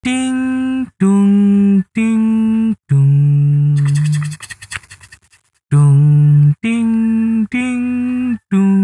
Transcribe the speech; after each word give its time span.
Ding 0.00 0.88
dung 0.96 1.84
ding 1.92 2.24
dung. 2.88 3.76
Dung 5.68 6.00
ding 6.64 6.90
ding 7.52 7.84
dung. 8.48 8.80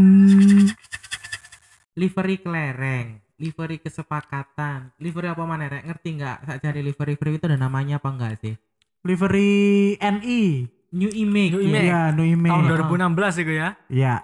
livery 1.97 2.37
kelereng 2.45 3.25
livery 3.41 3.81
kesepakatan 3.81 4.93
livery 5.01 5.33
apa 5.33 5.41
mana 5.49 5.65
rek 5.65 5.89
ngerti 5.89 6.21
nggak 6.21 6.45
saat 6.45 6.61
cari 6.61 6.85
livery 6.85 7.17
livery 7.17 7.41
itu 7.41 7.49
ada 7.49 7.57
namanya 7.57 7.97
apa 7.97 8.13
enggak 8.13 8.37
sih 8.37 8.53
Livery 9.01 9.97
NI. 9.97 10.69
new 10.93 11.09
image 11.09 11.57
New 11.57 11.65
ya. 11.65 11.69
Image. 11.73 11.89
Iya, 11.89 12.03
no 12.13 12.23
image. 12.29 12.53
Tahun 12.53 12.93
2016 12.93 13.41
itu 13.41 13.53
ya. 13.57 13.69
Iya. 13.89 14.15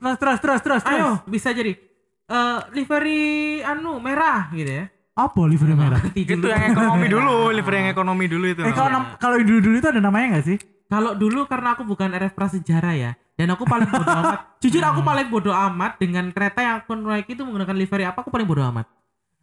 Terus 0.00 0.16
terus 0.16 0.38
terus 0.40 0.60
terus 0.64 0.82
terus. 0.88 0.96
ayo 0.96 1.20
bisa 1.28 1.52
jadi 1.52 1.76
eh 2.24 2.58
livery 2.72 3.60
anu 3.60 4.00
merah 4.00 4.48
gitu 4.56 4.72
ya 4.72 4.93
Apa 5.14 5.40
livery 5.44 5.72
merah? 5.72 6.02
Ngerti 6.02 6.20
Itu 6.26 6.34
dulu. 6.36 6.50
yang 6.50 6.64
ekonomi 6.68 7.06
dulu, 7.06 7.34
liver 7.56 7.74
yang 7.74 7.88
ekonomi 7.88 8.24
dulu 8.26 8.46
itu. 8.48 8.62
Eh 8.62 8.74
kalau 8.74 9.38
dulu 9.38 9.58
dulu 9.60 9.74
itu 9.78 9.88
ada 9.88 9.98
namanya 9.98 10.26
nggak 10.34 10.46
sih? 10.46 10.58
kalau 10.84 11.16
dulu 11.16 11.48
karena 11.48 11.74
aku 11.74 11.82
bukan 11.82 12.12
RF 12.12 12.36
prasejarah 12.36 12.94
ya 12.94 13.10
dan 13.34 13.50
aku 13.50 13.64
paling 13.64 13.88
bodoh 13.88 14.04
amat 14.20 14.60
jujur 14.60 14.78
aku 14.78 15.00
paling 15.00 15.26
bodoh 15.26 15.50
amat 15.50 15.96
dengan 15.96 16.28
kereta 16.28 16.60
yang 16.60 16.74
aku 16.78 16.92
naik 16.94 17.24
itu 17.26 17.40
menggunakan 17.40 17.74
livery 17.74 18.04
apa 18.04 18.20
aku 18.20 18.30
paling 18.30 18.44
bodoh 18.44 18.62
amat 18.68 18.86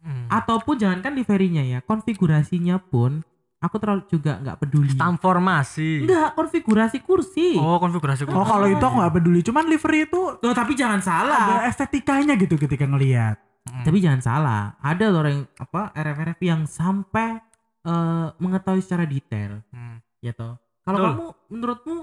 Hmm. 0.00 0.26
ataupun 0.26 0.74
jangankan 0.74 1.12
liverynya 1.12 1.62
ya 1.62 1.78
konfigurasinya 1.78 2.78
pun 2.80 3.22
aku 3.58 3.76
terlalu 3.76 4.02
juga 4.08 4.34
nggak 4.36 4.56
peduli 4.56 4.90
Transformasi. 4.94 6.02
enggak 6.02 6.34
konfigurasi 6.34 6.98
kursi 7.00 7.54
Oh, 7.54 7.78
konfigurasi. 7.78 8.26
Oh 8.26 8.42
kalau 8.42 8.66
itu 8.66 8.80
aku 8.80 8.96
nggak 8.98 9.14
peduli. 9.14 9.40
Cuman 9.40 9.66
livery 9.66 10.06
itu 10.06 10.20
Loh, 10.36 10.50
tapi 10.52 10.74
jangan 10.74 10.98
ada 10.98 11.06
salah 11.06 11.62
estetikanya 11.64 12.34
gitu 12.34 12.54
ketika 12.56 12.82
ngelihat. 12.82 13.38
Tapi 13.62 13.98
jangan 13.98 14.18
salah 14.18 14.62
ada 14.78 15.06
loh 15.06 15.20
orang 15.20 15.34
yang 15.36 15.46
apa 15.56 15.82
RF-RF 15.92 16.40
yang 16.40 16.60
sampai 16.64 17.38
eh, 17.82 18.28
mengetahui 18.36 18.78
secara 18.78 19.04
detail 19.04 19.62
Hmm. 19.68 20.02
ya 20.18 20.30
toh 20.30 20.54
kalau 20.82 20.98
kamu 21.00 21.24
menurutmu 21.48 21.96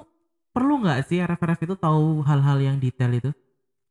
perlu 0.49 0.79
nggak 0.79 0.99
sih 1.03 1.19
RF-RF 1.19 1.59
itu 1.61 1.75
tahu 1.75 2.23
hal-hal 2.23 2.57
yang 2.59 2.77
detail 2.77 3.11
itu 3.11 3.31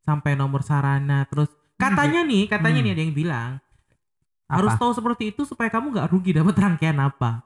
sampai 0.01 0.33
nomor 0.33 0.61
sarana 0.61 1.25
terus 1.25 1.49
katanya 1.77 2.21
nih 2.23 2.45
katanya 2.47 2.81
Hmm. 2.81 2.87
nih 2.87 2.93
ada 2.93 3.03
yang 3.03 3.15
bilang 3.15 3.51
Apa? 4.45 4.53
harus 4.59 4.73
tahu 4.75 4.93
seperti 4.95 5.25
itu 5.31 5.45
supaya 5.45 5.69
kamu 5.69 5.93
nggak 5.93 6.09
rugi 6.09 6.31
dapat 6.35 6.55
rangkaian 6.65 6.99
apa 6.99 7.45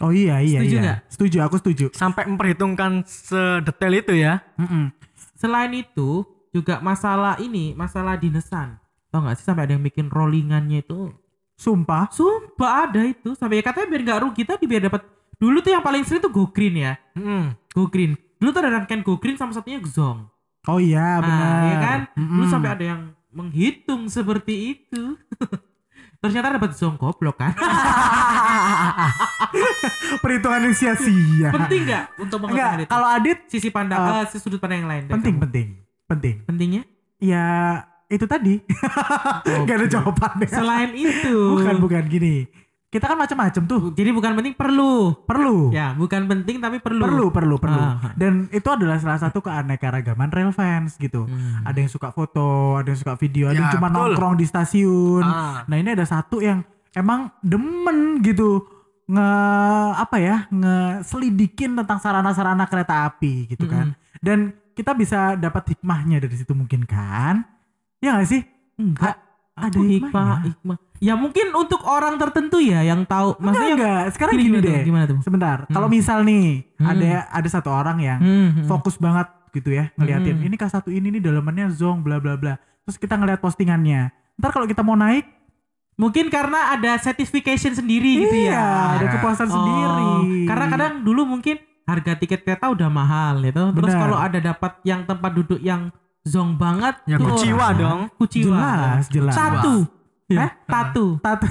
Oh 0.00 0.08
iya 0.08 0.40
iya 0.40 0.64
Setuju 0.64 0.72
iya. 0.72 0.80
nggak? 0.80 0.98
Setuju 1.12 1.36
aku 1.44 1.56
setuju. 1.60 1.86
Sampai 1.92 2.24
memperhitungkan 2.24 3.04
sedetail 3.04 4.00
itu 4.00 4.16
ya. 4.16 4.40
Mm-mm. 4.56 4.88
selain 5.36 5.68
itu 5.76 6.24
juga 6.48 6.80
masalah 6.80 7.36
ini 7.36 7.76
masalah 7.76 8.16
dinesan 8.16 8.79
tau 9.10 9.20
nggak 9.20 9.36
sih 9.36 9.44
sampai 9.44 9.62
ada 9.66 9.72
yang 9.74 9.82
bikin 9.82 10.06
rollingannya 10.06 10.80
itu 10.80 11.10
Sumpah. 11.54 12.08
sumpah 12.08 12.88
ada 12.88 13.04
itu 13.04 13.34
sampai 13.34 13.60
ya 13.60 13.62
katanya 13.62 13.86
biar 13.90 14.00
nggak 14.02 14.20
rugi 14.22 14.42
tadi 14.42 14.64
biar 14.64 14.86
dapat 14.86 15.02
dulu 15.36 15.60
tuh 15.60 15.70
yang 15.70 15.80
paling 15.80 16.02
sering 16.02 16.20
tuh 16.20 16.30
go 16.30 16.48
green 16.48 16.74
ya 16.74 16.92
Hmm. 17.12 17.54
go 17.70 17.86
green 17.86 18.14
dulu 18.38 18.48
tuh 18.50 18.60
ada 18.62 18.70
rangkaian 18.74 19.00
go 19.00 19.16
green 19.16 19.34
sama 19.34 19.52
satunya 19.52 19.78
zong 19.84 20.28
Oh 20.68 20.76
iya 20.76 21.16
benar. 21.24 21.40
Nah, 21.40 21.64
ya 21.64 21.76
kan? 21.80 22.00
Dulu 22.12 22.44
Mm-mm. 22.44 22.52
sampai 22.52 22.68
ada 22.68 22.84
yang 22.84 23.00
menghitung 23.32 24.12
seperti 24.12 24.76
itu. 24.76 25.16
Ternyata 26.20 26.60
dapat 26.60 26.76
zong 26.76 27.00
goblok 27.00 27.40
kan. 27.40 27.56
perhitungan 30.22 30.68
yang 30.68 30.76
sia-sia. 30.76 31.48
Penting 31.48 31.88
nggak 31.88 32.04
untuk 32.20 32.38
mengetahui 32.44 32.84
kalau 32.86 33.08
Adit 33.08 33.48
Sisi 33.48 33.72
pandang, 33.72 33.98
Uh, 34.00 34.28
eh, 34.28 34.36
sudut 34.36 34.60
pandang 34.60 34.84
yang 34.84 34.90
lain. 34.90 35.04
penting 35.08 35.40
penting 35.40 35.66
penting. 36.04 36.34
Pentingnya? 36.44 36.82
Ya 37.16 37.48
itu 38.10 38.26
tadi. 38.26 38.58
Gak 39.70 39.76
ada 39.78 39.86
jawabannya. 39.86 40.48
Selain 40.50 40.90
itu. 40.92 41.36
Bukan 41.54 41.78
bukan 41.78 42.04
gini. 42.10 42.50
Kita 42.90 43.06
kan 43.06 43.14
macam-macam 43.14 43.62
tuh. 43.70 43.94
Jadi 43.94 44.10
bukan 44.10 44.34
penting 44.34 44.54
perlu. 44.58 45.14
Perlu. 45.22 45.70
Ya, 45.70 45.94
bukan 45.94 46.26
penting 46.26 46.58
tapi 46.58 46.82
perlu. 46.82 47.06
Perlu, 47.06 47.26
perlu, 47.30 47.56
perlu. 47.62 47.78
Ah. 47.78 48.10
Dan 48.18 48.50
itu 48.50 48.66
adalah 48.66 48.98
salah 48.98 49.22
satu 49.22 49.38
keanekaragaman 49.38 50.26
rail 50.34 50.50
fans 50.50 50.98
gitu. 50.98 51.22
Hmm. 51.22 51.62
Ada 51.62 51.86
yang 51.86 51.90
suka 51.90 52.10
foto, 52.10 52.82
ada 52.82 52.90
yang 52.90 52.98
suka 52.98 53.14
video, 53.14 53.46
ada 53.46 53.62
yang 53.62 53.70
Ya, 53.70 53.74
cuma 53.78 53.94
betul. 53.94 54.10
nongkrong 54.10 54.34
di 54.34 54.44
stasiun. 54.44 55.22
Ah. 55.22 55.62
Nah, 55.70 55.76
ini 55.78 55.94
ada 55.94 56.02
satu 56.02 56.42
yang 56.42 56.66
emang 56.90 57.30
demen 57.46 58.26
gitu 58.26 58.66
nge 59.06 59.30
apa 59.94 60.16
ya, 60.18 60.36
ngeselidikin 60.50 61.78
tentang 61.78 62.02
sarana-sarana 62.02 62.66
kereta 62.66 63.06
api 63.06 63.54
gitu 63.54 63.70
kan. 63.70 63.94
Dan 64.18 64.50
kita 64.74 64.98
bisa 64.98 65.38
dapat 65.38 65.78
hikmahnya 65.78 66.18
dari 66.18 66.34
situ 66.34 66.58
mungkin 66.58 66.82
kan? 66.82 67.46
Ya 68.00 68.16
gak 68.16 68.28
sih? 68.28 68.42
Enggak. 68.76 69.16
ada 69.52 69.76
Aku 69.76 69.84
hikmah, 69.84 70.08
hikmahnya. 70.08 70.48
hikmah. 70.48 70.76
Ya 70.98 71.14
mungkin 71.14 71.46
untuk 71.52 71.80
orang 71.82 72.16
tertentu 72.16 72.56
ya 72.58 72.80
yang 72.80 73.04
tahu. 73.04 73.36
Enggak, 73.36 73.44
Maksudnya 73.44 73.74
enggak. 73.74 74.02
Sekarang 74.10 74.32
gini, 74.34 74.44
gini, 74.46 74.58
deh. 74.62 74.80
Gimana 74.82 75.04
tuh? 75.06 75.18
Sebentar. 75.20 75.58
Kalau 75.66 75.88
misal 75.88 76.18
nih 76.22 76.64
Hmm. 76.74 76.88
ada 76.88 77.08
ada 77.28 77.48
satu 77.50 77.68
orang 77.68 77.98
yang 77.98 78.18
Hmm, 78.18 78.48
hmm. 78.54 78.64
fokus 78.64 78.96
banget 78.96 79.28
gitu 79.50 79.68
ya 79.70 79.92
ngeliatin 79.94 80.32
Hmm. 80.34 80.46
ini 80.46 80.54
K1 80.54 80.88
ini 80.88 81.06
nih 81.10 81.22
dalamannya 81.22 81.66
zong 81.70 82.00
bla 82.00 82.16
bla 82.16 82.34
bla. 82.34 82.56
Terus 82.82 82.96
kita 82.96 83.14
ngeliat 83.14 83.36
postingannya. 83.38 84.08
Ntar 84.34 84.50
kalau 84.50 84.64
kita 84.64 84.80
mau 84.80 84.96
naik, 84.96 85.28
Mungkin 85.94 86.32
karena 86.32 86.72
ada 86.72 86.96
certification 86.96 87.76
sendiri 87.76 88.24
gitu 88.24 88.32
iya, 88.40 88.56
ya. 88.56 88.96
ada 88.96 89.06
kepuasan 89.10 89.44
Oh, 89.44 89.52
sendiri. 89.52 90.48
Karena 90.48 90.64
kadang 90.66 90.92
dulu 91.04 91.28
mungkin 91.28 91.60
harga 91.84 92.16
tiket 92.16 92.40
kereta 92.40 92.72
udah 92.72 92.88
mahal 92.88 93.44
gitu. 93.44 93.68
Terus 93.74 93.92
kalau 93.92 94.16
ada 94.16 94.40
dapat 94.40 94.80
yang 94.80 95.04
tempat 95.04 95.28
duduk 95.34 95.60
yang 95.60 95.92
zong 96.22 96.56
banget 96.56 97.00
Ya 97.04 97.16
tuh 97.16 97.32
kuciwa 97.32 97.64
orang- 97.72 97.78
dong. 97.78 98.00
Kuciwa. 98.16 98.56
jelas, 98.56 99.04
jelas. 99.08 99.34
Satu. 99.34 99.74
Ya. 100.30 100.46
Eh, 100.46 100.52
tatu. 100.62 101.18
Tat. 101.18 101.42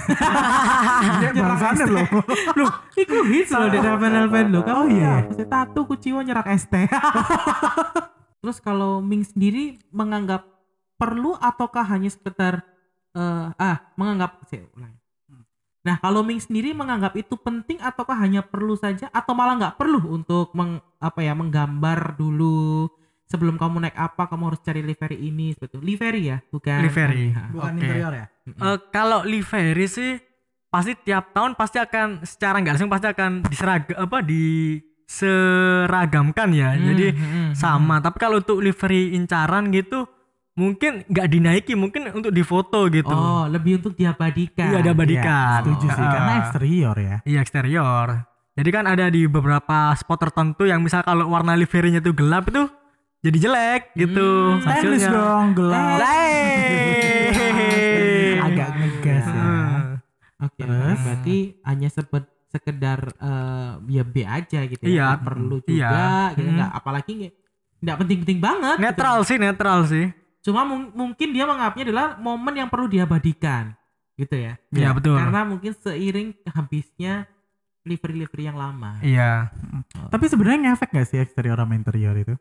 Dia 1.19 1.31
bangsaner 1.35 1.89
loh. 1.89 2.07
Loh, 2.55 2.71
itu 2.95 3.17
hits 3.27 3.51
loh 3.51 3.67
di 3.67 3.75
Elven 3.75 4.47
loh. 4.49 4.63
Kamu 4.63 4.79
Oh, 4.79 4.87
iya. 4.87 5.27
ya, 5.27 5.45
tatu 5.45 5.83
kuciwa 5.83 6.23
nyerak 6.23 6.47
ST. 6.55 6.71
Terus 8.39 8.57
kalau 8.63 9.03
Ming 9.03 9.27
sendiri 9.27 9.83
menganggap 9.91 10.47
perlu 10.95 11.35
ataukah 11.35 11.83
hanya 11.85 12.07
sekedar 12.07 12.63
eh 13.09 13.47
ah 13.51 13.77
menganggap 13.95 14.47
saya 14.47 14.63
ulang. 14.71 14.95
Nah 15.79 15.99
kalau 15.99 16.23
Ming 16.23 16.39
sendiri 16.39 16.71
menganggap 16.71 17.19
itu 17.19 17.35
penting 17.35 17.83
ataukah 17.83 18.15
hanya 18.15 18.39
perlu 18.39 18.79
saja 18.79 19.11
atau 19.11 19.35
malah 19.35 19.59
nggak 19.59 19.75
perlu 19.75 19.99
untuk 20.13 20.55
meng, 20.55 20.79
apa 20.99 21.19
ya 21.19 21.35
menggambar 21.35 22.15
dulu 22.15 22.87
sebelum 23.29 23.55
kamu 23.55 23.77
naik 23.79 23.93
apa 23.93 24.25
kamu 24.25 24.43
harus 24.49 24.59
cari 24.59 24.81
livery 24.81 25.17
ini 25.21 25.53
seperti 25.53 25.71
itu. 25.71 25.85
livery 25.85 26.21
ya 26.25 26.37
bukan 26.49 26.79
Livery. 26.81 27.25
Ah, 27.31 27.47
Bukan 27.49 27.71
Oke. 27.71 27.79
interior 27.79 28.11
ya? 28.11 28.25
Eh, 28.49 28.77
kalau 28.89 29.19
livery 29.23 29.85
sih 29.85 30.11
pasti 30.67 30.97
tiap 30.99 31.29
tahun 31.31 31.53
pasti 31.53 31.77
akan 31.77 32.21
secara 32.23 32.57
nggak 32.57 32.73
langsung 32.75 32.89
pasti 32.89 33.07
akan 33.07 33.31
diserag 33.43 33.83
apa 33.91 34.17
di 34.19 34.77
seragamkan 35.05 36.49
ya. 36.51 36.69
Hmm, 36.71 36.85
Jadi 36.87 37.05
hmm, 37.11 37.29
hmm, 37.29 37.51
sama. 37.53 37.97
Tapi 37.99 38.17
kalau 38.17 38.37
untuk 38.37 38.59
livery 38.59 39.13
incaran 39.13 39.69
gitu 39.69 40.05
mungkin 40.53 41.07
nggak 41.07 41.27
dinaiki, 41.29 41.73
mungkin 41.73 42.11
untuk 42.11 42.29
difoto 42.29 42.89
gitu. 42.89 43.09
Oh, 43.09 43.47
lebih 43.47 43.79
untuk 43.79 43.95
diabadikan. 43.95 44.69
Iya, 44.69 44.79
diabadikan. 44.83 45.25
Iya, 45.55 45.63
setuju 45.63 45.87
sih 45.87 46.01
Ah. 46.01 46.11
karena 46.11 46.31
eksterior 46.39 46.95
ya. 46.99 47.15
Iya 47.23 47.39
eksterior. 47.39 48.07
Jadi 48.53 48.69
kan 48.69 48.85
ada 48.85 49.07
di 49.07 49.23
beberapa 49.23 49.95
spot 49.95 50.19
tertentu 50.19 50.67
yang 50.67 50.83
misal 50.83 50.99
kalau 50.99 51.31
warna 51.31 51.55
liverynya 51.55 52.03
tuh 52.03 52.11
gelap 52.11 52.51
itu 52.51 52.67
jadi 53.19 53.37
jelek 53.37 53.81
gitu 53.93 54.27
Hmm, 54.49 54.61
Stainless 54.61 55.03
hasilnya. 55.03 55.09
dong, 55.11 55.47
gelap. 55.53 55.99
Hey. 57.29 58.39
Agak 58.39 58.69
ngegas 58.73 59.25
ya. 59.27 59.49
Oke, 60.39 60.61
Terus? 60.61 60.97
berarti 60.97 61.37
hanya 61.61 61.89
sepet 61.89 62.23
sekedar 62.47 62.99
eh, 63.13 63.71
ya 63.89 64.03
B 64.03 64.15
aja 64.23 64.59
gitu 64.65 64.81
ya. 64.81 64.89
Iya, 64.89 65.05
Nggak 65.09 65.21
perlu 65.21 65.57
juga 65.59 65.75
iya. 65.75 66.31
gitu 66.33 66.49
Hmm. 66.49 66.71
apalagi 66.71 67.13
nggak 67.77 67.97
penting-penting 67.97 68.39
banget. 68.39 68.75
gitu. 68.75 68.85
Netral 68.85 69.17
sih, 69.21 69.37
netral 69.37 69.79
sih. 69.85 70.05
Cuma 70.39 70.63
mung- 70.63 70.91
mungkin 70.93 71.27
dia 71.29 71.43
menganggapnya 71.43 71.83
adalah 71.85 72.07
momen 72.17 72.53
yang 72.55 72.67
perlu 72.67 72.87
diabadikan 72.87 73.75
gitu 74.15 74.35
ya. 74.35 74.55
Iya 74.69 74.89
betul. 74.91 75.15
Karena 75.15 75.43
mungkin 75.43 75.71
seiring 75.73 76.29
habisnya 76.45 77.27
livery-livery 77.81 78.43
yang 78.45 78.55
lama. 78.55 78.99
Iya. 79.01 79.51
Tapi 80.07 80.25
sebenarnya 80.25 80.59
ngefek 80.69 80.89
gak 80.89 81.05
sih 81.05 81.17
eksterior 81.17 81.55
sama 81.55 81.73
interior 81.73 82.11
itu? 82.13 82.35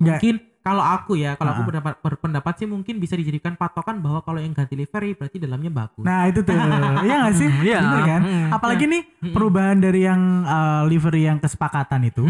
Nggak. 0.00 0.16
Mungkin 0.16 0.34
kalau 0.60 0.84
aku 0.84 1.12
ya, 1.14 1.34
kalau 1.34 1.50
aku 1.50 1.60
Ah. 1.60 1.66
berpendapat, 1.66 1.94
berpendapat 2.00 2.52
sih 2.54 2.66
mungkin 2.66 2.96
bisa 2.96 3.14
dijadikan 3.14 3.54
patokan 3.54 3.96
bahwa 3.98 4.20
kalau 4.20 4.36
yang 4.36 4.52
ganti 4.52 4.74
livery 4.74 5.12
berarti 5.14 5.36
dalamnya 5.38 5.68
bagus. 5.70 6.02
Nah 6.02 6.24
itu 6.26 6.40
tuh, 6.40 6.52
iya 7.06 7.16
gak 7.22 7.34
sih? 7.34 7.48
Hmm, 7.48 7.62
iya. 7.62 7.78
Bener 7.80 8.02
kan? 8.02 8.20
Hmm. 8.22 8.48
Apalagi 8.50 8.84
nih 8.84 9.02
Mm-mm. 9.02 9.32
perubahan 9.32 9.76
dari 9.78 10.00
yang 10.02 10.20
uh, 10.42 10.84
livery 10.84 11.24
yang 11.24 11.38
kesepakatan 11.38 12.00
itu 12.04 12.28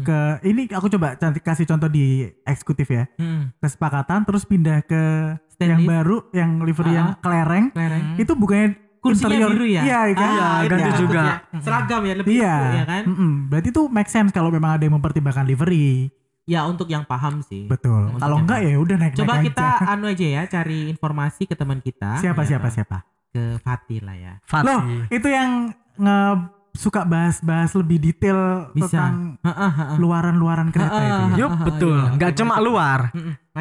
ke 0.00 0.18
ini 0.42 0.66
aku 0.68 0.86
coba 0.88 1.14
cantik 1.14 1.42
kasih 1.42 1.66
contoh 1.66 1.86
di 1.86 2.26
eksekutif 2.42 2.88
ya. 2.88 3.06
Kesepakatan 3.56 4.22
terus 4.24 4.42
pindah 4.42 4.82
ke 4.82 5.02
yang 5.56 5.78
Stainless. 5.78 5.86
baru 5.88 6.16
yang 6.32 6.50
livery 6.60 6.90
Ah. 6.90 6.96
yang 6.96 7.08
kelereng 7.16 7.64
Kelereng. 7.68 8.04
itu 8.16 8.32
bukannya 8.32 8.68
kursinya 8.98 9.30
interior 9.32 9.50
biru 9.52 9.66
ya? 9.68 9.82
Iya 9.84 10.00
kan? 10.12 10.28
Iya, 10.28 10.48
itu 10.58 10.68
ganti 10.72 10.82
ya, 10.84 10.98
juga. 10.98 11.22
Seragam 11.58 12.02
ya 12.02 12.14
lebih 12.16 12.30
Iya. 12.32 12.56
ya 12.72 12.84
kan? 12.84 13.02
Mm-mm. 13.06 13.32
Berarti 13.48 13.68
tuh 13.70 13.86
make 13.86 14.06
sense 14.08 14.30
kalau 14.30 14.50
memang 14.50 14.74
ada 14.74 14.82
yang 14.82 14.94
mempertimbangkan 14.94 15.46
livery. 15.46 16.10
Ya 16.48 16.64
untuk 16.64 16.88
yang 16.88 17.04
paham 17.04 17.44
sih. 17.44 17.68
Betul. 17.68 18.08
Untuk 18.08 18.18
Kalau 18.18 18.40
enggak 18.40 18.58
paham. 18.58 18.72
ya 18.72 18.76
udah 18.80 18.96
naik 18.96 19.12
Coba 19.14 19.34
kita 19.38 19.66
anu 19.92 20.04
aja 20.08 20.26
ya 20.26 20.42
cari 20.48 20.88
informasi 20.88 21.44
ke 21.44 21.52
teman 21.52 21.78
kita. 21.78 22.16
siapa 22.18 22.42
Ya. 22.42 22.56
siapa 22.56 22.68
siapa? 22.68 22.98
ke 23.28 23.60
Fatih 23.60 24.00
lah 24.00 24.16
ya. 24.16 24.32
Fatih. 24.42 24.64
Loh, 24.66 24.80
itu 25.12 25.28
yang 25.28 25.68
nge 25.94 26.18
suka 26.78 27.02
bahas-bahas 27.02 27.74
lebih 27.74 27.98
detail 27.98 28.70
Bisa. 28.70 28.86
tentang 28.86 29.34
Heeh, 29.42 29.70
heeh. 29.74 29.96
luaran-luaran 29.98 30.70
kereta 30.70 30.94
itu. 30.96 31.22
ya. 31.34 31.36
Yup, 31.36 31.52
betul. 31.66 31.98
Iya, 31.98 32.14
Nggak 32.14 32.30
oke, 32.30 32.38
cuma 32.38 32.54
luar, 32.58 33.00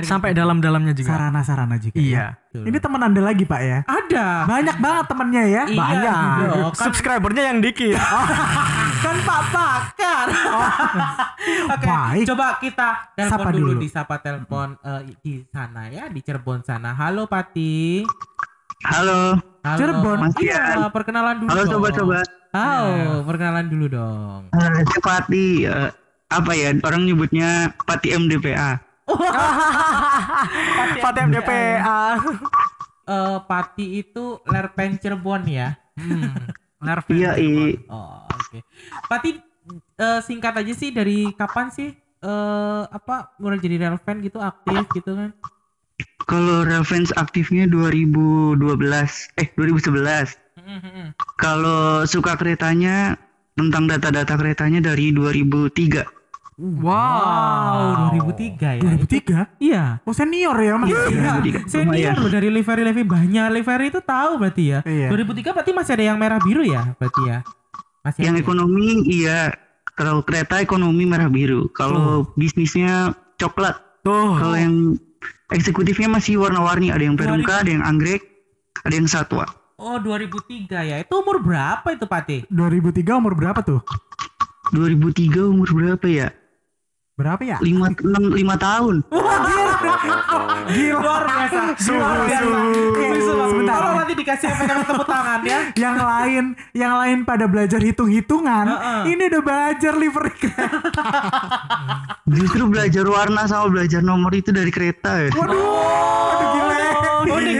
sampai 0.06 0.30
kita- 0.30 0.40
dalam-dalamnya 0.40 0.94
juga. 0.94 1.10
Sarana-sarana 1.10 1.76
juga. 1.76 1.98
ya. 1.98 2.06
Iya. 2.06 2.26
Betul. 2.38 2.64
Ini 2.64 2.78
teman 2.78 3.02
Anda 3.02 3.22
lagi, 3.24 3.44
Pak 3.44 3.62
ya? 3.64 3.80
ada 3.84 4.26
Banyak 4.46 4.78
banget 4.78 5.06
temennya 5.08 5.44
ya. 5.44 5.64
Iya, 5.66 5.76
Banyak. 5.76 6.14
kan- 6.14 6.78
Subscribernya 6.78 7.44
yang 7.48 7.60
dikit. 7.60 7.98
kan 9.04 9.18
Pak 9.20 9.42
Pakar. 9.50 10.28
Oke, 11.74 11.88
Baik. 11.88 12.26
coba 12.28 12.46
kita 12.60 12.88
telepon 13.14 13.34
Sapa 13.34 13.50
dulu. 13.50 13.68
dulu. 13.68 13.80
di 13.80 13.88
sapa 13.88 14.16
telepon 14.20 14.68
eh, 14.80 15.02
di 15.18 15.34
sana 15.48 15.90
ya, 15.90 16.06
di 16.06 16.22
Cirebon 16.22 16.62
sana. 16.62 16.94
Halo 16.94 17.26
Pati. 17.26 18.06
Halo, 18.84 19.34
Halo. 19.64 19.74
Cirebon. 19.76 20.18
Mas 20.22 20.38
Iya, 20.38 20.86
perkenalan 20.88 21.36
dulu. 21.40 21.50
halo 21.50 21.62
dong. 21.64 21.74
sobat-sobat. 21.82 22.28
Halo, 22.56 23.28
perkenalan 23.28 23.68
dulu 23.68 23.86
dong. 23.92 24.42
Saya 24.56 25.00
Pati, 25.04 25.68
eh, 25.68 25.92
apa 26.32 26.52
ya 26.56 26.72
orang 26.84 27.04
nyebutnya 27.04 27.76
Pati 27.84 28.16
MDPA. 28.16 28.80
Fatih 31.02 31.24
MDPA. 31.32 32.00
Eh, 33.08 33.40
Pati 33.48 34.04
itu 34.04 34.36
Lerpen 34.52 35.00
Cirebon 35.00 35.48
ya. 35.48 35.80
Hmm. 35.96 36.28
Nerf. 36.84 37.08
Iya, 37.08 37.40
i. 37.40 37.80
Oh, 37.88 38.28
oke. 38.28 38.60
Pati 39.08 39.40
eh, 39.96 40.20
singkat 40.20 40.60
aja 40.60 40.74
sih 40.76 40.92
dari 40.92 41.32
kapan 41.32 41.72
sih 41.72 41.96
eh 42.18 42.84
apa 42.92 43.32
mulai 43.40 43.64
jadi 43.64 43.88
relevan 43.88 44.20
gitu 44.20 44.44
aktif 44.44 44.92
gitu 44.92 45.16
kan? 45.16 45.32
Kalau 46.28 46.68
reference 46.68 47.16
aktifnya 47.16 47.64
2012, 47.72 48.60
eh 49.40 49.48
2011. 49.56 50.36
Kalau 51.38 52.04
suka 52.04 52.36
keretanya 52.36 53.18
tentang 53.58 53.90
data-data 53.90 54.34
keretanya 54.38 54.80
dari 54.94 55.10
2003. 55.16 56.18
Wow, 56.58 58.18
2003 58.18 58.82
ya. 58.82 58.98
2003? 58.98 59.62
Iya. 59.62 59.84
Oh 60.02 60.14
senior 60.14 60.58
ya 60.58 60.74
mas? 60.82 60.90
Iya, 60.90 61.38
2003. 61.38 61.70
senior 61.70 62.18
loh 62.18 62.32
dari 62.34 62.50
livery-livery 62.50 63.06
banyak 63.06 63.46
livery 63.62 63.94
itu 63.94 64.02
tahu 64.02 64.42
berarti 64.42 64.64
ya. 64.74 64.80
Iya. 64.82 65.14
2003 65.14 65.54
berarti 65.54 65.72
masih 65.78 65.92
ada 65.94 66.06
yang 66.10 66.18
merah 66.18 66.42
biru 66.42 66.66
ya 66.66 66.98
berarti 66.98 67.22
ya. 67.30 67.38
Masih 68.02 68.22
Yang 68.26 68.36
ada. 68.36 68.42
ekonomi 68.42 68.90
iya, 69.06 69.40
kalau 69.94 70.26
kereta 70.26 70.58
ekonomi 70.58 71.06
merah 71.06 71.30
biru. 71.30 71.70
Kalau 71.78 72.26
bisnisnya 72.34 73.14
coklat. 73.38 73.78
Tuh. 74.02 74.38
Kalau 74.42 74.58
yang 74.58 74.98
eksekutifnya 75.54 76.10
masih 76.10 76.42
warna-warni, 76.42 76.90
ada 76.90 77.04
yang 77.06 77.14
perumka, 77.20 77.62
ada 77.62 77.70
yang 77.70 77.86
anggrek, 77.86 78.24
ada 78.82 78.94
yang 78.98 79.06
satwa. 79.06 79.46
Oh 79.78 80.02
2003 80.02 80.90
ya. 80.90 80.98
Itu 80.98 81.22
umur 81.22 81.38
berapa 81.38 81.86
itu 81.94 82.10
Pati? 82.10 82.50
2003 82.50 83.22
umur 83.22 83.38
berapa 83.38 83.62
tuh? 83.62 83.78
2003 84.74 85.54
umur 85.54 85.70
berapa 85.70 86.06
ya? 86.10 86.34
Berapa 87.14 87.42
ya? 87.46 87.58
5 87.62 88.02
6 88.02 88.42
5 88.42 88.58
tahun. 88.58 88.96
Gila. 90.68 91.00
Luar 91.00 91.24
biasa. 91.24 91.62
Luar 91.88 92.18
biasa. 92.26 92.58
Oke, 92.92 93.06
sebentar. 93.22 93.78
Tolong 93.78 93.96
nanti 93.98 94.14
dikasih 94.18 94.48
efek-efek 94.50 94.86
tepuk 94.88 95.08
tangan 95.08 95.40
ya. 95.46 95.60
yang 95.78 95.98
lain 95.98 96.44
yang 96.74 96.94
lain 96.98 97.18
pada 97.24 97.46
belajar 97.46 97.80
hitung-hitungan 97.80 98.66
ini 99.06 99.24
udah 99.30 99.42
belajar 99.44 99.94
livery 99.96 100.34
Justru 102.28 102.64
belajar 102.68 103.06
warna 103.08 103.48
sama 103.48 103.72
belajar 103.72 104.02
nomor 104.04 104.32
itu 104.36 104.52
dari 104.52 104.72
kereta 104.72 105.28
ya. 105.28 105.30
waduh 105.32 105.56
aduh 107.24 107.36
unik 107.38 107.56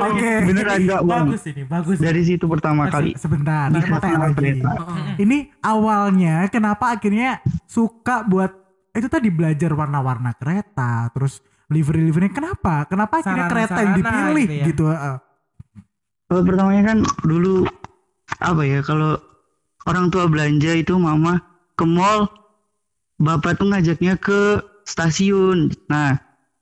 oke 0.00 0.30
Beneran 0.50 0.78
enggak 0.84 1.02
bang. 1.04 1.26
Bagus 1.28 1.44
ini, 1.46 1.62
bagus. 1.64 1.96
Dari 2.00 2.22
situ 2.24 2.44
pertama 2.48 2.88
kali. 2.88 3.12
sebentar 3.16 3.68
ini 5.16 5.38
awalnya 5.60 6.48
kenapa 6.48 6.96
akhirnya 6.96 7.40
suka 7.68 8.24
buat 8.26 8.59
itu 8.90 9.06
tadi 9.06 9.28
belajar 9.30 9.70
warna-warna 9.74 10.34
kereta 10.34 11.08
terus 11.14 11.38
livery-livery 11.70 12.34
kenapa 12.34 12.84
kenapa 12.90 13.22
akhirnya 13.22 13.46
kereta 13.46 13.78
yang 13.78 13.94
Sarana-sarana 13.94 13.98
dipilih 13.98 14.46
gitu 14.46 14.58
ya. 14.58 14.66
gitu 14.66 14.84
heeh. 14.90 15.16
Kalau 16.30 16.42
pertamanya 16.46 16.82
kan 16.94 16.98
dulu 17.26 17.66
apa 18.38 18.62
ya 18.62 18.80
kalau 18.86 19.18
orang 19.90 20.14
tua 20.14 20.30
belanja 20.30 20.70
itu 20.78 20.94
mama 20.94 21.42
ke 21.74 21.82
mall, 21.82 22.30
bapak 23.18 23.58
tuh 23.58 23.66
ngajaknya 23.66 24.14
ke 24.14 24.62
stasiun. 24.86 25.74
Nah 25.90 26.14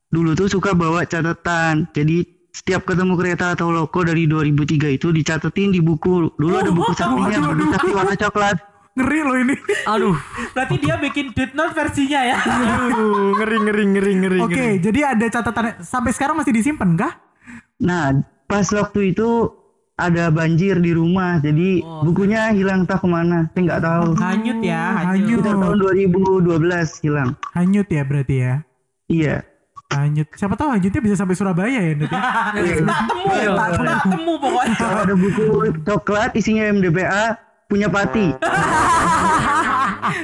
dulu 0.09 0.33
tuh 0.33 0.49
suka 0.49 0.73
bawa 0.73 1.05
catatan. 1.05 1.85
Jadi 1.93 2.25
setiap 2.49 2.89
ketemu 2.89 3.15
kereta 3.21 3.53
atau 3.53 3.69
loko 3.69 4.09
dari 4.09 4.25
2003 4.25 4.97
itu 4.97 5.13
dicatetin 5.13 5.69
di 5.77 5.85
buku. 5.85 6.33
Dulu 6.41 6.55
ada 6.57 6.73
buku 6.73 6.93
saktinya, 6.97 7.53
buku 7.53 7.65
sakti 7.77 7.91
warna 7.93 8.17
coklat. 8.17 8.57
Ngeri 8.99 9.21
loh 9.21 9.37
ini 9.39 9.55
Aduh. 9.87 10.17
Berarti 10.51 10.77
dia 10.77 10.95
bikin 10.97 11.31
Death 11.31 11.55
Note 11.55 11.73
versinya 11.73 12.21
ya. 12.21 12.37
Aduh, 12.43 13.33
ngeri 13.35 13.57
ngeri 13.61 13.85
ngeri 13.89 14.13
ngeri. 14.17 14.39
oke 14.41 14.53
ngeri. 14.53 14.77
jadi 14.79 15.01
ada 15.13 15.27
catatan 15.29 15.65
sampai 15.81 16.11
sekarang 16.11 16.35
masih 16.35 16.51
disimpan 16.51 16.93
kah 16.95 17.13
Nah, 17.79 18.11
pas 18.45 18.67
waktu 18.69 19.13
itu 19.13 19.55
ada 19.95 20.31
banjir 20.31 20.79
di 20.79 20.91
rumah, 20.91 21.39
jadi 21.39 21.79
Oh, 21.81 22.03
bukunya 22.03 22.51
hilang 22.51 22.83
entah 22.83 22.99
ke 22.99 23.07
mana, 23.07 23.47
saya 23.49 23.63
nggak 23.65 23.83
tahu. 23.83 24.07
Hanyut 24.15 24.59
ya, 24.61 24.83
Hanyut. 24.95 25.07
hanyut. 25.11 25.39
Sekitar 25.39 25.55
tahun 25.57 25.77
2012 25.79 27.03
hilang. 27.03 27.31
hanyut 27.53 27.87
ya 27.87 28.03
berarti 28.03 28.35
ya 28.37 28.55
Iya. 29.07 29.37
hanyut 29.89 30.29
siapa 30.35 30.53
tahu 30.53 30.69
hanyutnya 30.69 31.01
bisa 31.01 31.17
sampai 31.17 31.33
Surabaya 31.33 31.81
ya 31.81 31.97
ya? 31.97 32.07
Tak 32.85 33.01
temu, 33.09 33.25
tak 33.57 34.03
temu 34.07 34.33
pokoknya. 34.37 34.77
Kalau 34.77 34.99
ada 35.01 35.15
buku 35.15 35.45
coklat 35.83 36.31
isinya 36.35 36.69
MDPA 36.69 37.25
punya 37.69 37.85
Pati. 37.87 38.33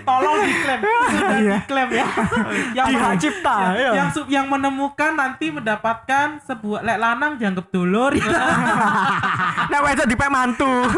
Tolong 0.09 0.39
diklaim, 0.41 0.81
sudah 1.13 1.37
Iya. 1.37 1.57
diklaim 1.61 1.91
ya. 1.93 2.07
yang 2.81 2.87
Hak 2.89 2.97
men- 2.97 3.21
cipta, 3.21 3.57
yang, 3.77 4.09
iya. 4.09 4.25
yang 4.33 4.47
menemukan 4.49 5.13
nanti 5.13 5.53
mendapatkan 5.53 6.41
sebuah 6.41 6.81
lek 6.81 6.97
lanang 6.97 7.37
dianggap 7.37 7.69
dulur. 7.69 8.17
Nah, 8.17 9.81
aja 9.85 10.09
dipek 10.09 10.33
mantu. 10.33 10.89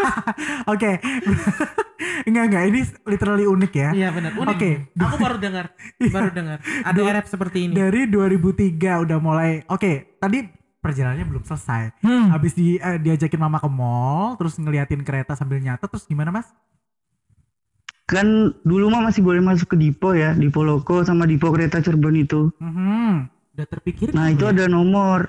Oke. 0.70 1.02
enggak 2.22 2.44
enggak 2.46 2.64
ini 2.70 2.80
literally 3.02 3.44
unik 3.44 3.72
ya. 3.74 3.90
Iya 3.90 4.08
benar. 4.14 4.30
Unik. 4.38 4.54
Oke. 4.54 4.70
Aku 4.94 5.16
baru 5.18 5.36
dengar, 5.42 5.74
baru 5.98 6.30
dengar. 6.30 6.58
Ada 6.86 7.00
RF 7.18 7.26
seperti 7.26 7.58
ini. 7.66 7.74
Dari 7.74 8.06
2003 8.06 9.02
udah 9.02 9.18
mulai. 9.18 9.66
Oke, 9.66 10.14
tadi 10.22 10.46
perjalanannya 10.86 11.26
belum 11.26 11.42
selesai. 11.42 11.98
Hmm. 12.06 12.30
Habis 12.30 12.54
di 12.54 12.78
eh, 12.78 12.98
diajakin 13.02 13.42
mama 13.42 13.58
ke 13.58 13.66
mall, 13.66 14.38
terus 14.38 14.54
ngeliatin 14.54 15.02
kereta 15.02 15.34
sambil 15.34 15.58
nyata, 15.58 15.90
terus 15.90 16.06
gimana 16.06 16.30
mas? 16.30 16.46
Kan 18.06 18.54
dulu 18.62 18.86
mah 18.86 19.02
masih 19.10 19.26
boleh 19.26 19.42
masuk 19.42 19.74
ke 19.74 19.76
Dipo 19.82 20.14
ya, 20.14 20.30
Dipo 20.30 20.62
Loko 20.62 21.02
sama 21.02 21.26
Dipo 21.26 21.50
Kereta 21.50 21.82
Cirebon 21.82 22.14
itu. 22.14 22.54
Mhm. 22.62 23.26
Udah 23.58 23.66
terpikir 23.66 24.14
Nah, 24.14 24.30
itu 24.30 24.46
ya? 24.46 24.54
ada 24.54 24.64
nomor 24.70 25.26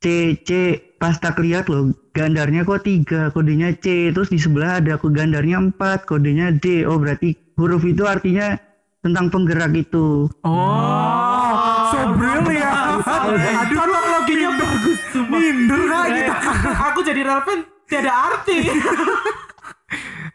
C 0.00 0.34
C 0.42 0.80
pas 0.96 1.12
tak 1.20 1.36
lihat 1.44 1.68
loh 1.68 1.92
gandarnya 2.16 2.64
kok 2.64 2.88
tiga 2.88 3.28
kodenya 3.30 3.76
C 3.76 4.08
terus 4.16 4.32
di 4.32 4.40
sebelah 4.40 4.80
ada 4.80 4.96
kok 4.96 5.12
gandarnya 5.12 5.60
empat 5.60 6.08
kodenya 6.08 6.56
D 6.56 6.88
oh 6.88 6.96
berarti 6.96 7.36
huruf 7.60 7.84
itu 7.84 8.08
artinya 8.08 8.56
tentang 9.04 9.28
penggerak 9.28 9.76
itu 9.76 10.24
Oh, 10.40 11.92
so 11.92 12.16
brilliant. 12.16 13.04
Aduh, 13.04 13.99
Teknologinya 14.32 14.50
bagus 14.56 14.98
sumpah. 15.10 15.38
minder 15.38 15.80
kah 15.84 16.04
gitu. 16.08 16.32
Aku 16.86 16.98
jadi 17.02 17.20
relevan 17.20 17.58
tiada 17.84 18.12
arti. 18.14 18.58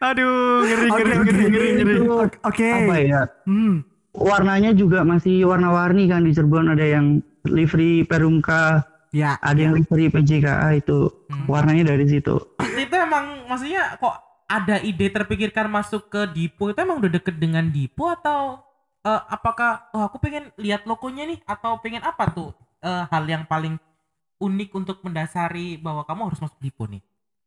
Aduh, 0.01 0.35
ngeri 0.61 0.87
ngeri 0.87 1.13
oke. 1.13 1.23
ngeri 1.23 1.43
ngeri 1.45 1.69
ngeri. 1.73 1.95
Oke. 2.43 2.67
apa 2.67 2.95
ya 2.99 3.21
Hmm. 3.45 3.87
warnanya 4.11 4.71
juga 4.71 5.03
masih 5.03 5.43
warna-warni 5.43 6.05
kan 6.05 6.21
di 6.21 6.31
Cirebon 6.31 6.67
ada 6.69 6.83
yang 6.83 7.19
livery 7.43 8.03
Perumka 8.03 8.83
Ya. 9.09 9.39
ada 9.39 9.55
yang 9.55 9.71
livery 9.73 10.07
PJKA 10.09 10.75
itu 10.75 11.07
warnanya 11.45 11.87
dari 11.87 12.03
situ 12.05 12.35
itu 12.75 12.91
emang 12.93 13.47
maksudnya 13.47 13.95
kok 13.95 14.11
ada 14.45 14.75
ide 14.77 15.07
terpikirkan 15.07 15.67
masuk 15.67 16.07
ke 16.07 16.27
Dipo 16.27 16.67
itu 16.67 16.75
emang 16.77 16.99
udah 16.99 17.11
deket 17.13 17.35
dengan 17.35 17.63
Dipo 17.65 18.11
atau 18.11 18.59
eh, 19.01 19.21
apakah 19.29 19.87
oh 19.91 20.03
aku 20.03 20.19
pengen 20.19 20.51
lihat 20.57 20.83
logonya 20.83 21.23
nih 21.25 21.39
atau 21.45 21.79
pengen 21.79 22.03
apa 22.03 22.27
tuh 22.27 22.51
eh, 22.85 23.03
hal 23.05 23.23
yang 23.25 23.43
paling 23.43 23.75
unik 24.37 24.69
untuk 24.73 25.01
mendasari 25.01 25.75
bahwa 25.75 26.03
kamu 26.03 26.29
harus 26.29 26.39
masuk 26.39 26.59
Dipo 26.59 26.85
nih 26.85 27.01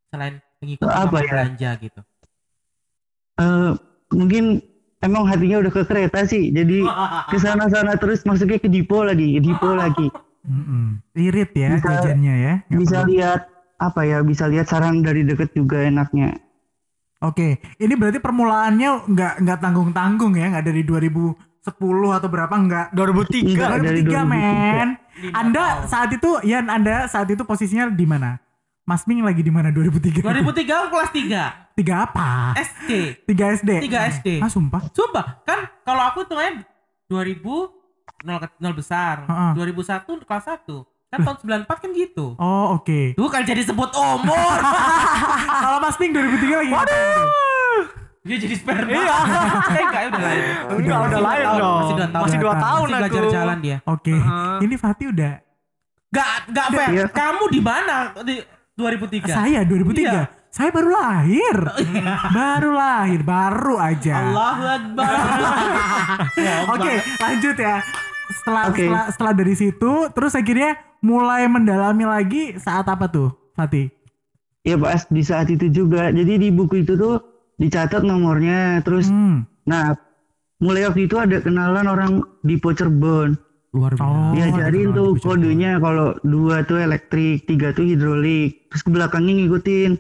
selain 0.07 0.35
mengikuti 0.59 0.91
Apa 0.91 1.19
ya? 1.19 1.31
belanja 1.31 1.71
gitu 1.79 2.01
Eh, 3.37 3.73
mungkin 4.11 4.59
emang 4.99 5.23
hatinya 5.25 5.61
udah 5.61 5.71
ke 5.71 5.83
kereta 5.85 6.25
sih 6.25 6.51
jadi 6.51 6.83
ke 7.25 7.39
sana-sana 7.39 7.95
terus 7.95 8.25
masuknya 8.25 8.59
ke 8.59 8.67
Dipo 8.67 9.01
lagi 9.01 9.39
ke 9.39 9.41
Dipo 9.41 9.71
lagi 9.73 10.11
Mm-mm. 10.43 10.99
Irit 11.15 11.53
ya 11.53 11.71
Bisa- 11.73 12.03
jajannya 12.03 12.35
ya. 12.37 12.55
Nggak 12.67 12.81
bisa 12.81 12.97
perlu- 12.99 13.11
lihat 13.13 13.41
apa 13.79 14.01
ya 14.03 14.19
bisa 14.23 14.45
lihat 14.45 14.67
sarang 14.67 15.01
dari 15.01 15.23
deket 15.23 15.53
juga 15.53 15.83
enaknya 15.83 16.35
Oke, 17.21 17.59
ini 17.77 17.95
berarti 17.95 18.19
permulaannya 18.19 18.91
nggak 19.05 19.33
nggak 19.43 19.59
tanggung 19.59 19.91
tanggung 19.91 20.35
ya, 20.35 20.51
nggak 20.51 20.63
dari 20.65 20.83
2010 20.83 21.35
atau 22.09 22.29
berapa 22.29 22.55
nggak? 22.55 22.87
2003. 22.93 23.43
Enggak. 23.49 23.71
dari 23.83 24.01
2003 24.03 24.23
2003. 24.23 24.23
men. 24.25 24.89
Anda 25.35 25.65
tahun. 25.85 25.89
saat 25.91 26.11
itu, 26.15 26.31
ya 26.47 26.59
Anda 26.63 27.07
saat 27.11 27.29
itu 27.29 27.43
posisinya 27.43 27.91
di 27.91 28.07
mana? 28.07 28.39
Mas 28.89 29.05
Ming 29.05 29.21
lagi 29.21 29.45
di 29.45 29.53
mana 29.53 29.69
2003? 29.69 30.25
2003 30.25 30.65
aku 30.65 30.89
kelas 30.97 31.13
3 31.13 31.77
Tiga 31.77 31.95
apa? 32.09 32.57
SD 32.57 33.21
3 33.29 33.57
SD. 33.61 33.71
3 33.85 34.13
SD 34.17 34.29
Ah 34.41 34.49
sumpah. 34.49 34.89
Sumpah 34.97 35.45
kan 35.45 35.69
kalau 35.85 36.09
aku 36.09 36.25
tuh 36.25 36.41
kan 36.41 36.65
2000 37.05 37.45
nol, 38.25 38.41
nol 38.57 38.75
besar 38.75 39.29
Heeh. 39.29 39.53
2001 39.77 40.25
kelas 40.25 40.45
1 40.65 40.65
kan 41.13 41.19
tahun 41.21 41.37
94 41.69 41.85
kan 41.85 41.91
gitu 41.93 42.33
Oh 42.41 42.81
oke. 42.81 43.13
Tuh 43.13 43.29
kan 43.29 43.45
jadi 43.45 43.61
sebut 43.61 43.93
umur 43.93 44.57
Kalau 45.69 45.79
Mas 45.85 46.01
Ming 46.01 46.17
2003 46.17 46.61
lagi. 46.65 46.73
Waduh. 46.73 48.08
Dia 48.29 48.37
jadi 48.37 48.55
sperma 48.55 48.91
Iya 48.93 49.17
enggak 49.89 50.03
ya 50.05 50.09
udah 50.13 50.21
lahir 50.21 50.45
Enggak, 50.69 50.99
udah 51.01 51.21
tahun, 51.25 51.57
dong. 51.57 51.81
Masih 51.81 51.97
2 51.97 52.05
tahun 52.13 52.23
Masih 52.23 52.39
dua 52.39 52.55
tahun 52.55 52.85
Masih 52.85 52.99
belajar 53.01 53.23
aku. 53.25 53.33
jalan 53.33 53.59
dia 53.59 53.77
Oke. 53.89 54.15
Ini 54.61 54.75
Fatih 54.77 55.07
udah 55.09 55.35
Gak, 56.09 56.29
gak 56.53 56.67
fair 56.73 56.89
Iya. 56.93 57.05
Kamu 57.09 57.45
di 57.49 57.61
mana 57.61 57.97
di 58.21 58.37
2003 58.77 59.27
saya 59.29 59.61
2003. 59.65 59.99
Iya. 59.99 60.23
Saya 60.49 60.73
baru 60.73 60.89
lahir. 60.89 61.57
baru 62.33 62.71
lahir, 62.73 63.21
baru 63.21 63.77
aja. 63.77 64.17
Allahu 64.17 64.65
Akbar 64.65 65.13
Oke, 66.73 66.95
lanjut 67.21 67.57
ya. 67.59 67.77
Setelah 68.33 68.63
Oke. 68.73 68.81
setelah 68.89 69.05
setelah 69.13 69.33
dari 69.37 69.55
situ 69.55 69.93
terus 70.09 70.33
akhirnya 70.33 70.81
mulai 71.05 71.45
mendalami 71.47 72.09
lagi 72.09 72.43
saat 72.57 72.89
apa 72.89 73.13
tuh, 73.13 73.29
Fatih? 73.53 73.93
Ya 74.65 74.81
pas 74.81 75.05
di 75.05 75.21
saat 75.21 75.53
itu 75.53 75.69
juga. 75.69 76.09
Jadi 76.09 76.41
di 76.41 76.49
buku 76.49 76.81
itu 76.81 76.97
tuh 76.97 77.21
dicatat 77.59 78.03
nomornya. 78.03 78.81
Terus, 78.83 79.11
Hmm. 79.11 79.45
nah 79.67 79.95
mulai 80.59 80.87
waktu 80.87 81.07
itu 81.07 81.19
ada 81.19 81.39
kenalan 81.39 81.87
orang 81.87 82.13
di 82.41 82.57
Cirebon. 82.57 83.37
Luar 83.69 83.93
Oh, 84.01 84.33
Diajarin 84.33 84.91
ada 84.91 84.97
tuh 84.97 85.09
kenalan 85.13 85.13
di 85.13 85.21
kodenya 85.21 85.73
kalau 85.77 86.09
dua 86.25 86.65
tuh 86.65 86.81
elektrik, 86.81 87.45
tiga 87.45 87.77
tuh 87.77 87.85
hidrolik. 87.85 88.65
Terus 88.73 88.81
ke 88.81 88.91
belakangnya 88.91 89.45
ngikutin. 89.45 89.91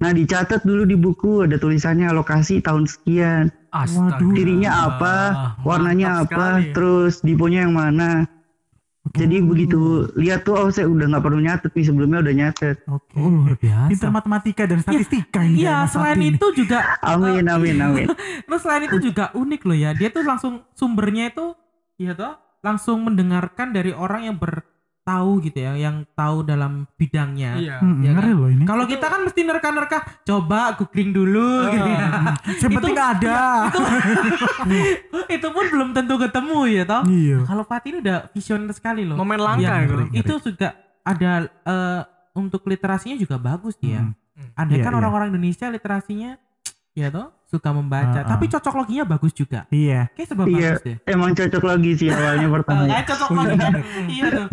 Nah 0.00 0.10
dicatat 0.10 0.64
dulu 0.64 0.82
di 0.82 0.96
buku 0.96 1.44
ada 1.44 1.60
tulisannya 1.60 2.08
lokasi 2.10 2.58
tahun 2.58 2.88
sekian. 2.88 3.52
Astaga. 3.70 4.16
Waduh. 4.18 4.32
Cirinya 4.32 4.70
apa, 4.88 5.14
warnanya 5.62 6.24
Mantap 6.24 6.32
apa, 6.32 6.46
sekali. 6.56 6.72
terus 6.72 7.14
diponya 7.20 7.68
yang 7.68 7.76
mana. 7.76 8.26
Jadi 9.02 9.42
begitu 9.42 10.06
lihat 10.14 10.46
tuh 10.46 10.54
oh 10.54 10.70
saya 10.70 10.86
udah 10.86 11.10
nggak 11.10 11.24
perlu 11.26 11.42
nyatet 11.42 11.74
nih 11.74 11.84
sebelumnya 11.84 12.22
udah 12.22 12.34
nyatet. 12.38 12.76
Oke. 12.86 13.12
Oh 13.18 13.26
luar 13.28 13.58
biasa 13.58 13.90
Pinter 13.90 14.10
matematika 14.14 14.62
dan 14.62 14.78
statistika 14.78 15.40
ini 15.42 15.66
Iya 15.66 15.90
selain 15.90 16.22
ini. 16.22 16.38
itu 16.38 16.46
juga 16.54 16.96
Amin 17.02 17.44
amin 17.44 17.76
amin. 17.82 18.06
Terus 18.46 18.60
selain 18.62 18.86
itu 18.86 19.02
juga 19.02 19.34
unik 19.34 19.60
loh 19.66 19.74
ya 19.76 19.90
Dia 19.92 20.08
tuh 20.08 20.22
langsung 20.22 20.62
sumbernya 20.72 21.34
itu 21.34 21.52
Iya 21.98 22.14
tuh 22.14 22.32
Langsung 22.62 23.02
mendengarkan 23.02 23.74
dari 23.74 23.90
orang 23.90 24.30
yang 24.30 24.36
bertahu 25.02 25.42
gitu 25.42 25.58
ya 25.58 25.74
Yang 25.74 26.06
tahu 26.14 26.46
dalam 26.46 26.86
bidangnya 26.94 27.58
Iya. 27.58 27.76
Hmm, 27.76 27.98
Iya 28.00 28.10
ngeri 28.14 28.22
kan? 28.24 28.38
loh 28.38 28.48
ini. 28.48 28.64
Kalau 28.64 28.84
kita 28.86 29.06
kan 29.08 29.20
mesti 29.22 29.40
nerka-nerka 29.42 29.98
Coba 30.22 30.78
googling 30.78 31.10
dulu 31.10 31.50
gitu 31.68 31.88
ya 31.88 32.06
penting 32.70 32.94
itu- 32.94 33.02
ada. 33.02 33.42
Itu 35.28 35.46
pun 35.50 35.64
belum 35.66 35.88
tentu 35.92 36.14
ketemu 36.16 36.58
ya 36.70 36.82
toh 36.84 37.02
Iya. 37.04 37.38
Kalau 37.42 37.64
Fatih 37.64 37.90
ini 37.90 37.98
udah 38.00 38.30
visioner 38.30 38.70
sekali 38.70 39.02
loh 39.02 39.18
Momen 39.18 39.38
langka 39.38 39.60
Iya, 39.60 39.74
gitu. 39.84 39.94
Itu 40.14 40.34
juga 40.46 40.68
ada 41.02 41.30
eh, 41.48 42.00
Untuk 42.32 42.62
literasinya 42.64 43.18
juga 43.18 43.36
bagus 43.36 43.74
dia 43.76 44.06
Hmm. 44.32 44.48
Andai 44.56 44.80
Iya, 44.80 44.84
kan 44.86 44.92
iya. 44.92 44.98
orang-orang 44.98 45.28
Indonesia 45.28 45.66
literasinya 45.68 46.40
Ya 46.94 47.10
toh 47.10 47.36
Suka 47.52 47.68
membaca 47.68 48.16
Ah, 48.16 48.24
ah. 48.24 48.30
Tapi 48.32 48.48
cocok 48.48 48.74
loginya 48.80 49.04
bagus 49.04 49.36
juga 49.36 49.68
Iya. 49.68 50.08
Kayak 50.16 50.28
sebab 50.32 50.44
Iya 50.48 50.68
bagus 50.72 50.82
deh 50.88 50.96
emang 51.04 51.30
cocok 51.36 51.62
lagi 51.68 51.90
sih 52.00 52.08
awalnya 52.08 52.48
pertama. 52.48 52.80
Oh, 52.80 52.88
kayak 52.96 53.06
cocok 53.12 53.30
lagi 53.36 53.56
kan 53.60 53.72
Iya 54.08 54.26
tuh 54.32 54.46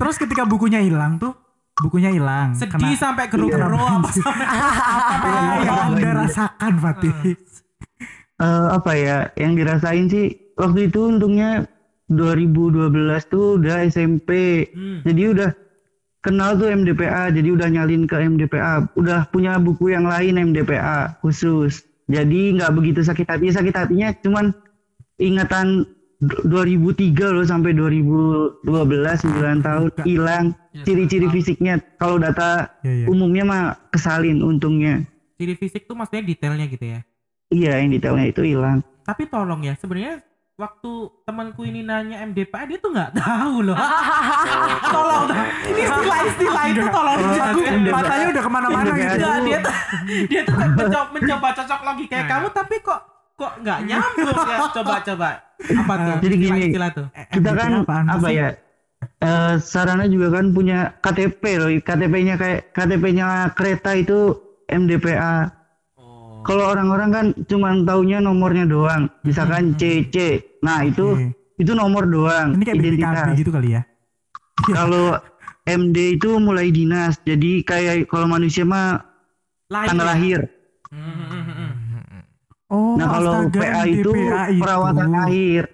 Terus 0.00 0.16
ketika 0.18 0.42
bukunya 0.48 0.80
hilang 0.82 1.20
tuh, 1.20 1.30
bukunya 1.78 2.10
hilang. 2.10 2.58
Sedih 2.58 2.98
sampai 2.98 3.30
geruk-geruk 3.30 3.78
apa 3.78 4.08
sampai 4.10 4.46
Apa 5.14 5.28
yang 5.62 5.78
Anda 5.94 6.10
rasakan, 6.26 6.72
Fatih? 6.80 7.14
Eh, 8.42 8.66
apa 8.74 8.92
ya 8.98 9.30
yang 9.38 9.54
dirasain 9.54 10.10
sih 10.10 10.34
waktu 10.58 10.90
itu 10.90 11.06
untungnya 11.06 11.70
2012 12.10 12.90
tuh 13.30 13.62
udah 13.62 13.86
SMP. 13.86 14.66
Hmm. 14.74 15.06
Jadi 15.06 15.22
udah 15.30 15.50
kenal 16.18 16.58
tuh 16.58 16.66
MDPA, 16.70 17.30
jadi 17.30 17.48
udah 17.54 17.68
nyalin 17.70 18.04
ke 18.10 18.16
MDPA, 18.18 18.90
udah 18.98 19.30
punya 19.30 19.62
buku 19.62 19.94
yang 19.94 20.10
lain 20.10 20.38
MDPA 20.50 21.22
khusus. 21.22 21.86
Jadi 22.04 22.54
nggak 22.54 22.72
begitu 22.72 23.00
sakit 23.00 23.26
hati, 23.26 23.46
sakit 23.48 23.72
hatinya 23.72 24.10
cuman 24.18 24.50
ingatan 25.16 25.86
d- 26.18 26.42
2003 26.44 27.14
loh 27.30 27.44
sampai 27.44 27.72
2012 27.72 28.66
9 28.66 29.62
tahun 29.62 29.86
hilang 30.02 30.44
ciri-ciri 30.82 31.28
fisiknya. 31.28 31.78
Kalau 31.96 32.16
data 32.16 32.70
Iya, 32.82 32.92
iya. 32.94 33.06
umumnya 33.06 33.44
mah 33.44 33.62
kesalin 33.88 34.40
untungnya. 34.40 35.06
Ciri 35.36 35.54
fisik 35.54 35.84
tuh 35.84 35.94
maksudnya 35.94 36.22
detailnya 36.24 36.66
gitu 36.66 36.86
ya 36.88 37.00
Iya, 37.48 37.72
yang 37.78 37.90
detailnya 37.90 38.26
itu 38.26 38.42
hilang. 38.42 38.80
Tapi 39.02 39.26
tolong 39.26 39.60
ya 39.60 39.74
sebenarnya 39.74 40.22
Waktu 40.62 40.92
temanku 41.26 41.66
ini 41.66 41.82
nanya 41.82 42.22
MDPA 42.22 42.70
dia 42.70 42.78
tuh 42.78 42.94
nggak 42.94 43.18
tahu 43.18 43.66
loh. 43.66 43.74
tolong. 44.94 45.26
Ini 45.66 45.80
istilah-istilah 45.90 46.64
itu 46.70 46.86
tolong 46.86 47.18
dijagoin. 47.18 47.74
Matanya 47.90 48.26
udah 48.30 48.42
ke 48.46 48.50
mana-mana 48.50 48.90
Udah 48.94 48.94
gitu. 48.94 49.26
Dia 49.42 49.58
tuh 49.58 49.74
dia 50.30 50.40
tuh 50.46 50.54
mencoba, 50.54 51.00
mencoba 51.10 51.48
cocok 51.58 51.80
lagi 51.82 52.04
kayak 52.06 52.26
kamu 52.30 52.48
tapi 52.54 52.76
kok 52.78 53.00
kok 53.34 53.52
nggak 53.58 53.78
nyambung 53.90 54.38
ya 54.46 54.58
coba 54.76 54.96
coba 55.02 55.28
apa 55.62 55.94
tuh 55.98 56.14
Jadi 56.22 56.34
gini, 56.38 56.62
istilah 56.70 56.90
tuh 56.94 57.06
kita 57.32 57.50
kan 57.54 57.70
apa 57.82 58.28
sih? 58.28 58.38
ya 58.38 58.48
eh, 59.18 59.54
sarana 59.58 60.06
juga 60.06 60.38
kan 60.38 60.54
punya 60.54 60.94
KTP 61.02 61.42
loh 61.58 61.70
KTP-nya 61.74 62.34
kayak 62.38 62.60
KTP-nya 62.70 63.50
kereta 63.58 63.98
itu 63.98 64.38
MDPA. 64.72 65.61
Kalau 66.42 66.64
orang-orang 66.70 67.10
kan 67.10 67.26
cuma 67.46 67.74
taunya 67.82 68.18
nomornya 68.18 68.66
doang 68.66 69.10
misalkan 69.22 69.74
CC 69.78 70.42
nah 70.62 70.82
itu 70.82 71.14
Oke. 71.14 71.26
itu 71.58 71.72
nomor 71.74 72.06
doang 72.06 72.54
Ini 72.58 72.64
kayak 72.66 72.76
BPKB 72.78 72.92
identitas 72.98 73.38
gitu 73.38 73.50
kali 73.50 73.68
ya. 73.78 73.82
kalau 74.78 75.18
MD 75.62 76.18
itu 76.18 76.30
mulai 76.42 76.68
dinas 76.74 77.18
jadi 77.22 77.62
kayak 77.62 78.10
kalau 78.10 78.26
manusia 78.26 78.66
mah 78.66 79.02
Lahir 79.70 79.88
tanggal 79.94 80.06
ya? 80.06 80.12
lahir 80.12 80.40
Hmm, 80.92 81.08
hmm, 81.08 81.24
hmm, 81.24 81.44
hmm. 81.48 82.22
Oh, 82.68 82.96
nah 83.00 83.08
kalau 83.16 83.48
PA 83.48 83.84
itu 83.88 84.12
itu. 84.12 84.60
perawatan 84.60 85.10
air 85.28 85.64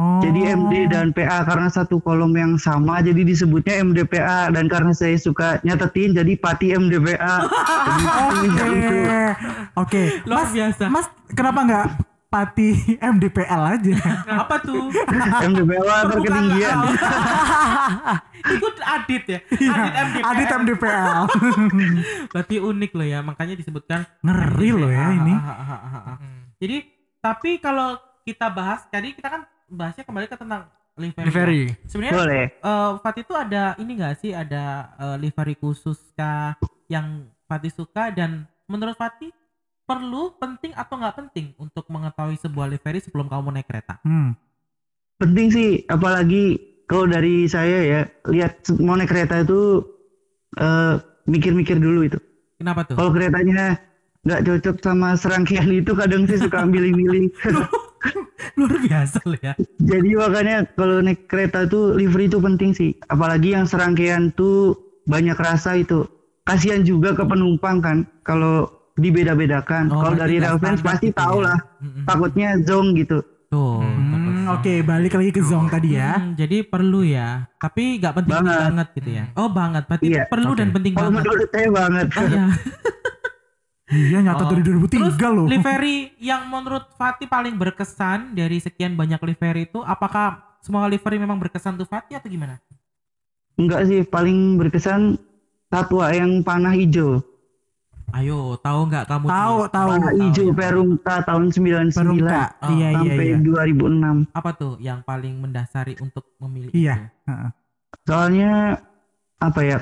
Oh. 0.00 0.16
Jadi 0.24 0.40
MD 0.48 0.88
dan 0.88 1.12
PA 1.12 1.44
karena 1.44 1.68
satu 1.68 2.00
kolom 2.00 2.32
yang 2.32 2.56
sama 2.56 3.04
jadi 3.04 3.20
disebutnya 3.20 3.84
MDPA 3.84 4.48
dan 4.48 4.64
karena 4.64 4.96
saya 4.96 5.12
suka 5.20 5.60
nyatetin 5.60 6.16
jadi 6.16 6.40
Pati 6.40 6.72
MDPA. 6.72 7.34
Oke. 8.32 8.72
Oke. 9.76 10.02
Luar 10.24 10.48
Mas, 10.48 10.50
biasa. 10.56 10.84
Mas 10.88 11.06
kenapa 11.36 11.60
nggak 11.68 11.86
Pati 12.30 12.96
MDPL 12.96 13.62
aja? 13.76 13.94
apa 14.40 14.56
tuh 14.64 14.88
MDPA 15.52 15.96
terketinggian. 16.08 16.78
ikut 18.56 18.76
Adit 18.80 19.24
ya 19.28 19.38
Iya, 19.52 19.68
Adit 19.68 19.92
MDPL 19.92 20.24
Adit 20.24 20.48
MDPL. 20.48 21.22
berarti 22.32 22.56
unik 22.56 22.90
loh 22.96 23.04
ya 23.04 23.20
makanya 23.20 23.52
disebutkan 23.52 24.08
Ngeri 24.24 24.70
loh 24.72 24.88
ya 24.88 25.12
ini. 25.12 25.34
Jadi 26.56 26.76
tapi 27.20 27.60
kalau 27.60 28.00
kita 28.24 28.48
bahas 28.48 28.86
tadi 28.88 29.12
kita 29.12 29.28
kan 29.28 29.42
bahasnya 29.70 30.02
kembali 30.02 30.26
ke 30.26 30.36
tentang 30.36 30.66
livery, 30.94 31.24
Livery. 31.24 31.62
sebenarnya 31.86 32.50
eh 32.52 32.90
Fatih 33.00 33.22
itu 33.22 33.32
ada 33.32 33.72
ini 33.78 33.92
gak 33.96 34.14
sih 34.18 34.34
ada 34.34 34.64
eh, 34.98 35.16
livery 35.16 35.54
khusus 35.54 35.96
kah 36.12 36.58
yang 36.86 37.06
Fatih 37.46 37.70
suka 37.70 38.10
dan 38.10 38.44
menurut 38.66 38.94
Fatih 38.94 39.30
perlu 39.82 40.34
penting 40.36 40.70
atau 40.72 40.94
nggak 40.94 41.16
penting 41.16 41.50
untuk 41.56 41.82
mengetahui 41.86 42.36
sebuah 42.36 42.68
livery 42.68 43.00
sebelum 43.00 43.26
kamu 43.26 43.50
naik 43.52 43.66
kereta 43.66 43.98
Hmm. 44.02 44.34
Penting 45.16 45.48
sih 45.48 45.68
apalagi 45.86 46.56
kalau 46.84 47.04
dari 47.04 47.44
saya 47.44 47.78
ya 47.82 48.00
lihat 48.26 48.56
mau 48.78 48.94
naik 48.94 49.08
kereta 49.08 49.40
itu 49.40 49.82
eh, 50.56 50.94
mikir-mikir 51.24 51.76
dulu 51.76 52.04
itu. 52.04 52.18
kenapa 52.56 52.84
tuh 52.84 52.94
Kalau 52.94 53.10
keretanya 53.10 53.78
nggak 54.20 54.40
cocok 54.44 54.76
sama 54.80 55.14
serangkaian 55.14 55.70
itu 55.70 55.92
kadang 55.92 56.24
sih 56.24 56.36
suka 56.36 56.62
milih-milih. 56.62 57.32
luar 58.58 58.76
biasa 58.78 59.18
loh 59.24 59.38
ya 59.38 59.52
Jadi 59.78 60.10
makanya 60.14 60.64
kalau 60.72 61.00
naik 61.00 61.26
kereta 61.26 61.64
tuh 61.64 61.92
livery 61.92 62.26
itu 62.26 62.38
penting 62.38 62.70
sih. 62.70 62.90
Apalagi 63.06 63.52
yang 63.52 63.64
serangkaian 63.64 64.32
tuh 64.32 64.72
banyak 65.04 65.34
rasa 65.34 65.76
itu. 65.76 66.04
Kasihan 66.42 66.80
juga 66.80 67.12
ke 67.12 67.22
penumpang 67.22 67.78
kan 67.78 67.96
kalau 68.20 68.66
dibeda-bedakan. 68.94 69.88
Oh, 69.88 70.00
kalau 70.00 70.16
dari 70.18 70.38
rail 70.38 70.56
fans 70.56 70.80
pasti 70.80 71.08
gitu 71.08 71.16
tahu 71.16 71.40
ya. 71.40 71.46
lah. 71.46 71.58
Mm-mm. 71.78 72.04
Takutnya 72.04 72.48
zong 72.60 72.92
gitu. 72.94 73.20
tuh 73.46 73.82
Hmm, 73.82 74.46
Oke, 74.50 74.78
balik 74.80 75.10
lagi 75.12 75.30
ke 75.30 75.42
Zong 75.42 75.66
tadi 75.66 75.94
ya. 75.94 76.16
Hmm, 76.16 76.34
jadi 76.34 76.62
perlu 76.62 77.02
ya 77.02 77.50
tapi 77.56 77.98
nggak 77.98 78.14
penting 78.16 78.34
Banget. 78.36 78.60
banget 78.64 78.88
gitu 78.94 79.10
ya 79.12 79.24
oh 79.34 79.48
banget 79.48 79.82
berarti 79.84 80.04
Iya, 80.06 80.22
perlu 80.26 80.50
dan 80.54 80.68
oke. 80.68 80.74
penting 80.78 80.92
Kalau 80.94 81.02
banget 81.04 81.22
menurut 81.22 81.48
saya 81.50 81.68
banget. 81.68 82.06
Oh, 82.10 82.24
iya. 82.24 82.44
Iya, 83.90 84.22
nyata 84.22 84.46
Oh. 84.46 84.48
dari 84.48 84.62
2003 84.62 85.18
Terus 85.18 85.34
loh. 85.34 85.46
livery 85.46 85.96
yang 86.16 86.46
menurut 86.46 86.94
Fatih 86.94 87.26
paling 87.26 87.54
berkesan 87.54 88.32
dari 88.32 88.56
sekian 88.56 88.94
banyak 88.94 89.18
livery 89.20 89.66
itu 89.66 89.82
apakah 89.82 90.38
semua 90.60 90.86
livery 90.86 91.18
memang 91.18 91.36
berkesan 91.36 91.74
tuh 91.74 91.84
Fatih 91.84 92.14
atau 92.14 92.26
gimana? 92.26 92.62
Enggak 93.54 93.84
sih, 93.84 94.00
paling 94.02 94.56
berkesan 94.56 95.18
satwa 95.66 96.06
yang 96.08 96.40
panah 96.40 96.70
hijau. 96.70 97.18
Ayo, 98.10 98.58
tahu 98.58 98.80
nggak 98.86 99.06
kamu? 99.06 99.26
Tahu, 99.26 99.56
tahu. 99.70 99.90
Panah 99.92 100.12
hijau 100.16 100.46
Perumta 100.50 101.14
tahun 101.22 101.46
99 101.48 101.94
Perumta. 101.94 102.42
Oh, 102.60 102.70
Iya, 102.70 102.88
iya, 102.90 102.98
sampai 102.98 103.26
iya. 103.26 103.38
2006. 103.38 104.16
Apa 104.30 104.50
tuh 104.52 104.74
yang 104.78 104.98
paling 105.00 105.34
mendasari 105.36 105.94
untuk 105.98 106.26
memilih 106.38 106.70
Iya. 106.70 106.94
itu? 106.96 107.06
Heeh. 107.26 107.50
Soalnya 108.02 108.50
apa 109.36 109.60
ya? 109.62 109.78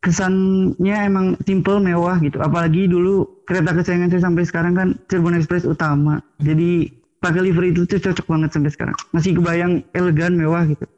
Kesannya 0.00 0.96
emang 1.04 1.26
simple 1.40 1.76
mewah 1.76 2.16
gitu. 2.18 2.40
Apalagi 2.40 2.88
dulu 2.88 3.44
kereta 3.44 3.70
kesayangan 3.70 4.08
saya 4.08 4.22
sampai 4.24 4.44
sekarang 4.44 4.72
kan 4.72 4.88
Cirebon 5.06 5.36
Express 5.36 5.64
utama. 5.64 6.18
Jadi 6.36 6.88
pakai 7.16 7.40
livery 7.42 7.70
itu 7.70 7.84
tuh 7.84 8.00
cocok 8.00 8.26
banget 8.26 8.50
sampai 8.50 8.70
sekarang. 8.70 8.96
Masih 9.10 9.36
kebayang 9.36 9.84
elegan 9.92 10.34
mewah 10.34 10.64
gitu. 10.64 10.88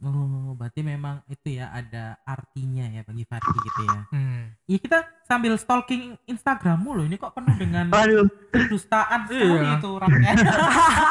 Oh, 0.00 0.56
berarti 0.56 0.80
memang 0.80 1.20
itu 1.28 1.60
ya 1.60 1.68
ada 1.70 2.16
artinya 2.24 2.88
ya 2.88 3.04
bagi 3.04 3.20
Fatih 3.22 3.52
gitu 3.54 3.80
ya. 3.84 4.00
Hmm. 4.08 4.48
Iya 4.64 4.78
kita 4.80 4.98
sambil 5.22 5.52
stalking 5.54 6.16
Instagrammu 6.24 6.90
loh. 6.90 7.04
Ini 7.04 7.14
kok 7.14 7.36
penuh 7.36 7.52
dengan 7.54 7.92
Aduh, 7.92 8.24
kedustaan 8.48 9.28
sekali 9.28 9.44
Iya. 9.60 9.76
itu 9.76 9.88
orangnya. 9.92 10.32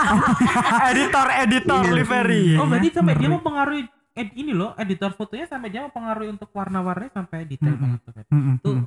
editor 0.90 1.28
editor 1.38 1.84
Iya. 1.86 1.94
livery. 1.94 2.46
oh, 2.58 2.66
berarti 2.66 2.90
sampai 2.90 3.14
dia 3.14 3.22
Ngeri. 3.22 3.36
mempengaruhi 3.38 3.84
ed- 4.14 4.36
ini 4.36 4.52
loh, 4.52 4.74
editor 4.76 5.12
fotonya 5.14 5.46
sampai 5.46 5.70
dia 5.70 5.86
mempengaruhi 5.86 6.30
untuk 6.32 6.50
warna-warnanya 6.52 7.12
sampai 7.14 7.46
detail 7.46 7.76
Mm-mm. 7.76 7.84
banget 7.84 8.00
tuh. 8.02 8.14
Mm-mm, 8.30 8.56
Tuh 8.62 8.78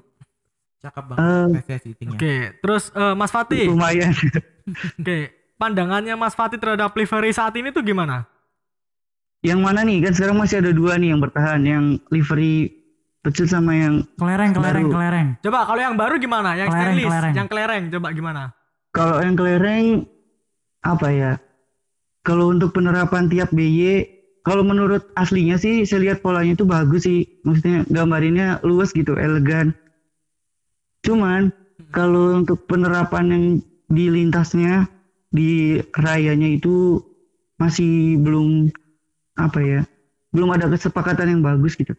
cakep 0.82 1.04
banget 1.06 1.94
tinggi. 1.94 2.14
Oke, 2.18 2.34
terus 2.58 2.90
eh, 2.90 3.14
Mas 3.14 3.30
Fatih. 3.30 3.70
lumayan. 3.70 4.10
Oke, 5.00 5.18
pandangannya 5.54 6.14
Mas 6.18 6.34
Fatih 6.34 6.58
terhadap 6.58 6.90
livery 6.92 7.30
saat 7.30 7.54
ini 7.54 7.70
tuh 7.70 7.82
gimana? 7.82 8.26
yang 9.42 9.58
mana 9.58 9.82
nih? 9.82 9.98
Kan 10.06 10.14
sekarang 10.14 10.38
masih 10.38 10.62
ada 10.62 10.70
dua 10.70 10.94
nih 10.94 11.10
yang 11.10 11.18
bertahan. 11.18 11.58
Yang 11.66 11.84
livery 12.14 12.70
pecut 13.26 13.50
sama 13.50 13.74
yang 13.74 14.06
Kelereng, 14.14 14.54
kelereng, 14.54 14.86
Baru. 14.86 14.94
kelereng. 14.94 15.28
Coba 15.42 15.58
kalau 15.66 15.80
yang 15.82 15.94
baru 15.98 16.14
gimana? 16.22 16.54
Yang 16.54 16.70
Kelereng, 16.70 16.86
stainless, 16.94 17.10
kelereng. 17.10 17.34
yang 17.34 17.48
kelereng 17.50 17.82
coba 17.90 18.08
gimana? 18.14 18.42
Kalau 18.94 19.16
yang 19.18 19.34
kelereng 19.34 19.84
apa 20.78 21.08
ya? 21.10 21.32
Kalau 22.22 22.54
untuk 22.54 22.70
penerapan 22.70 23.26
tiap 23.26 23.50
BY, 23.50 24.06
kalau 24.42 24.66
menurut 24.66 25.06
aslinya 25.14 25.54
sih 25.54 25.86
saya 25.86 26.10
lihat 26.10 26.18
polanya 26.18 26.54
itu 26.54 26.66
bagus 26.66 27.06
sih. 27.06 27.26
Maksudnya 27.46 27.86
gambarinnya 27.86 28.58
luas 28.62 28.90
gitu, 28.90 29.14
elegan. 29.14 29.70
Cuman 31.02 31.50
kalau 31.90 32.38
untuk 32.38 32.66
penerapan 32.66 33.24
yang 33.30 33.44
di 33.86 34.06
lintasnya 34.08 34.86
di 35.30 35.78
rayanya 35.94 36.48
itu 36.58 36.98
masih 37.58 38.18
belum 38.18 38.70
apa 39.38 39.58
ya? 39.62 39.80
Belum 40.32 40.50
ada 40.50 40.66
kesepakatan 40.66 41.38
yang 41.38 41.42
bagus 41.44 41.76
gitu. 41.76 41.92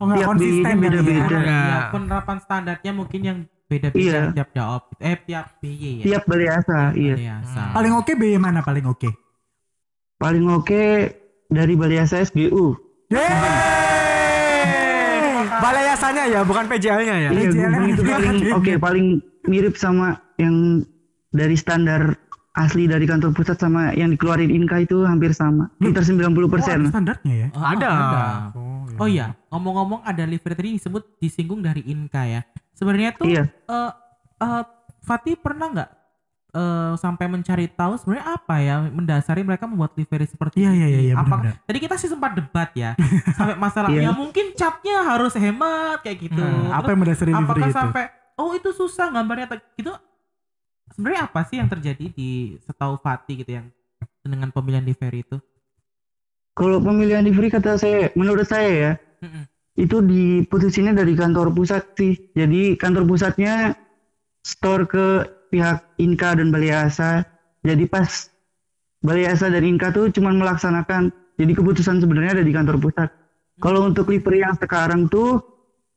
Oh, 0.00 0.08
Tiap 0.10 0.34
konsisten 0.34 0.80
berarti 0.80 0.80
ya. 0.80 1.02
beda-beda. 1.04 1.36
Ya, 1.36 1.44
Iya. 1.44 1.78
penerapan 1.92 2.38
standarnya 2.40 2.92
mungkin 2.96 3.20
yang 3.22 3.38
beda-beda 3.68 4.00
Iya. 4.00 4.20
tiap 4.32 4.48
jawab. 4.50 4.82
Eh 4.98 5.16
tiap 5.28 5.46
BY 5.60 5.90
ya. 6.00 6.04
Tiap 6.08 6.22
Baleasa, 6.26 6.80
iya. 6.96 7.14
Biasa. 7.20 7.62
Paling 7.76 7.92
oke 8.00 8.12
BY 8.16 8.36
mana 8.40 8.60
paling 8.64 8.86
oke? 8.88 9.10
Paling 10.18 10.46
oke 10.48 10.84
dari 11.52 11.76
Baleasa 11.76 12.18
SGU. 12.18 12.74
Balai 15.52 15.84
Yasanya 15.86 16.24
ya, 16.26 16.40
bukan 16.42 16.64
PJL-nya 16.66 17.16
ya. 17.20 17.30
Iya, 17.30 17.50
Gubeng 17.52 17.86
itu 17.86 18.02
paling 18.02 18.30
ada. 18.34 18.56
oke 18.56 18.72
paling 18.80 19.06
mirip 19.46 19.74
sama 19.76 20.08
yang 20.34 20.82
dari 21.30 21.54
standar 21.54 22.18
asli 22.52 22.84
dari 22.84 23.06
kantor 23.06 23.32
pusat 23.32 23.56
sama 23.56 23.94
yang 23.94 24.10
dikeluarin 24.10 24.50
Inka 24.50 24.82
itu 24.82 25.06
hampir 25.06 25.30
sama. 25.32 25.70
Sekitar 25.78 26.02
90%. 26.02 26.34
Oh, 26.34 26.58
ada 26.58 26.88
standarnya 26.88 27.34
ya. 27.34 27.48
Oh, 27.54 27.62
Ada. 27.62 27.92
Oh 28.98 29.08
iya, 29.08 29.32
ngomong-ngomong 29.48 30.04
ada 30.04 30.24
livery 30.24 30.52
tadi 30.52 30.70
disebut 30.76 31.16
disinggung 31.16 31.62
dari 31.62 31.80
Inka 31.86 32.26
ya. 32.26 32.40
Sebenarnya 32.74 33.14
tuh 33.14 33.24
Iya. 33.24 33.44
eh 33.48 33.92
eh, 34.38 34.62
Fatih 35.00 35.34
pernah 35.34 35.70
nggak 35.70 35.90
eh, 36.52 36.92
sampai 36.96 37.26
mencari 37.26 37.66
tahu 37.66 37.96
sebenarnya 37.96 38.26
apa 38.28 38.54
ya 38.60 38.74
mendasari 38.86 39.40
mereka 39.40 39.64
membuat 39.64 39.96
livery 39.96 40.28
seperti 40.28 40.60
Iya, 40.60 40.70
iya, 40.72 40.86
ini? 40.86 40.92
iya, 40.92 41.00
iya, 41.02 41.14
Apa- 41.16 41.40
benar-benar. 41.40 41.54
Tadi 41.64 41.78
kita 41.80 41.94
sih 41.96 42.08
sempat 42.08 42.30
debat 42.36 42.68
ya 42.72 42.92
sampai 43.36 43.56
masalah 43.56 43.88
ya 43.88 44.00
Iya. 44.04 44.10
mungkin 44.12 44.52
catnya 44.52 44.96
harus 45.02 45.32
hemat 45.34 46.04
kayak 46.04 46.18
gitu. 46.28 46.40
Hmm, 46.40 46.68
apa 46.70 46.84
Terus 46.84 46.90
yang 46.92 47.00
mendasari 47.00 47.30
livery 47.32 47.48
apakah 47.48 47.68
itu? 47.68 47.78
sampai 47.80 48.04
oh 48.36 48.50
itu 48.52 48.70
susah 48.70 49.06
gambarnya 49.08 49.46
gitu? 49.74 49.92
Sebenarnya 50.92 51.22
apa 51.24 51.40
sih 51.48 51.56
yang 51.56 51.68
terjadi 51.72 52.04
di 52.12 52.30
setahu 52.60 53.00
Fatih 53.00 53.40
gitu 53.40 53.56
yang 53.56 53.66
dengan 54.20 54.52
pemilihan 54.52 54.84
livery 54.84 55.24
itu? 55.24 55.40
Kalau 56.52 56.84
pemilihan 56.84 57.24
livery 57.24 57.48
kata 57.48 57.80
saya, 57.80 58.12
menurut 58.12 58.44
saya 58.44 58.68
ya, 58.68 58.92
Mm-mm. 59.24 59.48
itu 59.80 60.04
diputusinnya 60.04 60.92
dari 60.92 61.16
kantor 61.16 61.48
pusat 61.48 61.96
sih. 61.96 62.12
Jadi 62.36 62.76
kantor 62.76 63.08
pusatnya 63.08 63.72
store 64.44 64.84
ke 64.84 65.06
pihak 65.52 65.84
Inka 66.00 66.32
dan 66.32 66.48
Baleasa. 66.48 67.28
Jadi 67.60 67.84
pas 67.84 68.08
Baleasa 69.04 69.52
dan 69.52 69.62
Inka 69.62 69.92
tuh 69.92 70.08
cuman 70.08 70.40
melaksanakan. 70.40 71.12
Jadi 71.36 71.52
keputusan 71.52 72.00
sebenarnya 72.00 72.40
ada 72.40 72.44
di 72.44 72.52
kantor 72.52 72.80
pusat. 72.80 73.12
Kalau 73.60 73.84
untuk 73.84 74.08
livery 74.08 74.40
yang 74.40 74.56
sekarang 74.56 75.06
tuh 75.06 75.44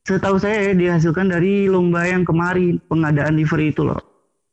setahu 0.04 0.36
saya 0.38 0.70
ya, 0.70 0.74
dihasilkan 0.76 1.32
dari 1.32 1.66
lomba 1.66 2.04
yang 2.06 2.28
kemarin 2.28 2.78
pengadaan 2.86 3.40
livery 3.40 3.72
itu 3.72 3.88
loh. 3.88 4.02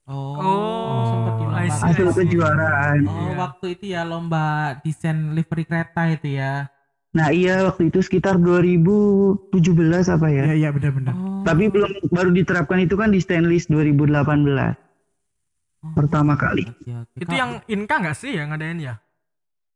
Oh, 0.06 0.34
Oh, 0.38 1.48
Hasil 1.62 2.10
kejuaraan. 2.10 3.06
Oh, 3.06 3.14
Iya. 3.14 3.32
waktu 3.38 3.66
itu 3.78 3.84
ya 3.94 4.02
lomba 4.02 4.76
desain 4.82 5.32
livery 5.32 5.62
kereta 5.64 6.10
itu 6.10 6.36
ya. 6.36 6.66
Nah 7.12 7.28
iya 7.28 7.62
waktu 7.62 7.92
itu 7.92 8.00
sekitar 8.00 8.40
2017 8.40 10.08
apa 10.08 10.26
ya. 10.32 10.52
Iya, 10.52 10.54
iya 10.58 10.68
benar-benar. 10.72 11.14
Oh. 11.14 11.44
Tapi 11.44 11.68
belum 11.68 12.08
baru 12.10 12.30
diterapkan 12.32 12.82
itu 12.82 12.96
kan 12.96 13.12
di 13.12 13.20
stainless 13.20 13.68
2018 13.68 14.74
Oh, 15.82 15.90
pertama 15.92 16.32
kali. 16.34 16.62
oke. 16.64 17.18
Itu 17.18 17.32
yang 17.32 17.58
Inka 17.66 17.98
nggak 17.98 18.14
sih 18.14 18.32
yang 18.32 18.50
ngadain 18.50 18.78
ya? 18.78 18.94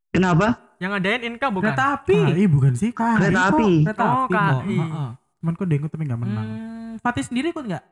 Kenapa? 0.09 0.55
Yang 0.79 0.91
ngadain 0.93 1.23
Inka 1.27 1.47
bukan? 1.51 1.73
kereta 1.73 1.85
api. 1.95 2.19
KAI 2.25 2.45
bukan 2.47 2.73
sih? 2.73 2.91
KAI 2.91 3.17
Kereta 3.19 3.41
kok. 3.43 3.51
api. 3.53 3.71
Kereta 3.83 4.05
Oh, 4.05 4.11
api 4.25 4.33
kok. 4.33 4.61
KAI. 4.63 4.77
Heeh. 4.77 5.09
Cuman 5.37 5.53
kok 5.53 5.67
Dengo 5.67 5.87
tapi 5.87 6.03
nggak 6.05 6.21
menang. 6.21 6.47
Hmm, 6.47 6.93
Fatih 6.97 7.25
sendiri 7.25 7.51
ikut 7.51 7.65
nggak? 7.65 7.85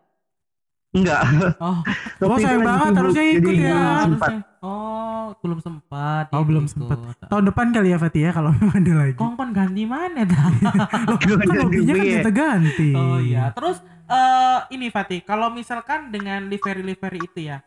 Enggak. 0.94 1.20
Oh, 1.58 1.78
Oh, 2.24 2.38
sayang 2.38 2.62
banget, 2.62 2.92
harusnya 2.94 3.24
ikut 3.26 3.42
jadi 3.42 3.50
ya. 3.58 3.74
sempat. 4.00 4.30
harusnya. 4.30 4.38
Oh, 4.62 5.26
belum 5.36 5.58
sempat. 5.58 6.24
Oh, 6.30 6.38
dia 6.38 6.46
belum 6.46 6.64
ikut. 6.64 6.72
sempat. 6.72 6.98
Tahun 7.26 7.44
depan 7.44 7.66
kali 7.68 7.88
ya 7.90 7.98
Fatih 7.98 8.22
ya 8.22 8.30
kalau 8.30 8.50
memang 8.56 8.78
ada 8.78 8.92
lagi. 8.96 9.18
Kongkon 9.18 9.50
ganti 9.50 9.82
mana 9.84 10.22
dah? 10.22 10.44
Loh, 11.10 11.18
kan 11.18 11.48
hobinya 11.58 11.92
kan 11.92 12.06
ya. 12.06 12.14
kita 12.16 12.30
ganti. 12.30 12.90
oh 12.94 13.18
iya. 13.18 13.50
Terus 13.50 13.76
eh 14.06 14.58
ini 14.70 14.86
Fatih, 14.88 15.20
kalau 15.20 15.50
misalkan 15.50 16.08
dengan 16.08 16.46
livery-livery 16.46 17.20
itu 17.24 17.40
ya, 17.42 17.58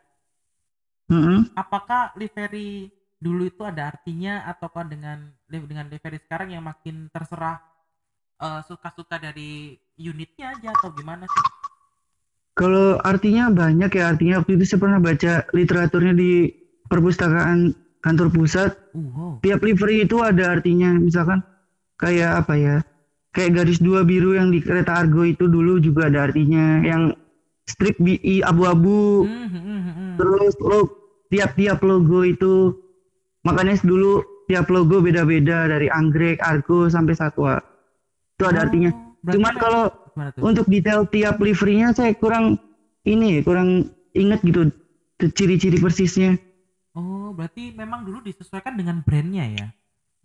Mm-mm. 1.08 1.56
apakah 1.56 2.12
livery 2.20 2.92
dulu 3.18 3.48
itu 3.48 3.64
ada 3.64 3.90
artinya 3.90 4.46
ataukah 4.46 4.86
dengan 4.86 5.32
dengan 5.48 5.88
livery 5.88 6.20
sekarang 6.22 6.54
yang 6.54 6.68
makin 6.68 7.08
terserah 7.10 7.58
eh, 8.44 8.62
suka-suka 8.68 9.18
dari 9.18 9.80
unitnya 9.98 10.54
aja 10.54 10.70
atau 10.76 10.92
gimana 10.94 11.26
sih? 11.26 11.46
Kalau 12.58 12.98
artinya 13.06 13.54
banyak 13.54 13.92
ya 13.94 14.18
artinya 14.18 14.42
waktu 14.42 14.58
itu 14.58 14.66
saya 14.66 14.82
pernah 14.82 14.98
baca 14.98 15.46
literaturnya 15.54 16.14
di 16.18 16.50
perpustakaan 16.90 17.78
kantor 18.02 18.34
pusat. 18.34 18.74
Uh, 18.98 19.14
wow. 19.14 19.34
Tiap 19.46 19.62
livery 19.62 20.10
itu 20.10 20.18
ada 20.26 20.58
artinya. 20.58 20.98
Misalkan 20.98 21.46
kayak 22.02 22.46
apa 22.46 22.54
ya? 22.58 22.76
Kayak 23.36 23.62
garis 23.62 23.78
dua 23.78 24.02
biru 24.02 24.34
yang 24.34 24.50
di 24.50 24.58
kereta 24.58 24.98
Argo 24.98 25.22
itu 25.22 25.46
dulu 25.46 25.78
juga 25.78 26.10
ada 26.10 26.26
artinya. 26.32 26.82
Yang 26.82 27.14
strip 27.68 28.00
BI 28.00 28.42
abu-abu. 28.42 29.28
Hmm, 29.28 29.48
hmm, 29.52 29.82
hmm. 29.84 30.12
Terus 30.18 30.54
lo 30.64 30.80
tiap-tiap 31.28 31.84
logo 31.84 32.24
itu 32.24 32.72
makanya 33.44 33.76
dulu 33.84 34.24
tiap 34.48 34.72
logo 34.72 35.04
beda-beda 35.04 35.68
dari 35.68 35.92
anggrek, 35.92 36.40
argo 36.40 36.88
sampai 36.88 37.14
satwa. 37.14 37.60
Itu 38.40 38.48
ada 38.48 38.66
artinya. 38.66 38.90
Oh, 38.96 39.14
berarti 39.20 39.36
Cuman 39.38 39.54
memang- 39.54 39.62
kalau 39.62 39.84
untuk 40.42 40.66
detail 40.66 41.06
tiap 41.06 41.38
liverynya 41.38 41.92
saya 41.92 42.16
kurang 42.16 42.58
ini 43.04 43.44
kurang 43.44 43.92
inget 44.16 44.42
gitu 44.42 44.72
ciri-ciri 45.20 45.78
persisnya. 45.78 46.40
Oh, 46.98 47.30
berarti 47.30 47.76
memang 47.76 48.02
dulu 48.02 48.26
disesuaikan 48.26 48.74
dengan 48.74 49.06
brandnya 49.06 49.46
ya. 49.46 49.68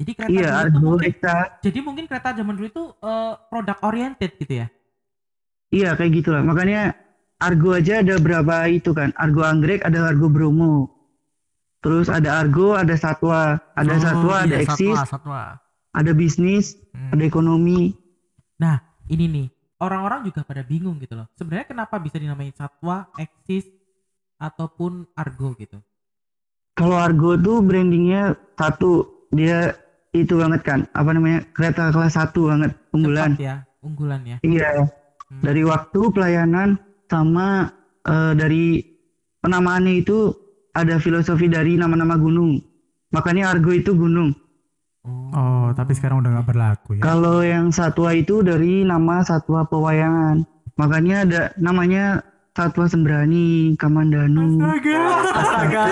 Jadi 0.00 0.10
kereta 0.16 0.32
Iya, 0.32 0.48
dulu 0.48 0.64
itu 0.64 0.78
mungkin, 0.80 1.10
Ekta. 1.12 1.36
jadi 1.60 1.78
mungkin 1.84 2.04
kereta 2.08 2.32
zaman 2.32 2.56
dulu 2.56 2.66
itu 2.70 2.84
eh, 2.96 3.32
produk 3.52 3.78
oriented 3.84 4.30
gitu 4.40 4.54
ya. 4.64 4.66
Iya 5.68 5.90
kayak 5.96 6.12
gitulah. 6.16 6.40
Makanya 6.40 6.96
Argo 7.42 7.74
aja 7.74 8.00
ada 8.00 8.16
berapa 8.16 8.70
itu 8.70 8.94
kan? 8.94 9.10
Argo 9.18 9.42
anggrek, 9.42 9.82
ada 9.82 10.06
Argo 10.06 10.30
Bromo. 10.30 10.90
Terus 11.82 12.06
ada 12.06 12.38
Argo, 12.38 12.78
ada 12.78 12.94
Satwa, 12.94 13.58
ada 13.74 13.94
Oh, 13.94 13.98
Satwa, 13.98 14.34
ada 14.46 14.54
iya, 14.54 14.62
Eksis, 14.62 14.94
Satwa, 14.94 15.10
satwa. 15.10 15.42
ada 15.92 16.10
bisnis, 16.14 16.78
Hmm. 16.94 17.10
ada 17.12 17.22
ekonomi. 17.26 17.90
Nah, 18.62 18.78
ini 19.10 19.26
nih, 19.26 19.46
orang-orang 19.82 20.22
juga 20.22 20.46
pada 20.46 20.62
bingung 20.62 21.02
gitu 21.02 21.18
loh. 21.18 21.26
Sebenarnya 21.34 21.66
kenapa 21.66 21.98
bisa 21.98 22.22
dinamai 22.22 22.54
satwa, 22.54 23.10
eksis 23.18 23.66
ataupun 24.38 25.10
argo 25.12 25.58
gitu? 25.58 25.82
Kalau 26.72 26.96
Argo 26.96 27.36
tuh 27.36 27.60
brandingnya 27.60 28.32
satu, 28.56 29.04
dia 29.28 29.76
itu 30.14 30.40
banget 30.40 30.64
kan, 30.64 30.80
apa 30.96 31.12
namanya 31.12 31.44
kereta 31.52 31.92
kelas 31.92 32.16
satu 32.16 32.48
banget, 32.48 32.72
unggulan. 32.96 33.36
Cepat 33.36 33.44
ya, 33.44 33.56
unggulan 33.84 34.20
ya. 34.24 34.36
Iya. 34.40 34.88
Dari 35.44 35.64
waktu 35.64 36.00
pelayanan 36.12 36.80
sama 37.12 37.68
eh, 38.08 38.32
dari 38.32 38.80
penamaannya 39.44 40.00
itu 40.00 40.32
ada 40.72 40.96
filosofi 40.96 41.52
dari 41.52 41.76
nama-nama 41.76 42.16
gunung. 42.16 42.56
Makanya 43.12 43.52
Argo 43.52 43.76
itu 43.76 43.92
gunung. 43.92 44.32
Oh, 45.34 45.74
tapi 45.76 45.92
sekarang 45.92 46.24
udah 46.24 46.40
nggak 46.40 46.48
berlaku 46.48 46.90
ya. 46.96 47.02
Kalau 47.04 47.44
yang 47.44 47.68
satwa 47.74 48.14
itu 48.16 48.40
dari 48.40 48.86
nama 48.86 49.20
satwa 49.20 49.68
pewayangan. 49.68 50.46
Makanya 50.80 51.16
ada 51.28 51.42
namanya 51.60 52.24
satwa 52.56 52.88
sembrani, 52.88 53.76
kamandanu. 53.76 54.62
Astaga. 54.62 55.82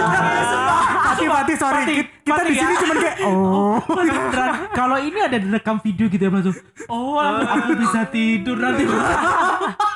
Mati 1.11 1.25
mati 1.27 1.55
sorry. 1.59 1.85
Mati, 1.85 1.95
Kita- 2.23 2.47
di 2.47 2.55
sini 2.55 2.73
ya. 2.73 2.81
cuman 2.81 2.97
kayak 3.03 3.17
oh. 3.27 3.77
Beneran. 3.83 4.51
Kalau 4.73 4.97
ini 5.03 5.19
ada 5.21 5.37
direkam 5.37 5.77
video 5.83 6.07
gitu 6.07 6.23
ya 6.23 6.31
langsung. 6.31 6.57
Oh, 6.87 7.19
aku 7.21 7.77
bisa 7.77 8.07
tidur 8.09 8.57
nanti. 8.57 8.87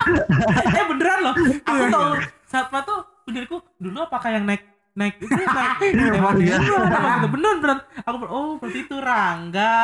eh 0.78 0.84
beneran 0.88 1.18
loh. 1.22 1.34
Aku 1.62 1.84
tahu 1.88 2.10
satwa 2.44 2.78
tuh 2.82 2.98
benerku 3.24 3.56
dulu 3.78 3.98
apakah 4.02 4.30
yang 4.32 4.44
naik 4.44 4.64
naik 4.90 5.22
itu 5.22 5.30
naik 5.38 5.94
hewan 5.94 6.34
Iya. 6.42 6.58
hewan 6.58 6.84
gitu. 6.90 7.28
bener 7.30 7.54
bener 7.62 7.78
aku 8.02 8.16
oh 8.26 8.58
berarti 8.58 8.78
itu 8.82 8.96
rangga 8.98 9.78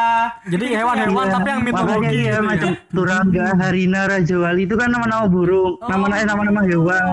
Jadi 0.51 0.65
hewan-hewan 0.75 1.25
Iya, 1.25 1.35
tapi 1.39 1.49
yang 1.49 1.63
mitologi 1.63 2.07
iya, 2.11 2.11
gitu 2.11 2.27
ya. 2.27 2.41
macam 2.43 2.69
turangga, 2.91 3.47
harina, 3.55 4.01
rajawali 4.11 4.63
itu 4.67 4.75
kan 4.75 4.89
nama-nama 4.91 5.25
burung, 5.31 5.79
nama-nama 5.81 6.19
eh, 6.19 6.27
nama-nama 6.27 6.61
hewan. 6.67 7.05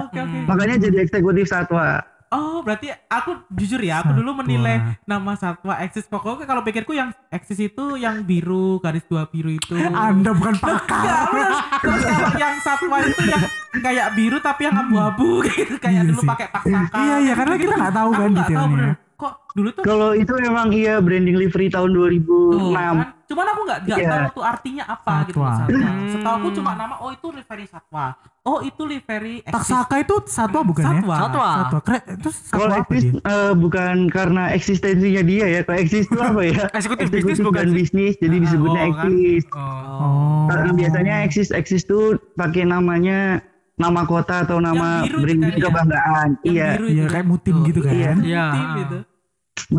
Makanya 0.49 0.75
jadi 0.81 0.97
eksekutif 1.05 1.45
satwa. 1.45 2.01
Oh, 2.33 2.59
berarti 2.59 2.89
aku 3.05 3.45
jujur 3.53 3.77
ya, 3.77 4.01
aku 4.01 4.11
dulu 4.11 4.33
Satwa. 4.33 4.41
menilai 4.41 4.75
nama 5.05 5.31
satwa 5.33 5.77
eksis 5.77 6.09
pokoknya 6.09 6.43
kalau 6.43 6.61
pikirku 6.61 6.91
yang 6.91 7.13
eksis 7.29 7.61
itu 7.61 7.93
yang 7.95 8.25
biru, 8.25 8.81
garis 8.81 9.05
dua 9.05 9.29
biru 9.29 9.53
itu. 9.53 9.77
Anda 9.77 10.33
bukan 10.33 10.57
pakar. 10.57 11.29
bener. 11.29 11.51
Terus 11.77 12.01
kalau 12.03 12.29
yang 12.35 12.55
satwa 12.59 12.97
itu 12.99 13.21
yang 13.23 13.43
kayak 13.77 14.07
biru 14.13 14.37
tapi 14.39 14.61
yang 14.65 14.75
abu-abu 14.75 15.41
gitu, 15.47 15.77
kayak 15.77 15.93
Iya 15.93 16.09
dulu 16.09 16.21
pakai 16.25 16.47
taksaka. 16.49 16.97
Iya, 16.97 17.15
iya, 17.21 17.33
karena 17.33 17.55
kita 17.55 17.73
nggak 17.77 17.93
tahu 17.93 18.09
kan 18.11 18.19
tahu 18.19 18.37
detailnya. 18.41 18.67
bener. 18.73 18.93
Kok 19.23 19.33
dulu 19.53 19.69
tuh 19.71 19.83
Kalau 19.83 20.09
itu 20.11 20.33
memang 20.35 20.67
iya 20.69 20.99
branding 20.99 21.37
livery 21.37 21.67
tahun 21.67 21.95
2006. 21.95 22.27
Tuh, 22.51 22.71
kan? 22.73 22.95
Cuman 23.23 23.45
aku 23.47 23.61
nggak 23.63 23.79
nggak 23.81 23.97
Iya. 23.97 24.09
tahu 24.11 24.27
tuh 24.33 24.43
artinya 24.43 24.83
apa 24.85 25.13
gitu 25.23 25.39
Satwa. 25.39 25.51
satwa. 25.55 25.79
Hmm. 25.79 26.09
Setahu 26.11 26.33
aku 26.35 26.47
cuma 26.51 26.71
nama 26.73 26.95
oh 26.97 27.09
itu 27.09 27.27
livery 27.29 27.65
satwa. 27.65 28.05
Oh 28.43 28.59
itu 28.59 28.83
livery. 28.83 29.35
Taksaka 29.45 29.95
itu 29.97 30.15
satwa 30.27 30.61
bukan 30.61 30.83
ya? 30.83 30.91
Satwa. 30.99 31.15
Satwa. 31.17 31.49
Satwa. 31.55 31.79
Keren. 31.81 32.01
Terus 32.19 32.35
Kalau 32.43 32.67
satwa 32.67 32.75
apa 32.75 32.83
eksis 32.85 33.03
dia? 33.07 33.21
eh, 33.23 33.51
bukan 33.55 33.95
karena 34.09 34.43
eksistensinya 34.51 35.23
dia 35.23 35.45
ya. 35.49 35.59
Kalau 35.63 35.79
eksis 35.79 36.03
itu 36.03 36.19
apa 36.19 36.41
ya? 36.43 36.63
Eksekutif 36.77 37.07
bisnis 37.09 37.39
bukan 37.39 37.67
bisnis, 37.71 38.13
jadi 38.17 38.35
disebutnya 38.37 38.81
oh, 38.81 38.91
kan? 38.91 39.07
eksis. 39.07 39.43
Oh. 39.47 39.63
Oh. 39.95 40.43
Karena 40.45 40.69
biasanya 40.73 41.13
eksis 41.23 41.49
eksis 41.49 41.81
tuh 41.83 42.03
pakai 42.33 42.65
namanya 42.65 43.39
nama 43.73 44.03
kota 44.03 44.43
atau 44.43 44.59
nama 44.59 45.01
itu 45.01 45.17
kan 45.17 45.39
ya? 45.49 45.63
kebanggaan. 45.63 46.29
Iya. 46.43 46.67
biru 46.75 46.85
Iya, 46.85 46.93
itu 46.99 47.07
kayak 47.07 47.15
kan? 47.17 47.31
mutim 47.31 47.55
gitu 47.63 47.79
kan. 47.81 47.93
Iya, 47.95 48.11
Iya. 48.19 48.45
mutim 48.51 48.75
itu. 48.77 48.99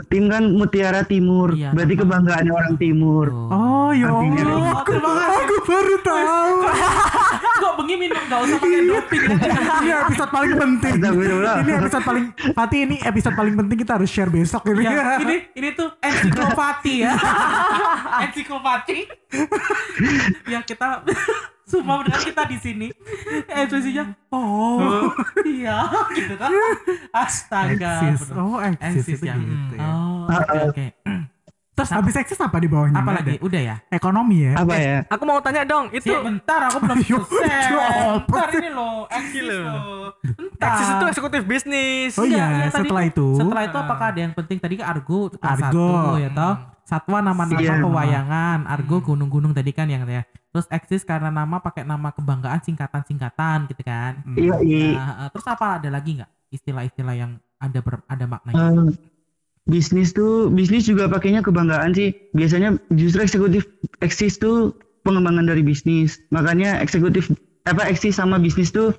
Tim 0.03 0.27
kan 0.27 0.43
Mutiara 0.51 1.03
Timur. 1.03 1.55
Iya, 1.55 1.71
Berarti 1.71 1.95
nama- 1.95 2.03
kebanggaannya 2.03 2.53
orang 2.53 2.75
Timur. 2.75 3.27
Oh, 3.49 3.91
ya 3.91 4.11
Artinya 4.11 4.43
Allah. 4.43 4.59
Oh, 4.59 4.83
kasih. 4.83 5.35
Aku 5.39 5.55
baru 5.65 5.95
tahu. 6.03 6.55
Kok 7.63 7.73
bengi 7.79 7.95
minum 7.97 8.19
gak 8.27 8.41
usah 8.43 8.59
pakai 8.59 8.83
doping. 8.83 9.23
Ini 9.85 9.91
episode 10.03 10.31
paling 10.31 10.53
penting. 10.55 10.95
Ini 10.99 11.73
episode 11.79 12.05
paling 12.05 12.25
Pati 12.55 12.77
ini 12.81 12.97
episode 12.99 13.35
paling 13.35 13.55
penting 13.55 13.77
kita 13.79 13.93
harus 13.95 14.11
share 14.11 14.31
besok 14.31 14.67
ini. 14.69 14.85
Ya, 14.85 15.19
ini 15.21 15.37
ini 15.55 15.69
tuh 15.73 15.91
ensiklopati 15.99 16.95
ya. 17.03 17.13
ensiklopati. 18.27 18.99
ya 20.49 20.61
kita 20.63 21.03
semua 21.65 22.05
benar 22.05 22.21
kita 22.21 22.43
di 22.45 22.59
sini. 22.59 22.89
Ekspresinya 23.49 24.05
oh, 24.31 25.09
iya 25.43 25.89
gitu 26.13 26.35
kan. 26.37 26.51
Astaga. 27.25 27.93
Eksis. 28.05 28.31
Oh, 28.33 28.61
eksis 28.61 29.05
Eksis 29.05 29.19
itu 29.19 29.25
ya. 29.25 29.35
gitu 29.37 29.75
ya. 29.77 29.89
Oh, 29.89 30.29
oke 30.29 30.59
oke. 30.71 30.87
Terus 31.75 31.91
habis 31.91 32.15
eksis 32.15 32.39
apa 32.39 32.63
di 32.63 32.71
bawahnya? 32.71 33.03
Apa 33.03 33.11
lagi? 33.19 33.35
Udah 33.43 33.59
ya? 33.59 33.77
Ekonomi 33.91 34.47
ya. 34.47 34.55
Apa 34.55 34.75
ya? 34.79 34.99
Aku 35.11 35.27
mau 35.27 35.43
tanya 35.43 35.67
dong, 35.67 35.91
itu 35.91 36.07
Si, 36.07 36.15
bentar 36.15 36.71
aku 36.71 36.79
belum 36.79 37.03
selesai. 37.03 38.23
Bentar 38.31 38.49
ini 38.55 38.71
loh, 38.71 39.11
eksis 39.11 39.43
loh. 39.43 40.15
Bentar. 40.23 40.71
eksis 40.71 40.87
itu 40.87 41.05
eksekutif 41.11 41.43
bisnis. 41.43 42.15
Oh 42.15 42.23
iya, 42.23 42.71
tadi 42.71 42.87
setelah 42.87 43.03
tuh- 43.03 43.11
itu. 43.11 43.29
Setelah 43.43 43.63
itu 43.67 43.77
apakah 43.83 44.07
ada 44.15 44.21
yang 44.23 44.33
penting? 44.39 44.63
Tadi 44.63 44.75
kan 44.79 44.87
Argo 44.87 45.35
Argo. 45.43 45.59
satu 45.67 45.87
ya 46.23 46.31
toh. 46.31 46.55
Satwa 46.87 47.19
nama-nama 47.19 47.75
pewayangan, 47.81 48.59
Argo 48.71 49.03
gunung-gunung 49.03 49.51
tadi 49.51 49.75
kan 49.75 49.91
yang 49.91 50.07
ya. 50.07 50.23
Terus 50.55 50.71
eksis 50.71 51.03
karena 51.03 51.35
nama 51.35 51.59
pakai 51.59 51.83
nama 51.83 52.15
kebanggaan 52.15 52.63
singkatan-singkatan 52.63 53.67
gitu 53.75 53.83
kan. 53.83 54.23
Iya, 54.39 54.55
iya. 54.63 54.87
Nah, 54.95 55.11
eh, 55.27 55.29
terus 55.35 55.47
apa 55.51 55.83
ada 55.83 55.91
lagi 55.91 56.23
nggak 56.23 56.31
istilah-istilah 56.55 57.15
yang 57.19 57.43
ada 57.59 57.83
ber, 57.83 58.07
ada 58.07 58.25
maknanya? 58.31 58.63
Eh, 58.63 58.95
bisnis 59.67 60.15
tuh 60.15 60.47
bisnis 60.55 60.87
juga 60.87 61.11
pakainya 61.11 61.43
kebanggaan 61.43 61.91
sih. 61.99 62.15
Biasanya 62.39 62.79
justru 62.95 63.27
eksekutif 63.27 63.67
eksis 63.99 64.39
tuh 64.39 64.79
pengembangan 65.03 65.43
dari 65.51 65.67
bisnis. 65.67 66.23
Makanya 66.31 66.79
eksekutif 66.79 67.35
apa 67.67 67.91
eksis 67.91 68.15
sama 68.15 68.39
bisnis 68.39 68.71
tuh 68.71 68.95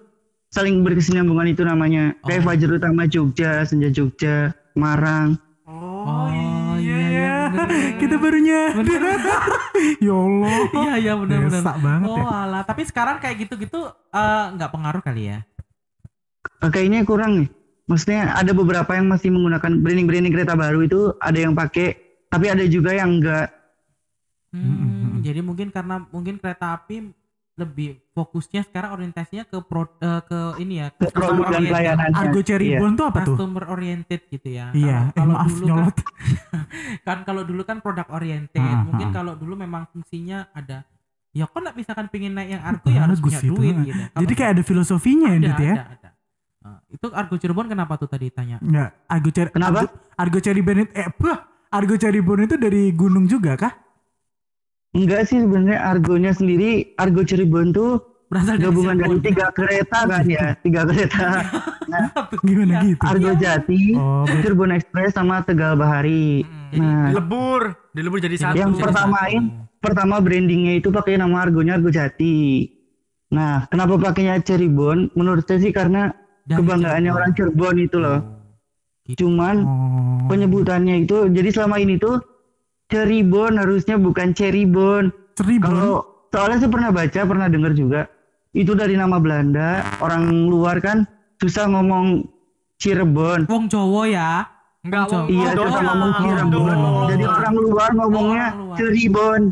saling 0.51 0.83
berkesinambungan 0.83 1.55
itu 1.55 1.63
namanya. 1.63 2.19
Kayak 2.27 2.43
Oh. 2.43 2.45
Fajar 2.51 2.69
Utama 2.75 3.07
Jogja, 3.07 3.63
Senja 3.63 3.87
Jogja, 3.87 4.51
Marang. 4.75 5.39
Oh, 5.63 6.27
bener. 6.27 6.54
Kita 7.95 8.15
baru 8.17 8.38
nyadar. 8.38 8.86
ya 10.06 10.15
Allah. 10.15 10.58
Iya 10.71 10.93
iya 11.01 11.13
benar-benar. 11.17 11.63
Banget 11.80 12.08
Oh 12.08 12.17
ya. 12.19 12.25
alah, 12.45 12.62
tapi 12.63 12.82
sekarang 12.86 13.17
kayak 13.19 13.47
gitu-gitu 13.47 13.80
eh, 13.91 14.45
nggak 14.56 14.71
pengaruh 14.71 15.01
kali 15.04 15.34
ya? 15.34 15.39
Eh, 16.63 16.69
Kayaknya 16.69 17.04
kurang 17.04 17.32
nih. 17.43 17.49
Maksudnya 17.86 18.34
ada 18.34 18.49
beberapa 18.49 18.97
yang 18.97 19.06
masih 19.06 19.30
menggunakan 19.30 19.71
branding-branding 19.78 20.34
kereta 20.34 20.58
baru 20.58 20.82
itu 20.82 21.13
ada 21.21 21.38
yang 21.38 21.54
pakai, 21.54 21.93
tapi 22.34 22.49
ada 22.49 22.65
juga 22.65 22.97
yang 22.97 23.21
enggak. 23.21 23.54
Hmm, 24.49 25.21
jadi 25.21 25.45
mungkin 25.45 25.69
karena 25.69 26.01
mungkin 26.10 26.41
kereta 26.41 26.73
api 26.73 27.13
lebih 27.55 28.03
fokusnya 28.11 28.67
sekarang 28.67 28.99
orientasinya 28.99 29.47
ke 29.47 29.63
pro, 29.63 29.87
eh, 30.03 30.21
ke 30.27 30.39
ini 30.59 30.83
ya 30.83 30.91
Ke 30.91 31.07
produk 31.07 31.47
dan 31.47 31.55
oriented. 31.55 31.71
pelayanannya. 31.71 32.19
Argo 32.19 32.41
Cherry 32.43 32.67
Iya. 32.67 32.79
Bond 32.83 32.95
tuh 32.99 33.05
apa 33.07 33.19
tuh? 33.23 33.35
customer 33.39 33.63
oriented 33.71 34.21
gitu 34.27 34.49
ya. 34.51 34.65
Iya, 34.75 34.97
eh, 35.07 35.15
Kalau 35.15 35.33
maaf 35.39 35.47
dulu 35.47 35.63
kan, 35.63 35.67
nyolot. 35.71 35.95
kan 37.07 37.17
kalau 37.23 37.41
dulu 37.47 37.61
kan 37.63 37.77
produk 37.79 38.07
oriented. 38.11 38.59
Ah, 38.59 38.83
mungkin 38.83 39.07
ah. 39.07 39.13
kalau 39.15 39.33
dulu 39.39 39.53
memang 39.55 39.87
fungsinya 39.87 40.51
ada 40.51 40.83
ya 41.35 41.43
kok 41.51 41.59
nggak 41.59 41.75
misalkan 41.75 42.07
pengen 42.07 42.31
naik 42.31 42.55
yang 42.55 42.63
Argo 42.63 42.87
ya 42.87 42.99
harus 43.03 43.19
punya 43.19 43.39
itu, 43.39 43.51
duit 43.55 43.75
ah. 43.75 43.83
gitu. 43.87 44.01
Jadi 44.03 44.11
Kalau- 44.11 44.39
kayak 44.39 44.51
ada 44.51 44.63
filosofinya 44.63 45.29
ya, 45.31 45.39
ada, 45.39 45.47
Dit 45.47 45.59
ya? 45.59 45.73
ada, 45.75 45.83
ada. 45.95 46.09
Ah, 46.65 46.79
itu 46.91 47.07
Argo 47.15 47.35
Cirebon 47.39 47.67
kenapa 47.71 47.93
tuh 47.95 48.09
tadi 48.11 48.27
tanya? 48.35 48.59
Enggak, 48.59 48.89
Argo 49.07 49.29
Cherry. 49.31 49.49
Kenapa? 49.55 49.79
Argo, 49.79 49.87
Argo 50.19 50.39
Cherry 50.43 50.61
Bond 50.65 50.79
itu 50.83 50.91
eh 50.91 51.07
Argo 51.71 51.95
Cherry 51.95 52.19
Bond 52.19 52.41
itu 52.51 52.55
dari 52.59 52.83
gunung 52.91 53.31
juga 53.31 53.55
kah? 53.55 53.85
Enggak 54.95 55.27
sih 55.27 55.38
sebenarnya 55.38 55.84
Argonya 55.84 56.31
sendiri, 56.31 56.95
Argo 56.95 57.21
Cirebon 57.21 57.69
tuh 57.69 57.99
Berasal 58.25 58.58
dari 58.58 58.65
gabungan 58.65 58.95
dari 58.97 59.17
tiga 59.21 59.47
kereta 59.51 59.99
kan 60.03 60.25
ya, 60.25 60.58
tiga 60.58 60.81
kereta. 60.84 61.45
Gimana 62.41 62.73
Iya. 62.73 62.89
gitu? 62.89 63.03
Argo 63.05 63.31
Jati, 63.38 63.81
Oh, 63.93 64.25
Cirebon 64.25 64.71
Express 64.71 65.13
sama 65.13 65.43
Tegal 65.43 65.75
Bahari. 65.75 66.41
Jadi 66.71 66.81
Nah, 66.81 67.12
dilebur, 67.12 67.62
dilebur 67.91 68.17
jadi 68.17 68.36
satu. 68.36 68.55
yang 68.55 68.73
pertamain 68.73 69.43
pertama 69.77 70.17
brandingnya 70.17 70.73
itu 70.75 70.89
pakai 70.89 71.15
nama 71.15 71.45
Argonya 71.45 71.75
Argo 71.75 71.88
Jati. 71.88 72.65
Nah, 73.27 73.67
kenapa 73.67 73.99
pakainya 74.01 74.39
Cirebon? 74.39 75.13
Menurut 75.13 75.43
saya 75.43 75.60
sih 75.60 75.69
karena 75.69 76.10
Dari 76.41 76.58
kebanggaannya 76.58 77.05
Cirebon. 77.05 77.19
orang 77.19 77.31
Cirebon 77.31 77.75
itu 77.77 77.97
loh. 77.99 78.19
Gitu. 79.03 79.17
Cuman 79.21 79.55
Oh. 79.62 80.25
penyebutannya 80.25 80.95
itu 80.99 81.29
jadi 81.29 81.49
selama 81.51 81.77
ini 81.77 81.95
tuh 81.95 82.17
Cirebon 82.86 83.58
harusnya 83.58 83.98
bukan 83.98 84.38
Ceribon. 84.38 85.10
Cherry 85.36 85.58
Bond. 85.58 85.74
Kalau 85.74 85.95
soalnya 86.32 86.58
saya 86.63 86.71
pernah 86.71 86.89
baca, 86.93 87.19
pernah 87.26 87.48
dengar 87.50 87.71
juga. 87.74 88.02
Itu 88.56 88.71
dari 88.71 88.95
nama 88.95 89.19
Belanda, 89.19 89.84
orang 90.00 90.48
luar 90.48 90.80
kan 90.80 91.04
susah 91.43 91.67
ngomong 91.67 92.24
Cirebon. 92.80 93.50
Wong 93.52 93.67
Jawa 93.67 94.04
ya. 94.08 94.32
Enggak, 94.86 95.12
Wong 95.12 95.28
Iya, 95.28 95.50
susah 95.58 95.82
ngomong 95.82 96.12
Cirebon. 96.21 96.76
Jadi 97.12 97.24
orang 97.26 97.54
luar 97.58 97.89
ngomongnya 97.98 98.48
Orang 98.76 99.43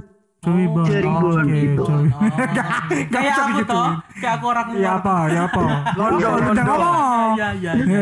luar. 0.46 0.86
Cirebon. 0.86 1.36
Oke, 1.40 1.56
gitu. 1.56 1.84
Cherry- 1.84 2.12
Oh. 2.14 3.06
kayak 3.14 3.34
aku 3.34 3.50
gitu. 3.58 3.74
toh, 3.74 3.90
kayak 4.14 4.34
aku 4.36 4.46
orang 4.48 4.68
Ya 4.76 4.92
apa? 4.96 5.16
Ya 5.28 5.42
apa? 5.46 5.62
Londo, 5.94 6.18
Udah 6.20 6.46
londo. 6.46 6.62
ngomong. 6.64 7.30
Iya 7.34 7.50
iya. 7.56 7.72
iya. 7.74 8.00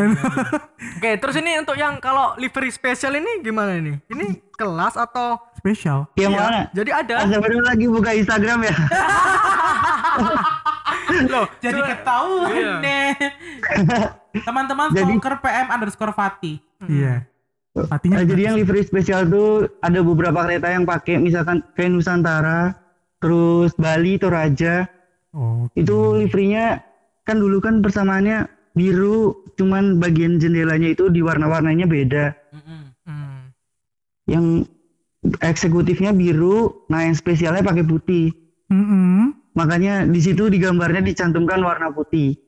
Oke, 0.97 1.11
terus 1.15 1.35
ini 1.35 1.51
untuk 1.55 1.75
yang 1.75 1.97
kalau 1.97 2.33
livery 2.35 2.69
spesial 2.69 3.13
ini 3.13 3.39
gimana 3.39 3.75
ini? 3.75 3.93
Ini 4.07 4.25
kelas 4.51 4.95
atau 4.95 5.37
Spesial. 5.53 6.09
Yang 6.15 6.31
Iya, 6.31 6.41
mana? 6.41 6.59
Jadi 6.71 6.89
ada. 6.91 7.13
Astagfirullah 7.21 7.67
lagi 7.69 7.85
buka 7.87 8.11
Instagram 8.11 8.59
ya. 8.63 8.75
Loh, 11.27 11.45
Jadi 11.59 11.79
ketahuan 11.83 12.49
Iya. 12.51 12.73
deh. 12.79 13.11
Teman-teman 14.41 14.87
Jadi- 14.89 15.13
stalker 15.13 15.35
PM 15.39 15.67
underscore 15.69 16.11
Fati. 16.11 16.53
Iya. 16.81 17.29
Patinya 17.71 18.19
Nah, 18.19 18.27
jadi 18.27 18.41
yang 18.51 18.55
livery 18.59 18.83
spesial 18.83 19.31
tuh 19.31 19.71
ada 19.79 20.03
beberapa 20.03 20.43
kereta 20.43 20.67
yang 20.75 20.83
pakai 20.83 21.23
misalkan 21.23 21.63
kayak 21.73 21.95
Nusantara, 21.95 22.75
terus 23.23 23.71
Bali, 23.79 24.19
Toraja, 24.19 24.91
Oh. 25.31 25.67
Itu 25.79 26.19
liverynya 26.19 26.83
kan 27.23 27.39
dulu 27.39 27.63
kan 27.63 27.79
persamaannya 27.79 28.51
biru, 28.75 29.47
cuman 29.55 29.99
bagian 29.99 30.39
jendelanya 30.39 30.91
itu 30.91 31.07
di 31.07 31.23
warna-warnanya 31.23 31.87
beda. 31.87 32.35
Hmm. 32.51 33.55
Yang 34.27 34.45
eksekutifnya 35.39 36.11
biru, 36.11 36.87
nah 36.91 37.07
yang 37.07 37.15
spesialnya 37.15 37.63
pakai 37.63 37.83
putih. 37.83 38.31
Mm-mm. 38.71 39.35
Makanya 39.51 40.07
di 40.07 40.19
situ 40.23 40.47
di 40.47 40.57
gambarnya 40.57 41.03
dicantumkan 41.03 41.59
warna 41.59 41.91
putih. 41.91 42.39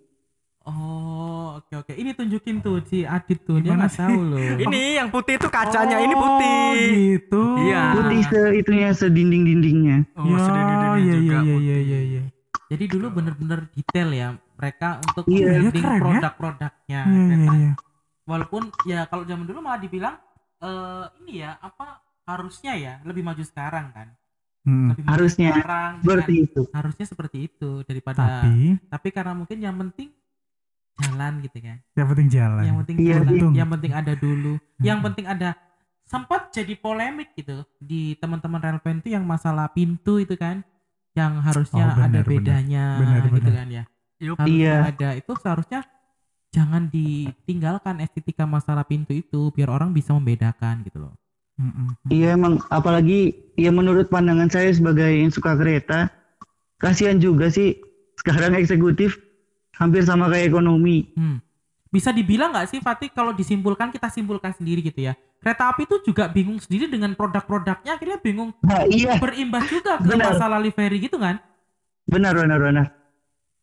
Oh, 0.63 1.32
oke 1.55 1.73
oke. 1.79 1.93
Ini 1.93 2.11
tunjukin 2.11 2.55
tuh 2.59 2.81
si 2.83 3.03
Adit 3.03 3.41
tuh, 3.41 3.57
dia 3.57 3.73
nggak 3.73 3.93
tahu 3.93 4.19
loh. 4.25 4.39
Ini 4.39 4.81
yang 4.97 5.07
putih 5.07 5.37
itu 5.37 5.47
kacanya, 5.47 5.97
ini 5.97 6.13
putih. 6.13 6.57
Oh, 6.57 6.71
gitu. 6.75 7.43
Iya. 7.63 7.81
Putih 7.93 8.19
se 8.23 8.39
itunya 8.55 8.89
sedinding-dindingnya. 8.91 9.97
Oh, 10.15 10.25
ya, 10.25 10.37
sedinding-dinding 10.39 10.97
iya, 10.99 11.13
iya, 11.13 11.15
juga 11.19 11.37
iya, 11.39 11.55
iya, 11.57 11.77
iya, 11.79 11.99
iya. 12.03 12.21
Jadi 12.67 12.83
dulu 12.89 13.05
bener-bener 13.13 13.59
detail 13.69 14.09
ya 14.09 14.27
mereka 14.55 14.97
untuk 15.03 15.23
Iya. 15.27 15.45
branding 15.45 15.83
ya. 15.83 15.97
produk-produknya. 15.99 17.01
Iya, 17.05 17.35
iya, 17.37 17.49
iya. 17.53 17.71
Walaupun 18.23 18.61
ya 18.83 18.99
kalau 19.05 19.23
zaman 19.23 19.43
dulu 19.43 19.59
malah 19.59 19.77
dibilang 19.77 20.15
eh 20.57 21.05
ini 21.21 21.43
ya 21.43 21.59
apa 21.59 21.99
harusnya 22.23 22.71
ya 22.73 22.93
lebih 23.03 23.21
maju 23.21 23.43
sekarang 23.43 23.91
kan. 23.91 24.07
Mm. 24.63 24.95
Lebih 24.95 25.03
maju 25.03 25.11
Harusnya. 25.11 25.49
sekarang 25.51 25.91
Seperti 25.99 26.31
dengan- 26.31 26.45
itu. 26.47 26.61
harusnya 26.71 27.05
seperti 27.05 27.37
itu 27.43 27.71
daripada 27.83 28.21
Tapi 28.23 28.79
tapi 28.87 29.07
karena 29.11 29.33
mungkin 29.35 29.57
yang 29.59 29.75
penting 29.75 30.07
jalan 30.93 31.41
gitu 31.41 31.57
kan. 31.57 31.77
yang 31.93 32.07
penting 32.07 32.27
jalan. 32.29 32.63
Yang 32.63 32.77
penting 32.85 32.95
Iya, 32.97 33.13
jalan, 33.17 33.53
yang 33.53 33.69
penting 33.69 33.91
ada 33.93 34.13
dulu. 34.13 34.53
Yang 34.79 34.97
Hmm. 34.97 35.05
penting 35.09 35.25
ada 35.25 35.49
sempat 36.03 36.41
jadi 36.51 36.73
polemik 36.75 37.33
gitu 37.33 37.65
di 37.79 38.13
teman-teman 38.15 38.61
relven 38.61 39.01
itu 39.01 39.09
yang 39.09 39.25
masalah 39.25 39.65
pintu 39.67 40.21
itu 40.21 40.35
kan 40.35 40.61
yang 41.13 41.41
harusnya 41.41 41.89
Oh, 41.89 41.95
benar, 41.95 42.09
ada 42.09 42.19
bedanya 42.21 42.85
Benar, 43.01 43.19
gitu 43.23 43.39
benar. 43.41 43.53
kan 43.57 43.67
ya. 43.69 43.83
Yup. 44.19 44.35
Harusnya 44.37 44.61
Iya. 44.61 44.75
ada 44.87 45.09
itu 45.13 45.31
seharusnya 45.35 45.79
jangan 46.49 46.83
ditinggalkan 46.87 47.97
estetika 47.97 48.45
masalah 48.45 48.85
pintu 48.85 49.13
itu 49.13 49.49
biar 49.49 49.69
orang 49.69 49.89
bisa 49.89 50.13
membedakan 50.13 50.85
gitu 50.85 51.01
loh. 51.01 51.13
Mm-mm. 51.53 51.97
Iya 52.09 52.33
emang 52.33 52.61
apalagi 52.67 53.29
ya 53.53 53.69
menurut 53.69 54.09
pandangan 54.09 54.49
saya 54.49 54.73
sebagai 54.73 55.05
yang 55.05 55.29
suka 55.29 55.53
kereta 55.53 56.09
kasihan 56.77 57.17
juga 57.17 57.49
sih 57.49 57.77
sekarang 58.17 58.57
eksekutif 58.57 59.21
hampir 59.73 60.01
sama 60.01 60.27
kayak 60.27 60.47
ekonomi. 60.47 61.09
Hmm. 61.13 61.37
Bisa 61.87 62.09
dibilang 62.09 62.49
nggak 62.49 62.67
sih 62.67 62.79
Fatih 62.79 63.09
kalau 63.09 63.31
disimpulkan 63.31 63.89
kita 63.89 64.09
simpulkan 64.09 64.49
sendiri 64.49 64.81
gitu 64.81 65.03
ya. 65.03 65.13
Kereta 65.37 65.69
api 65.69 65.83
itu 65.83 66.01
juga 66.03 66.25
bingung 66.25 66.57
sendiri 66.57 66.87
dengan 66.87 67.13
produk-produknya 67.13 67.93
akhirnya 67.93 68.17
bingung 68.17 68.55
Nah, 68.59 68.87
iya 68.87 69.17
berimbas 69.17 69.67
juga 69.67 69.97
ke 69.97 70.07
Benar. 70.07 70.33
masalah 70.33 70.57
livery 70.57 70.97
gitu 71.01 71.17
kan. 71.17 71.37
benar 72.03 72.33
benar 72.33 72.59
benar. 72.59 72.87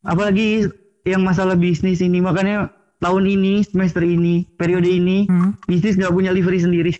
Apalagi 0.00 0.64
yang 1.02 1.20
masalah 1.20 1.54
bisnis 1.54 2.00
ini 2.00 2.18
makanya 2.18 2.68
tahun 2.98 3.24
ini 3.26 3.60
semester 3.62 4.00
ini 4.00 4.48
periode 4.50 4.88
ini 4.88 5.24
Hmm. 5.26 5.52
bisnis 5.62 5.94
nggak 5.94 6.08
punya 6.10 6.30
livery 6.30 6.58
sendiri 6.58 6.92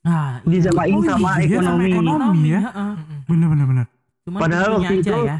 Nah, 0.00 0.40
disamain 0.42 0.94
Oh, 0.94 1.02
sama 1.02 1.36
iya, 1.36 1.58
sama 1.58 1.84
ekonomi. 1.84 1.90
ekonomi. 1.90 2.40
ya. 2.46 2.60
heeh. 2.62 2.92
Bener 3.26 3.46
bener 3.50 3.66
bener. 3.66 3.86
Cuman 4.24 4.40
Padahal 4.40 4.68
waktu 4.78 4.94
aja 4.94 5.10
itu- 5.12 5.26
ya. 5.26 5.36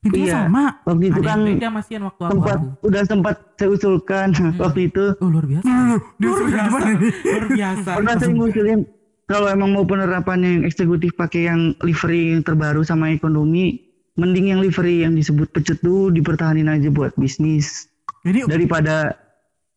Pintunya 0.00 0.26
Iya. 0.26 0.36
sama. 0.48 0.64
Waktu 0.82 1.04
itu 1.06 1.20
kan 1.20 1.38
yang 1.44 1.74
waktu 1.76 1.92
sempat 1.92 2.32
abu-abu. 2.56 2.66
udah 2.82 3.02
sempat 3.04 3.34
saya 3.54 3.68
usulkan 3.68 4.28
waktu 4.62 4.80
itu 4.88 5.04
Oh, 5.18 5.28
luar 5.28 5.44
biasa. 5.44 5.68
Dia 6.16 6.24
Luar 6.24 6.40
biasa. 6.40 6.64
gimana 6.64 6.88
nih? 6.96 7.12
Luar 7.22 7.46
biasa. 7.46 7.90
pernah 7.94 8.14
saya 8.16 8.30
ngusulin 8.30 8.80
kalau 9.26 9.46
emang 9.46 9.70
mau 9.70 9.84
penerapan 9.84 10.38
yang 10.40 10.60
eksekutif 10.64 11.12
pakai 11.14 11.46
yang 11.46 11.60
livery 11.80 12.32
yang 12.32 12.42
terbaru 12.42 12.80
sama 12.80 13.10
ekonomi 13.10 13.78
mending 14.16 14.50
yang 14.50 14.58
livery 14.58 15.04
yang 15.04 15.12
disebut 15.12 15.48
pecut 15.50 15.78
tuh 15.78 16.08
dipertahanin 16.08 16.66
aja 16.66 16.88
buat 16.88 17.12
bisnis 17.14 17.86
Ini 18.22 18.44
daripada 18.44 19.14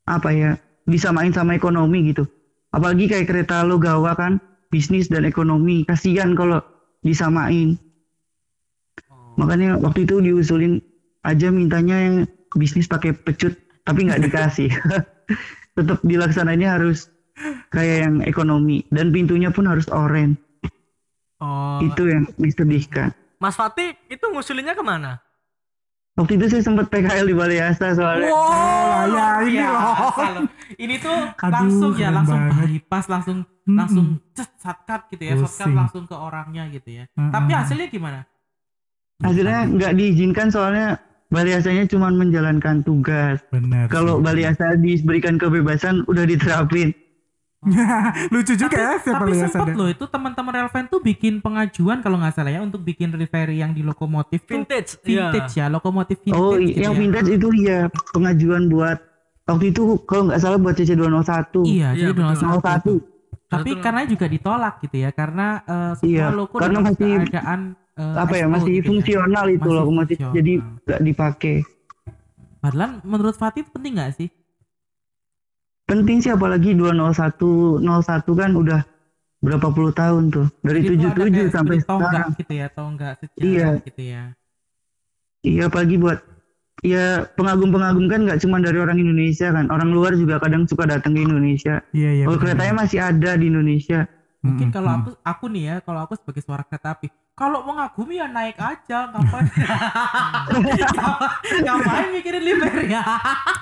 apa 0.04 0.30
ya 0.30 0.52
disamain 0.84 1.30
sama 1.30 1.54
ekonomi 1.54 2.10
gitu 2.10 2.26
apalagi 2.70 3.06
kayak 3.06 3.28
kereta 3.28 3.62
lo 3.62 3.76
gawa 3.76 4.16
kan 4.16 4.40
bisnis 4.68 5.06
dan 5.06 5.24
ekonomi 5.24 5.84
kasihan 5.84 6.32
kalau 6.32 6.60
disamain 7.04 7.76
makanya 9.36 9.78
waktu 9.78 10.06
itu 10.06 10.20
diusulin 10.20 10.80
aja 11.22 11.50
mintanya 11.50 11.98
yang 11.98 12.16
bisnis 12.54 12.86
pakai 12.86 13.14
pecut 13.14 13.56
tapi 13.84 14.06
nggak 14.06 14.22
dikasih 14.22 14.70
tetap 15.78 16.00
dilaksanainnya 16.02 16.78
harus 16.78 17.10
kayak 17.70 17.98
yang 18.06 18.16
ekonomi 18.22 18.86
dan 18.90 19.10
pintunya 19.10 19.50
pun 19.50 19.66
harus 19.66 19.90
oranye 19.90 20.38
Oh, 21.44 21.84
itu 21.84 22.08
yang 22.08 22.24
disedihkan 22.40 23.12
Mas 23.36 23.60
Fatih 23.60 24.00
itu 24.08 24.24
ngusulinnya 24.32 24.72
ke 24.72 24.80
mana? 24.80 25.20
waktu 26.14 26.38
itu 26.38 26.46
saya 26.48 26.64
sempat 26.64 26.88
PKL 26.88 27.26
di 27.26 27.36
Balai 27.36 27.60
Asta 27.60 27.92
soalnya 27.92 28.30
Oh, 28.32 29.04
ya 29.12 29.44
ini 29.44 29.60
Biasa 29.60 30.28
loh. 30.30 30.44
Ini 30.78 30.96
tuh 31.02 31.18
Aduh, 31.36 31.52
langsung 31.52 31.92
ya, 31.98 32.10
langsung 32.14 32.40
banget. 32.40 32.68
bypass, 32.80 33.06
langsung 33.10 33.38
langsung 33.66 34.06
cet 34.32 34.50
shortcut 34.62 35.02
gitu 35.10 35.24
ya, 35.26 35.34
shortcut 35.36 35.74
langsung 35.74 36.04
ke 36.06 36.16
orangnya 36.16 36.64
gitu 36.72 36.90
ya. 37.02 37.04
Mm-mm. 37.12 37.34
Tapi 37.34 37.52
hasilnya 37.52 37.88
gimana? 37.90 38.20
Hasilnya 39.24 39.60
nggak 39.70 39.94
diizinkan 39.94 40.48
soalnya 40.48 41.00
Balai 41.28 41.58
Astanya 41.58 41.88
cuma 41.88 42.08
menjalankan 42.08 42.84
tugas 42.84 43.42
Bener. 43.50 43.88
kalau 43.88 44.20
sih. 44.20 44.24
Bali 44.24 44.44
Asa 44.44 44.76
diberikan 44.76 45.36
kebebasan 45.36 46.06
udah 46.06 46.24
diterapin 46.24 46.94
lucu 48.30 48.54
juga 48.54 48.76
ya 48.76 48.94
siapa 49.00 49.24
tapi 49.24 49.32
lihat 49.34 49.50
sempat 49.50 49.72
loh 49.72 49.88
itu 49.88 50.04
teman-teman 50.06 50.52
Relven 50.54 50.86
tuh 50.86 51.00
bikin 51.00 51.40
pengajuan 51.40 52.04
kalau 52.04 52.20
nggak 52.20 52.36
salah 52.36 52.52
ya 52.52 52.60
untuk 52.60 52.84
bikin 52.84 53.10
livery 53.10 53.56
yang 53.58 53.72
di 53.72 53.82
lokomotif 53.82 54.44
tuh 54.44 54.60
Vintage. 54.60 55.00
vintage 55.00 55.54
ya, 55.56 55.72
lokomotif 55.72 56.20
vintage. 56.22 56.44
oh 56.44 56.54
gitu 56.54 56.76
yang 56.78 56.92
ya. 56.92 57.00
vintage 57.00 57.30
itu 57.32 57.48
ya 57.64 57.80
pengajuan 58.12 58.68
buat 58.68 59.00
waktu 59.46 59.66
itu 59.70 59.82
kalau 60.04 60.28
nggak 60.28 60.38
salah 60.38 60.60
buat 60.60 60.76
CC 60.76 60.92
201 60.92 61.64
Iya, 61.64 61.88
Iya, 61.90 61.90
jadi 61.96 62.12
betul. 62.14 63.00
201. 63.00 63.12
Tapi 63.46 63.70
Betul. 63.70 63.82
karena 63.82 64.02
juga 64.04 64.26
ditolak 64.28 64.74
gitu 64.82 64.96
ya, 64.98 65.10
karena 65.10 65.48
eh, 65.64 65.92
semua 65.96 66.10
Iya, 66.10 66.26
loko 66.30 66.56
karena 66.58 66.74
dalam 66.74 66.86
masih- 66.90 67.16
keadaan 67.22 67.60
eh, 68.00 68.18
apa 68.24 68.34
ya 68.42 68.46
masih 68.50 68.82
gitu 68.82 68.88
ya. 68.88 68.88
fungsional 68.90 69.46
itu 69.52 69.70
Masih 69.70 69.76
lokomotif 69.78 70.18
fungsional. 70.18 70.34
jadi 70.36 70.54
nggak 70.86 71.02
dipakai 71.08 71.56
Padahal 72.64 72.92
menurut 73.04 73.36
Fatih 73.42 73.64
penting 73.74 73.94
nggak 74.00 74.12
sih? 74.18 74.30
penting 75.90 76.18
sih 76.24 76.32
apalagi 76.38 76.70
201 76.80 77.80
01 77.84 78.32
kan 78.42 78.52
udah 78.62 78.82
berapa 79.46 79.68
puluh 79.76 79.92
tahun 79.92 80.24
tuh 80.36 80.48
dari 80.64 80.80
77 80.84 81.28
kayak 81.36 81.52
sampai 81.56 81.78
sekarang 81.84 82.30
gitu 82.40 82.54
ya, 82.62 82.68
tonggak 82.72 83.14
sejarah 83.22 83.44
Iya. 83.52 83.70
gitu 83.88 84.02
ya. 84.04 84.24
iya 85.44 85.62
apalagi 85.70 85.96
buat 86.00 86.20
ya 86.84 87.28
pengagum-pengagum 87.38 88.06
kan 88.12 88.20
nggak 88.28 88.40
cuma 88.44 88.58
dari 88.60 88.78
orang 88.80 88.98
Indonesia 89.00 89.48
kan 89.56 89.66
orang 89.72 89.90
luar 89.96 90.14
juga 90.16 90.36
kadang 90.44 90.64
suka 90.68 90.84
datang 90.88 91.16
ke 91.16 91.22
Indonesia 91.28 91.76
iya 91.96 92.10
iya 92.18 92.26
kalau 92.26 92.38
bener. 92.40 92.44
keretanya 92.44 92.74
masih 92.84 93.00
ada 93.04 93.32
di 93.40 93.46
Indonesia 93.52 94.00
Mungkin 94.44 94.68
Mm-mm, 94.68 94.76
kalau 94.76 94.90
mm. 94.92 94.98
aku 95.00 95.10
aku 95.24 95.46
nih 95.56 95.64
ya, 95.64 95.76
kalau 95.88 96.00
aku 96.04 96.14
sebagai 96.20 96.44
suara 96.44 96.68
kereta 96.68 97.00
api, 97.00 97.08
kalau 97.34 97.66
mengagumi 97.66 98.22
ya 98.22 98.30
naik 98.30 98.62
aja, 98.62 99.10
ngapain? 99.10 99.50
ngapain 101.66 102.08
mikirin 102.14 102.44
livery 102.46 102.94
ya? 102.94 103.02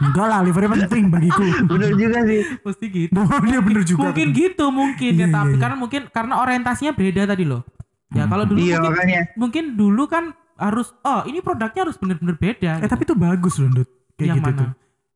enggak 0.03 0.25
lah 0.27 0.39
livery 0.43 0.67
penting 0.67 1.07
bagiku 1.07 1.39
bener 1.71 1.95
juga 1.95 2.19
sih 2.27 2.41
Mesti 2.67 2.85
gitu. 2.91 3.15
oh 3.15 3.39
dia 3.39 3.59
bener 3.63 3.83
juga 3.87 4.11
mungkin 4.11 4.27
gitu 4.35 4.65
mungkin 4.69 5.11
Iya, 5.15 5.19
kereta 5.23 5.37
iya, 5.37 5.43
api 5.47 5.55
iya. 5.55 5.61
karena 5.63 5.75
mungkin 5.79 6.01
karena 6.11 6.33
orientasinya 6.39 6.91
beda 6.91 7.21
tadi 7.25 7.43
loh. 7.47 7.61
Ya 8.11 8.27
kalau 8.27 8.43
dulu 8.43 8.59
iya 8.59 8.75
mungkin, 8.75 8.91
makanya 8.91 9.19
mungkin 9.39 9.63
dulu 9.79 10.03
kan 10.11 10.35
harus 10.59 10.91
oh 11.07 11.23
ini 11.23 11.39
produknya 11.39 11.81
harus 11.87 11.95
bener-bener 11.95 12.35
beda. 12.35 12.83
eh 12.83 12.89
tapi 12.91 13.07
itu 13.07 13.15
bagus 13.15 13.55
loh 13.55 13.71
Ndut 13.71 13.87
kayak 14.19 14.27
yang 14.27 14.37
gitu 14.43 14.51
mana? 14.51 14.59
tuh 14.59 14.69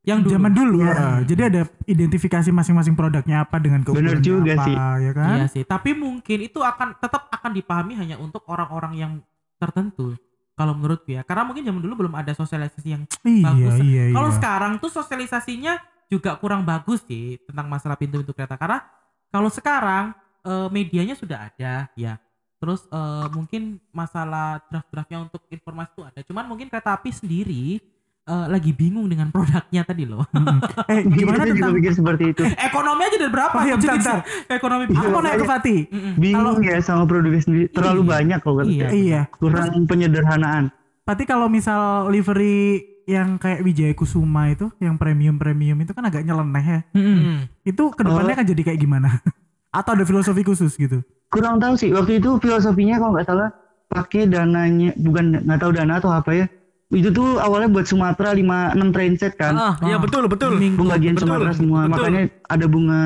Yang 0.06 0.20
dulu. 0.22 0.32
zaman 0.38 0.52
dulu 0.54 0.78
Iya. 0.80 0.94
eh, 0.94 1.20
jadi 1.26 1.42
ada 1.50 1.62
identifikasi 1.84 2.50
masing-masing 2.50 2.94
produknya 2.94 3.42
apa 3.42 3.58
dengan 3.58 3.82
Bener 3.82 3.90
keunggulannya 3.90 4.22
juga 4.22 4.54
apa 4.54 4.64
sih. 4.64 4.76
ya 5.02 5.12
kan 5.12 5.30
Iya 5.34 5.46
sih, 5.50 5.64
tapi 5.66 5.90
mungkin 5.92 6.38
itu 6.42 6.60
akan 6.62 6.88
tetap 6.96 7.26
akan 7.28 7.52
dipahami 7.52 7.94
hanya 7.98 8.16
untuk 8.16 8.46
orang-orang 8.46 8.94
yang 8.96 9.12
tertentu. 9.58 10.14
Kalau 10.54 10.72
menurutku 10.72 11.12
ya, 11.12 11.20
karena 11.22 11.44
mungkin 11.44 11.66
zaman 11.66 11.82
dulu 11.84 12.06
belum 12.06 12.16
ada 12.16 12.32
sosialisasi 12.32 12.88
yang 12.88 13.04
iya 13.28 13.44
bagus. 13.44 13.76
iya 13.82 14.04
iya 14.08 14.16
Kalau 14.16 14.30
sekarang 14.32 14.72
tuh 14.80 14.88
sosialisasinya 14.88 15.74
juga 16.08 16.38
kurang 16.38 16.64
bagus 16.64 17.04
sih 17.04 17.42
tentang 17.44 17.68
masalah 17.68 18.00
pintu-pintu 18.00 18.32
kereta. 18.32 18.56
Karena 18.56 18.80
kalau 19.28 19.50
sekarang 19.50 20.14
eh, 20.46 20.68
medianya 20.70 21.18
sudah 21.18 21.50
ada 21.52 21.90
ya. 21.98 22.22
Terus 22.56 22.88
eh, 22.88 23.28
mungkin 23.36 23.84
masalah 23.92 24.64
draft-draftnya 24.72 25.28
untuk 25.28 25.44
informasi 25.50 25.92
itu 25.92 26.02
ada. 26.08 26.20
Cuman 26.24 26.46
mungkin 26.48 26.72
kereta 26.72 26.96
api 26.96 27.12
sendiri 27.12 27.84
eh, 28.26 28.48
lagi 28.48 28.72
bingung 28.72 29.06
dengan 29.06 29.30
produknya 29.30 29.82
tadi 29.82 30.04
loh. 30.04 30.26
Mm-mm. 30.30 30.58
eh 30.88 31.02
gimana 31.16 31.38
Kita 31.38 31.46
juga 31.46 31.56
tentang 31.56 31.74
pikir 31.76 31.94
seperti 31.94 32.24
itu 32.32 32.42
Ekonomi 32.44 33.02
aja 33.02 33.18
dari 33.18 33.32
berapa? 33.32 33.56
Oh 33.56 33.64
iya, 33.64 33.76
bentar, 33.76 33.96
bentar. 33.96 34.20
Ekonomi 34.50 34.84
aku 34.88 35.08
mau 35.08 35.22
naik 35.22 35.38
ke 35.38 35.46
Fatih 35.46 35.80
bingung 36.16 36.60
ya 36.60 36.78
sama 36.80 37.04
produknya 37.04 37.40
sendiri 37.40 37.66
terlalu 37.70 38.02
Iya. 38.02 38.10
banyak 38.12 38.40
kok 38.40 38.54
kan 38.54 38.66
Iya. 38.66 38.88
iya 38.92 39.22
kurang 39.32 39.86
penyederhanaan 39.86 40.64
Berarti 41.02 41.24
kalau 41.24 41.46
misal 41.48 41.82
livery 42.10 42.82
yang 43.06 43.38
kayak 43.38 43.62
Wijaya 43.62 43.94
Kusuma 43.94 44.50
itu, 44.50 44.74
yang 44.80 44.98
premium-premium 44.98 45.78
itu 45.78 45.94
kan 45.94 46.02
agak 46.02 46.26
nyeleneh 46.26 46.66
ya. 46.66 46.80
Hmm. 46.92 47.46
Itu 47.62 47.94
ke 47.94 48.02
depannya 48.02 48.34
Oh. 48.34 48.38
kan 48.42 48.48
jadi 48.48 48.62
kayak 48.64 48.80
gimana? 48.80 49.22
Atau 49.70 49.94
ada 49.94 50.02
filosofi 50.02 50.42
khusus 50.42 50.74
gitu? 50.74 51.06
kurang 51.28 51.60
tahu 51.60 51.76
sih 51.76 51.92
waktu 51.92 52.18
itu 52.18 52.40
filosofinya 52.40 52.96
kalau 52.96 53.12
nggak 53.14 53.28
salah 53.28 53.50
pakai 53.86 54.26
dananya 54.26 54.96
bukan 54.96 55.42
nggak 55.42 55.60
tahu 55.60 55.72
dana 55.72 55.94
atau 55.96 56.10
apa 56.10 56.32
ya 56.32 56.46
itu 56.88 57.10
tuh 57.10 57.38
awalnya 57.38 57.68
buat 57.68 57.84
Sumatera 57.84 58.30
5 58.30 58.46
6 58.74 58.94
trainset 58.94 59.34
kan. 59.34 59.54
Ah, 59.54 59.74
iya 59.82 59.98
betul 59.98 60.26
betul. 60.26 60.54
Minggu. 60.54 60.78
Pembagian 60.80 61.14
betul, 61.14 61.26
Sumatera 61.26 61.52
semua. 61.52 61.80
betul. 61.84 61.92
Makanya 62.04 62.22
ada 62.44 62.66
bunga 62.66 63.02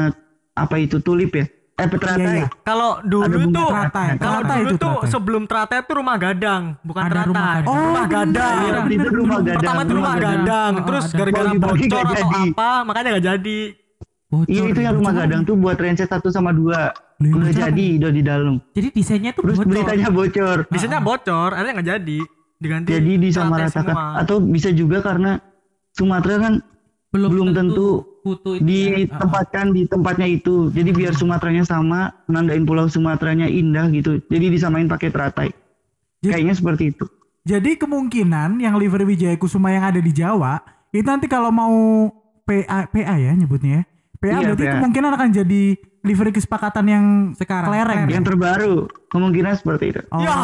apa 0.54 0.76
itu 0.78 1.00
tulip 1.00 1.32
ya? 1.32 1.46
Eh 1.76 1.88
petratai. 1.88 2.20
Iya, 2.20 2.32
iya. 2.36 2.48
Kalau 2.62 3.00
dulu 3.02 3.24
Ada 3.24 3.38
bunga 3.39 3.56
tuh 3.56 3.68
teratai. 3.72 4.08
kalau 4.12 4.39
Teratai 4.42 4.58
dulu 4.58 4.68
itu 4.68 4.76
tuh 4.76 4.92
teratai. 4.92 5.10
sebelum 5.10 5.44
teratai 5.48 5.78
itu 5.80 5.94
rumah 5.94 6.15
gadang, 6.18 6.63
bukan 6.82 7.02
Ada 7.02 7.08
teratai. 7.08 7.30
rumah 7.30 7.48
gadang. 7.48 7.70
Oh, 7.70 7.80
rumah 7.80 8.06
gadang. 8.06 8.58
Iya, 8.60 8.80
itu 8.92 9.10
rumah 9.15 9.39
gadang. 9.39 9.60
Pertama 9.63 9.80
itu 9.80 9.94
rumah 9.96 10.13
gadang. 10.13 10.32
gadang, 10.36 10.72
Oh, 10.74 10.84
terus 10.84 11.06
gara-gara 11.10 11.50
bocor 11.56 12.04
atau 12.04 12.15
jadi. 12.20 12.42
apa, 12.46 12.70
makanya 12.84 13.08
nggak 13.10 13.26
jadi. 13.32 13.60
Bocor. 14.30 14.46
Iya 14.46 14.62
itu 14.68 14.80
yang 14.84 14.94
rumah 14.94 15.13
gadang 15.15 15.42
tuh 15.42 15.56
buat 15.56 15.74
trainset 15.74 16.06
1 16.06 16.30
sama 16.30 16.52
2. 16.52 16.68
Loh, 17.18 17.32
Udah 17.34 17.48
bocor 17.48 17.63
jadi 17.65 17.88
udah 17.98 18.12
di 18.12 18.22
dalam. 18.22 18.54
Jadi 18.70 18.88
desainnya 18.92 19.32
tuh 19.32 19.42
Terus 19.42 19.58
bocor. 19.58 19.70
beritanya 19.72 20.08
bocor. 20.10 20.58
Desainnya 20.68 21.00
bocor, 21.00 21.50
akhirnya 21.54 21.74
nggak 21.74 21.89
jadi. 21.89 22.20
Diganti 22.60 22.91
Jadi 22.91 23.12
disamaratakan 23.22 23.95
semua. 23.95 24.19
atau 24.19 24.38
bisa 24.39 24.69
juga 24.69 25.00
karena 25.00 25.39
Sumatera 25.89 26.36
kan 26.39 26.54
belum 27.10 27.52
tentu 27.52 28.04
butuh 28.22 28.54
itu 28.54 28.62
ya. 28.62 29.08
ditempatkan 29.08 29.72
di 29.72 29.88
tempatnya 29.88 30.28
itu. 30.30 30.67
Jadi 30.69 30.89
biar 30.91 31.15
Sumateranya 31.15 31.63
sama, 31.63 32.12
nandain 32.28 32.62
pulau 32.62 32.86
Sumateranya 32.86 33.48
indah 33.48 33.88
gitu. 33.89 34.19
Jadi 34.22 34.45
disamain 34.50 34.86
pakai 34.86 35.10
teratai. 35.10 35.50
Jadi- 36.19 36.36
Kayaknya 36.36 36.56
seperti 36.56 36.84
itu. 36.89 37.06
Jadi 37.41 37.80
kemungkinan 37.80 38.60
yang 38.60 38.76
livery 38.76 39.08
Wijaya 39.08 39.34
Kusuma 39.34 39.72
yang 39.72 39.82
ada 39.86 39.98
di 39.98 40.12
Jawa 40.12 40.60
itu 40.91 41.02
nanti 41.02 41.26
kalau 41.26 41.50
mau 41.50 42.12
PA 42.43 42.86
PA 42.86 43.15
ya 43.15 43.32
nyebutnya 43.32 43.72
ya. 43.72 43.84
PA 44.19 44.30
Iya, 44.36 44.39
berarti 44.43 44.65
PA. 44.67 44.74
kemungkinan 44.78 45.12
akan 45.15 45.30
jadi 45.32 45.62
livery 46.02 46.32
kesepakatan 46.32 46.86
yang 46.86 47.06
Sekarang. 47.34 47.72
kelereng. 47.72 48.06
Yang 48.06 48.26
terbaru 48.28 48.74
kemungkinan 49.08 49.56
seperti 49.56 49.86
itu. 49.89 50.02
Oh, 50.10 50.19
Ya. 50.19 50.36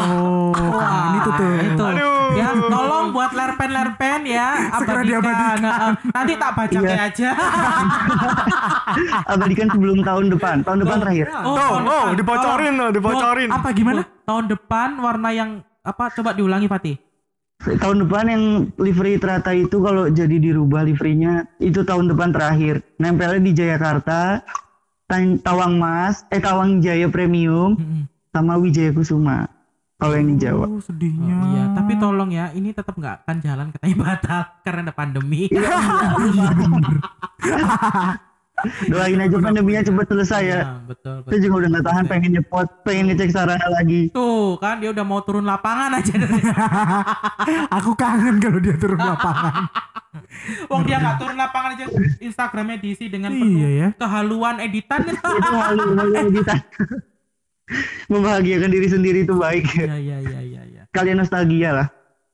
Ini 1.26 1.38
tuh 1.38 1.52
itu. 1.58 1.84
Aduh. 1.86 2.14
Ya, 2.36 2.48
tolong 2.58 3.06
buat 3.14 3.30
lerpen-lerpen 3.32 4.20
ya, 4.26 4.48
Segera 4.76 5.00
abadikan. 5.00 5.06
diabadikan. 5.06 5.56
Nah, 5.62 5.74
eh, 5.78 5.92
nanti 6.10 6.32
tak 6.34 6.50
baca 6.52 6.78
Iya. 6.78 6.96
aja. 7.06 7.30
Abadikan 9.32 9.68
sebelum 9.70 9.98
tahun 10.02 10.24
depan. 10.32 10.56
Tahun 10.66 10.78
depan 10.82 10.98
terakhir. 11.02 11.26
Tuh, 11.30 11.76
oh, 11.86 12.06
dibocorin 12.14 12.74
loh, 12.74 12.90
dibocorin. 12.90 13.48
Apa 13.50 13.68
gimana? 13.72 14.02
Tahun 14.26 14.44
depan 14.50 14.88
warna 14.98 15.30
yang 15.30 15.50
apa? 15.82 16.10
Coba 16.12 16.34
diulangi 16.34 16.66
Fatih. 16.66 16.96
Tahun 17.56 18.04
depan 18.04 18.24
yang 18.28 18.42
livery 18.76 19.16
teratai 19.16 19.64
itu 19.64 19.80
kalau 19.80 20.12
jadi 20.12 20.36
dirubah 20.36 20.84
liverynya 20.84 21.48
itu 21.56 21.80
tahun 21.82 22.12
depan 22.12 22.28
terakhir. 22.30 22.84
Nempelnya 23.00 23.40
di 23.40 23.52
Jayakarta, 23.56 24.44
Tawang 25.40 25.80
Mas, 25.80 26.28
eh 26.28 26.42
Tawang 26.42 26.84
Jaya 26.84 27.08
Premium, 27.08 27.80
sama 28.28 28.60
Wijaya 28.60 28.92
Kusuma. 28.92 29.48
Kalau 29.96 30.12
yang 30.12 30.28
di 30.28 30.36
Jawa. 30.38 30.62
Oh, 30.62 30.70
Oh, 30.70 30.78
sedihnya. 30.78 31.34
iya, 31.50 31.62
tapi 31.72 31.96
tolong 31.96 32.28
ya, 32.28 32.52
ini 32.52 32.70
tetap 32.70 32.92
nggak 32.92 33.22
akan 33.22 33.36
jalan 33.40 33.66
katanya 33.70 33.96
batal 33.98 34.42
karena 34.64 34.80
ada 34.82 34.92
pandemi. 34.92 35.48
Iya, 35.48 35.72
Doain 38.88 39.20
aja 39.20 39.38
pandeminya 39.38 39.82
cepat 39.82 40.06
selesai 40.06 40.42
ya. 40.42 40.54
Iya, 40.54 40.64
betul, 40.86 41.14
Saya 41.18 41.28
betul. 41.28 41.42
juga 41.42 41.54
udah 41.54 41.68
nggak 41.70 41.86
tahan 41.86 42.04
pengen 42.06 42.30
nyepot, 42.34 42.66
pengen 42.82 43.04
ngecek 43.06 43.30
sarana 43.30 43.66
lagi. 43.68 44.10
Tuh 44.10 44.56
kan 44.56 44.76
dia 44.76 44.90
udah 44.90 45.02
mau 45.02 45.20
turun 45.20 45.44
lapangan 45.44 45.94
aja 45.94 46.12
Aku 47.76 47.94
kangen 47.94 48.36
kalau 48.36 48.56
dia 48.56 48.74
turun 48.74 48.96
lapangan. 48.96 49.68
Wong 50.66 50.82
dia 50.82 50.98
nggak 50.98 51.16
turun 51.16 51.36
lapangan 51.36 51.72
aja 51.72 51.84
Instagramnya 52.18 52.76
diisi 52.78 53.06
dengan 53.06 53.28
Iya 53.28 53.38
penuh 53.38 53.70
ya. 53.70 53.86
kehaluan 53.94 54.58
editan 54.58 55.04
Itu 55.04 55.52
halu, 55.52 55.82
halu 55.94 56.12
editan. 56.18 56.58
Membahagiakan 58.12 58.70
diri 58.70 58.88
sendiri 58.88 59.18
itu 59.22 59.34
baik. 59.34 59.66
Iya 59.74 59.96
iya 59.96 60.18
iya 60.20 60.40
iya 60.40 60.62
iya. 60.64 60.82
Kalian 60.90 61.18
nostalgia 61.18 61.70
lah. 61.74 61.88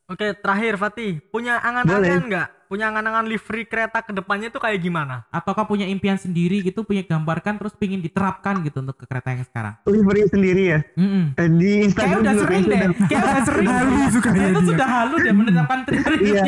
Oke, 0.06 0.36
terakhir 0.36 0.76
Fatih, 0.76 1.24
punya 1.24 1.56
angan-angan 1.58 2.28
nggak? 2.28 2.48
Punya 2.68 2.88
angan-angan 2.88 3.28
livery 3.28 3.64
kereta 3.64 4.00
ke 4.00 4.12
depannya 4.12 4.48
itu 4.48 4.56
kayak 4.56 4.76
gimana? 4.78 5.24
Ataukah 5.28 5.64
punya 5.64 5.84
impian 5.84 6.16
sendiri 6.16 6.60
gitu, 6.60 6.84
punya 6.84 7.00
gambarkan 7.00 7.56
terus 7.56 7.72
pingin 7.72 8.00
diterapkan 8.00 8.60
gitu 8.60 8.80
untuk 8.80 8.96
ke 8.96 9.04
kereta 9.04 9.32
yang 9.32 9.44
sekarang. 9.44 9.74
Livery 9.84 10.24
sendiri 10.26 10.62
ya. 10.68 10.80
Mm-mm. 10.96 11.36
Eh, 11.36 11.48
Di 11.50 11.68
Kayak 11.68 11.84
Instagram 11.86 12.18
udah 12.18 12.32
juga 12.32 12.42
sering 12.44 12.62
deh, 12.62 12.76
sudah- 12.80 13.08
kayak 13.08 13.22
udah 13.22 13.44
sering. 13.44 13.68
Halu 13.72 14.00
sukanya 14.08 14.36
Dia 14.36 14.48
tuh 14.48 14.60
dia. 14.60 14.70
sudah 14.72 14.88
halu 14.90 15.14
deh 15.18 15.32
menetapkan 15.32 15.78
teorinya. 15.84 16.20
Iya. 16.42 16.44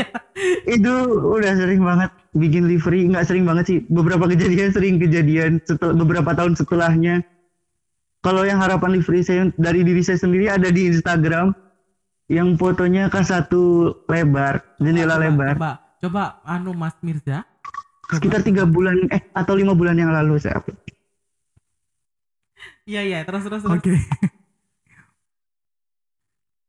Itu 0.67 0.93
udah 1.31 1.53
sering 1.55 1.81
banget 1.81 2.11
bikin 2.33 2.63
livery, 2.67 3.01
nggak 3.07 3.25
sering 3.25 3.45
banget 3.45 3.65
sih. 3.65 3.79
Beberapa 3.87 4.25
kejadian 4.27 4.73
sering 4.73 4.97
kejadian 4.99 5.61
setelah 5.63 5.95
beberapa 5.95 6.33
tahun 6.33 6.53
setelahnya. 6.53 7.21
Kalau 8.25 8.41
yang 8.49 8.57
harapan 8.57 8.97
livery 8.97 9.21
saya 9.21 9.53
dari 9.61 9.85
diri 9.85 10.01
saya 10.01 10.17
sendiri 10.17 10.49
ada 10.49 10.73
di 10.73 10.89
Instagram 10.89 11.53
yang 12.33 12.57
fotonya 12.57 13.13
K1 13.13 13.53
lebar, 14.09 14.65
jendela 14.81 15.21
Coba, 15.21 15.25
lebar. 15.29 15.55
Coba, 15.61 15.73
coba 16.01 16.25
anu 16.49 16.73
Mas 16.73 16.97
Mirza. 17.05 17.45
Sekitar 18.09 18.41
tiga 18.41 18.65
bulan 18.65 18.97
eh 19.13 19.21
atau 19.37 19.53
lima 19.53 19.77
bulan 19.77 20.01
yang 20.01 20.09
lalu 20.09 20.41
saya 20.41 20.57
upload. 20.57 20.81
Iya 22.89 23.01
iya, 23.05 23.19
terus 23.29 23.45
terus 23.45 23.61
terus. 23.61 23.77
Oke. 23.77 23.97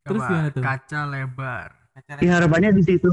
Terus 0.05 0.21
Coba, 0.21 0.27
gimana 0.27 0.49
tuh? 0.51 0.61
Kaca 0.63 1.01
lebar. 1.07 1.69
Ya 2.19 2.31
harapannya 2.35 2.75
di 2.75 2.83
situ. 2.83 3.09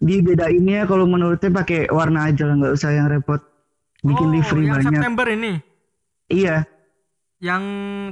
Dibedainnya 0.00 0.88
kalau 0.88 1.04
menurut 1.04 1.36
saya 1.44 1.52
pakai 1.52 1.92
warna 1.92 2.24
aja 2.32 2.48
lah, 2.48 2.56
nggak 2.56 2.72
usah 2.72 2.90
yang 2.96 3.12
repot 3.12 3.44
bikin 4.00 4.26
oh, 4.26 4.32
livery 4.32 4.64
yang 4.64 4.80
banyak. 4.80 4.96
September 4.96 5.26
ini. 5.28 5.52
Iya, 6.32 6.64
Yang 7.40 7.62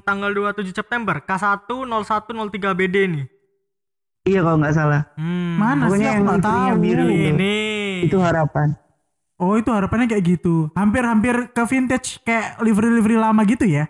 tanggal 0.03 0.33
27 0.33 0.73
September, 0.73 1.21
K1 1.21 1.69
0103 1.69 2.73
BD 2.73 2.97
nih. 3.07 3.25
iya 4.25 4.41
kalau 4.41 4.57
nggak 4.57 4.73
salah. 4.73 5.03
Hmm. 5.17 5.57
Mana 5.57 5.85
sih 5.85 6.01
Pokoknya 6.01 6.09
aku 6.09 6.17
yang 6.17 6.25
nggak 6.25 6.43
tahu. 6.43 6.75
biru 6.81 7.05
itu. 7.07 7.29
Ini. 7.33 7.57
Itu 8.09 8.17
harapan. 8.19 8.69
Oh 9.39 9.55
itu 9.55 9.71
harapannya 9.71 10.09
kayak 10.09 10.25
gitu. 10.27 10.69
Hampir-hampir 10.75 11.35
ke 11.49 11.63
vintage 11.65 12.19
kayak 12.25 12.59
livery-livery 12.59 13.17
lama 13.17 13.45
gitu 13.45 13.65
ya. 13.65 13.87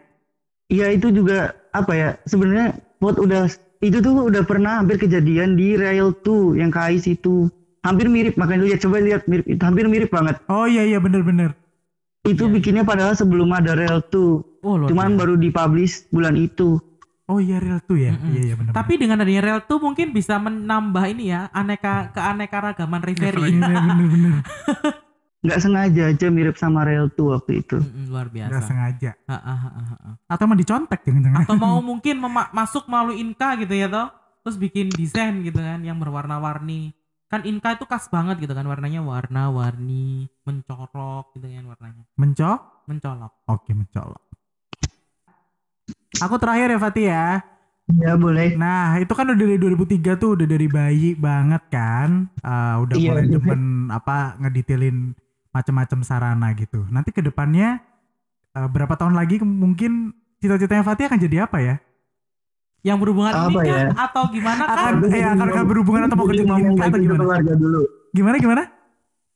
Iya 0.68 0.92
itu 0.92 1.09
juga 1.09 1.57
apa 1.72 1.92
ya 1.94 2.09
sebenarnya 2.22 2.77
pot 2.98 3.16
udah 3.16 3.48
itu 3.81 3.98
tuh 3.98 4.29
udah 4.29 4.42
pernah 4.44 4.83
hampir 4.83 4.98
kejadian 4.98 5.57
di 5.57 5.72
Rail 5.74 6.12
2 6.20 6.59
yang 6.59 6.68
KAIS 6.68 7.09
itu 7.09 7.48
hampir 7.81 8.11
mirip 8.11 8.37
makanya 8.37 8.61
lu 8.61 8.68
lihat 8.68 8.83
coba 8.83 9.01
lihat 9.01 9.22
mirip 9.24 9.46
itu 9.48 9.62
hampir 9.64 9.87
mirip 9.88 10.11
banget 10.11 10.37
Oh 10.46 10.68
iya 10.68 10.85
iya 10.85 10.98
bener-bener. 10.98 11.57
Itu 12.29 12.45
bikinnya 12.47 12.83
padahal 12.83 13.12
sebelum 13.12 13.49
ada 13.51 13.73
Rail 13.73 14.01
2 14.05 14.59
Oh, 14.59 14.75
luar 14.75 14.91
cuman 14.91 15.14
baru 15.14 15.35
dipublish 15.35 16.11
bulan 16.11 16.35
itu 16.35 16.83
Oh 17.29 17.37
iya 17.38 17.61
real 17.61 17.77
tuh 17.85 18.01
ya. 18.01 18.17
Iya 18.17 18.41
iya 18.43 18.55
bener. 18.57 18.73
Tapi 18.73 18.97
dengan 18.97 19.21
adanya 19.21 19.45
rel 19.45 19.61
tuh 19.62 19.77
mungkin 19.77 20.17
bisa 20.17 20.41
menambah 20.41 21.05
ini 21.12 21.29
ya 21.29 21.53
aneka 21.53 22.09
keanekaragaman 22.11 23.05
referee. 23.05 23.53
Iya 23.53 23.69
bener-bener. 23.69 24.35
nggak 25.45 25.61
sengaja 25.61 26.03
aja 26.11 26.27
mirip 26.33 26.57
sama 26.57 26.83
Rail 26.83 27.12
2 27.12 27.21
waktu 27.31 27.62
itu 27.62 27.79
Mm-mm, 27.79 28.11
luar 28.11 28.27
Gak 28.27 28.35
biasa. 28.35 28.64
sengaja. 28.64 29.11
Ha, 29.29 29.37
ha, 29.38 29.55
ha, 29.55 29.71
ha. 29.71 30.11
Atau 30.27 30.49
emang 30.49 30.59
dicontek 30.59 31.05
jangan-jangan. 31.05 31.45
Atau 31.45 31.55
mau 31.55 31.79
mungkin 31.95 32.17
mema- 32.17 32.51
masuk 32.51 32.88
melalui 32.88 33.21
Inka 33.21 33.55
gitu 33.61 33.71
ya 33.71 33.87
toh, 33.87 34.09
terus 34.43 34.57
bikin 34.57 34.88
desain 34.91 35.38
gitu 35.45 35.61
kan 35.61 35.85
yang 35.85 36.01
berwarna-warni. 36.01 36.97
Kan 37.29 37.45
Inka 37.45 37.77
itu 37.77 37.85
khas 37.85 38.09
banget 38.09 38.41
gitu 38.41 38.57
kan 38.57 38.64
warnanya 38.64 39.05
warna-warni, 39.05 40.33
mencorok 40.49 41.37
gitu 41.37 41.45
kan 41.45 41.64
warnanya. 41.69 42.05
Mencok? 42.17 42.88
Mencolok. 42.88 43.33
Oke 43.53 43.77
mencolok. 43.77 44.23
Aku 46.25 46.41
terakhir 46.41 46.73
ya 46.73 46.79
Fatih 46.81 47.07
ya. 47.12 47.27
ya 47.88 48.12
boleh 48.21 48.57
Nah 48.57 48.97
itu 49.01 49.12
kan 49.12 49.29
udah 49.29 49.37
dari 49.38 49.57
2003 49.61 50.17
tuh 50.21 50.41
udah 50.41 50.47
dari 50.49 50.67
bayi 50.73 51.12
banget 51.12 51.62
kan. 51.69 52.33
Eh, 52.41 52.77
udah 52.81 52.97
Iya, 52.97 53.09
mulai 53.12 53.25
iya. 53.29 53.33
demen 53.37 53.62
apa 53.93 54.17
ngedetailin 54.41 55.12
macam-macam 55.53 55.99
sarana 56.01 56.49
gitu. 56.57 56.88
Nanti 56.88 57.12
ke 57.12 57.21
depannya 57.21 57.85
eh, 58.57 58.69
berapa 58.73 58.97
tahun 58.97 59.12
lagi 59.12 59.37
mungkin 59.45 60.17
cita-citanya 60.41 60.81
Fatih 60.81 61.12
akan 61.12 61.21
jadi 61.21 61.45
apa 61.45 61.61
ya? 61.61 61.77
Yang 62.81 62.99
berhubungan 63.01 63.33
Apa 63.33 63.51
ini 63.51 63.59
kan 63.64 63.75
ya? 63.77 63.91
atau 63.99 64.22
gimana 64.31 64.62
kan? 64.62 64.70
Akan 64.70 64.93
eh, 65.05 65.18
akan, 65.20 65.47
akan 65.51 65.64
berhubungan 65.66 66.03
atau 66.05 66.14
mau 66.14 66.24
Jadi 66.24 66.33
kerja 66.33 66.45
imam 66.45 66.59
yang 66.59 66.74
baik 66.74 66.83
atau 66.85 66.89
untuk 66.89 67.03
gimana? 67.05 67.20
keluarga 67.20 67.53
dulu 67.55 67.83
Gimana 68.11 68.37
gimana? 68.39 68.62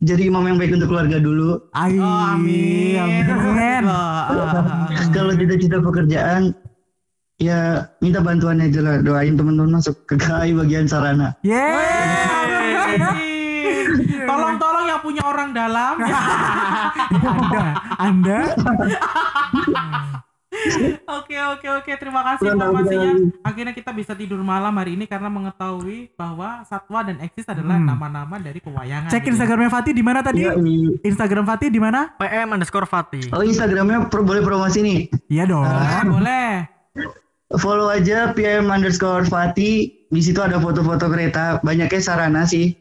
jadi 0.01 0.23
imam 0.27 0.43
yang 0.45 0.59
baik 0.59 0.73
untuk 0.73 0.89
keluarga 0.89 1.17
dulu 1.17 1.51
Ai, 1.73 1.95
Oh, 1.95 2.23
amin. 2.35 2.99
amin. 2.99 3.83
Kalau 5.11 5.33
cita-cita 5.33 5.79
pekerjaan 5.79 6.43
ya 7.37 7.59
minta 7.99 8.19
bantuan 8.19 8.59
aja 8.59 8.79
lah 8.79 8.99
doain 8.99 9.35
teman-teman 9.35 9.77
masuk 9.77 9.95
ke 10.05 10.15
KAI 10.17 10.55
bagian 10.55 10.87
sarana 10.87 11.35
Yeay. 11.43 13.07
Tolong-tolong 14.23 14.87
yang 14.87 15.01
punya 15.01 15.23
orang 15.23 15.51
dalam. 15.53 15.95
Anda, 17.19 17.67
Anda 17.99 18.39
Oke 21.09 21.33
oke 21.35 21.67
oke 21.73 21.91
terima 21.95 22.21
kasih 22.23 22.53
informasinya. 22.53 23.13
Akhirnya 23.43 23.73
kita 23.73 23.91
bisa 23.91 24.13
tidur 24.13 24.39
malam 24.39 24.73
hari 24.73 24.95
ini 24.95 25.05
karena 25.05 25.27
mengetahui 25.27 26.13
bahwa 26.13 26.61
satwa 26.63 27.01
dan 27.03 27.19
eksis 27.19 27.45
adalah 27.47 27.75
Hmm. 27.75 27.89
nama-nama 27.89 28.37
dari 28.37 28.59
pewayangan. 28.59 29.09
cek 29.09 29.19
gitu 29.19 29.27
ya. 29.27 29.31
Instagramnya 29.35 29.71
Fatih 29.71 29.93
di 29.93 30.03
mana 30.03 30.21
tadi? 30.21 30.45
Iya, 30.45 30.53
ini. 30.55 31.01
Instagram 31.01 31.45
Fatih 31.45 31.69
di 31.69 31.81
mana? 31.81 32.13
PM 32.15 32.49
underscore 32.51 32.85
Fatih. 32.85 33.25
oh 33.31 33.41
Instagramnya 33.41 34.07
pro- 34.07 34.23
boleh 34.23 34.41
promosi 34.41 34.79
nih 34.79 35.01
Iya 35.29 35.45
dong. 35.47 35.65
Boleh 35.65 36.05
boleh. 36.07 36.53
follow 37.55 37.89
aja 37.89 38.33
PM 38.33 38.69
underscore 38.69 39.25
Fati. 39.25 40.05
Di 40.07 40.21
situ 40.21 40.39
ada 40.39 40.57
foto-foto 40.57 41.09
kereta. 41.09 41.61
Banyaknya 41.61 41.99
sarana 41.99 42.45
sih. 42.45 42.77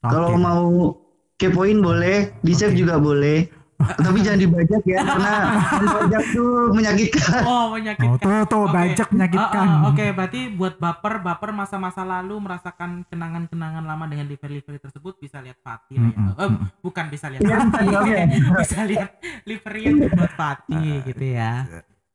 Kalau 0.00 0.32
mau 0.34 0.96
kepoin 1.34 1.76
boleh, 1.78 2.32
di 2.40 2.52
save 2.52 2.72
juga 2.74 2.96
boleh. 2.96 3.48
Tapi 3.76 4.18
jangan 4.20 4.40
dibajak 4.40 4.82
ya 4.82 5.00
karena 5.08 5.34
dibajak 5.76 6.22
tuh 6.30 6.50
menyakitkan. 6.70 7.40
Oh, 7.42 7.52
Oh, 7.54 7.66
menyakitkan. 7.72 8.18
tuh 8.18 8.40
tuh 8.46 8.62
Oke. 8.62 8.72
bajak 8.72 9.08
menyakitkan. 9.10 9.66
Ah, 9.66 9.76
ah, 9.76 9.88
Oke, 9.88 10.04
berarti 10.10 10.40
buat 10.48 10.74
baper, 10.76 11.14
baper 11.20 11.50
masa-masa 11.50 12.02
lalu 12.02 12.38
merasakan 12.38 13.02
kenangan-kenangan 13.06 13.82
lama 13.82 14.04
dengan 14.04 14.26
livery-livery 14.26 14.78
tersebut 14.78 15.18
bisa 15.18 15.38
lihat 15.38 15.58
Fatih 15.58 15.96
lah 15.96 16.08
ya. 16.08 16.18
Mm-mm. 16.18 16.38
Eh, 16.38 16.50
bukan 16.80 17.04
bisa 17.08 17.26
lihat 17.28 17.40
Iya, 17.40 17.56
Fatih. 17.62 17.86
bisa 17.86 18.00
lihat. 18.00 18.28
bisa 18.60 18.80
lihat 18.84 19.10
livery 19.44 19.80
yang 19.82 19.96
dibuat 20.00 20.32
Fatih 20.32 20.92
gitu 21.04 21.24
ya. 21.26 21.52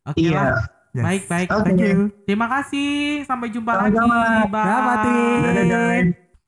Oke 0.05 0.19
Iya. 0.21 0.33
lah. 0.33 0.53
Yes. 0.89 1.03
Baik, 1.05 1.23
baik. 1.27 1.47
Oke. 1.51 1.63
Thank 1.65 1.81
you. 1.83 1.97
Terima 2.23 2.47
kasih. 2.49 2.91
Sampai 3.21 3.53
jumpa 3.53 3.71
lagi. 3.75 3.93
Sama-sama. 3.93 4.19
Bye. 4.47 4.65
Dah, 4.65 4.79
Fatih. 4.81 5.29
Dadah. 5.53 5.85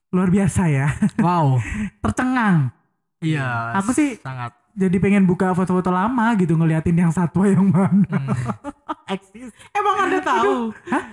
Luar 0.09 0.29
biasa 0.29 0.61
ya. 0.65 0.87
Wow. 1.17 1.61
Tercengang. 2.03 2.73
Iya. 3.21 3.77
Aku 3.77 3.93
sih 3.93 4.17
sangat. 4.17 4.49
Jadi 4.73 4.97
pengen 4.97 5.23
buka 5.23 5.51
foto-foto 5.51 5.89
lama 5.89 6.33
gitu 6.35 6.53
ngeliatin 6.53 6.93
yang 6.93 7.11
satwa 7.11 7.45
yang 7.45 7.67
mana. 7.67 8.07
Eksis. 9.13 9.51
Emang 9.71 10.07
Anda 10.07 10.23
tahu? 10.23 10.71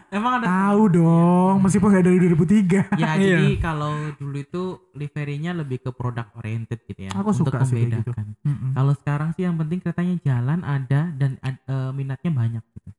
Emang 0.08 0.32
Anda 0.38 0.46
Tahu 0.46 0.82
dong, 0.94 1.54
meskipun 1.66 1.88
nggak 1.90 2.04
dari 2.06 2.18
2003. 2.22 2.94
Ya, 2.94 3.10
Iya. 3.18 3.42
jadi 3.42 3.48
kalau 3.58 3.90
dulu 4.14 4.36
itu 4.38 4.62
liverynya 4.94 5.50
lebih 5.52 5.82
ke 5.82 5.90
product 5.90 6.30
oriented 6.38 6.78
gitu 6.86 7.06
ya. 7.06 7.12
Aku 7.12 7.34
untuk 7.34 7.50
suka 7.50 7.66
sih 7.66 7.82
kayak 7.82 8.06
gitu. 8.06 8.14
membedakan. 8.14 8.26
Mm-mm. 8.46 8.70
Kalau 8.72 8.92
sekarang 8.94 9.28
sih 9.34 9.42
yang 9.42 9.58
penting 9.58 9.78
keretanya 9.82 10.14
jalan 10.22 10.60
ada 10.62 11.00
dan 11.10 11.30
eh, 11.42 11.90
minatnya 11.90 12.30
banyak 12.30 12.64
gitu. 12.78 12.90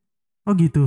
Oh 0.44 0.54
gitu. 0.54 0.86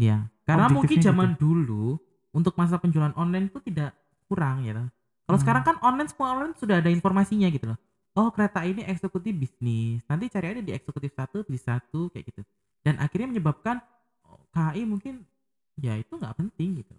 Iya. 0.00 0.32
Karena 0.48 0.66
mungkin 0.66 0.96
Objektifnya 0.98 1.12
zaman 1.12 1.28
dulu 1.36 2.00
untuk 2.32 2.56
masa 2.56 2.80
penjualan 2.80 3.12
online 3.14 3.52
itu 3.52 3.60
tidak 3.60 3.92
kurang 4.26 4.64
ya. 4.64 4.88
Kalau 5.22 5.36
Hmm. 5.36 5.44
sekarang 5.44 5.62
kan 5.62 5.76
online 5.84 6.08
semua 6.08 6.28
online 6.34 6.56
sudah 6.56 6.80
ada 6.80 6.88
informasinya 6.88 7.52
gitu 7.52 7.68
loh. 7.68 7.78
Oh 8.12 8.28
kereta 8.28 8.60
ini 8.68 8.84
eksekutif 8.84 9.32
bisnis. 9.32 10.04
Nanti 10.04 10.28
cari 10.28 10.52
aja 10.52 10.60
di 10.60 10.72
eksekutif 10.76 11.16
satu 11.16 11.48
di 11.48 11.56
satu 11.56 12.12
kayak 12.12 12.24
gitu. 12.28 12.42
Dan 12.84 13.00
akhirnya 13.00 13.32
menyebabkan 13.32 13.80
oh, 14.28 14.44
KAI 14.52 14.84
mungkin 14.84 15.24
ya 15.80 15.96
itu 15.96 16.12
nggak 16.20 16.36
penting 16.36 16.84
gitu. 16.84 16.92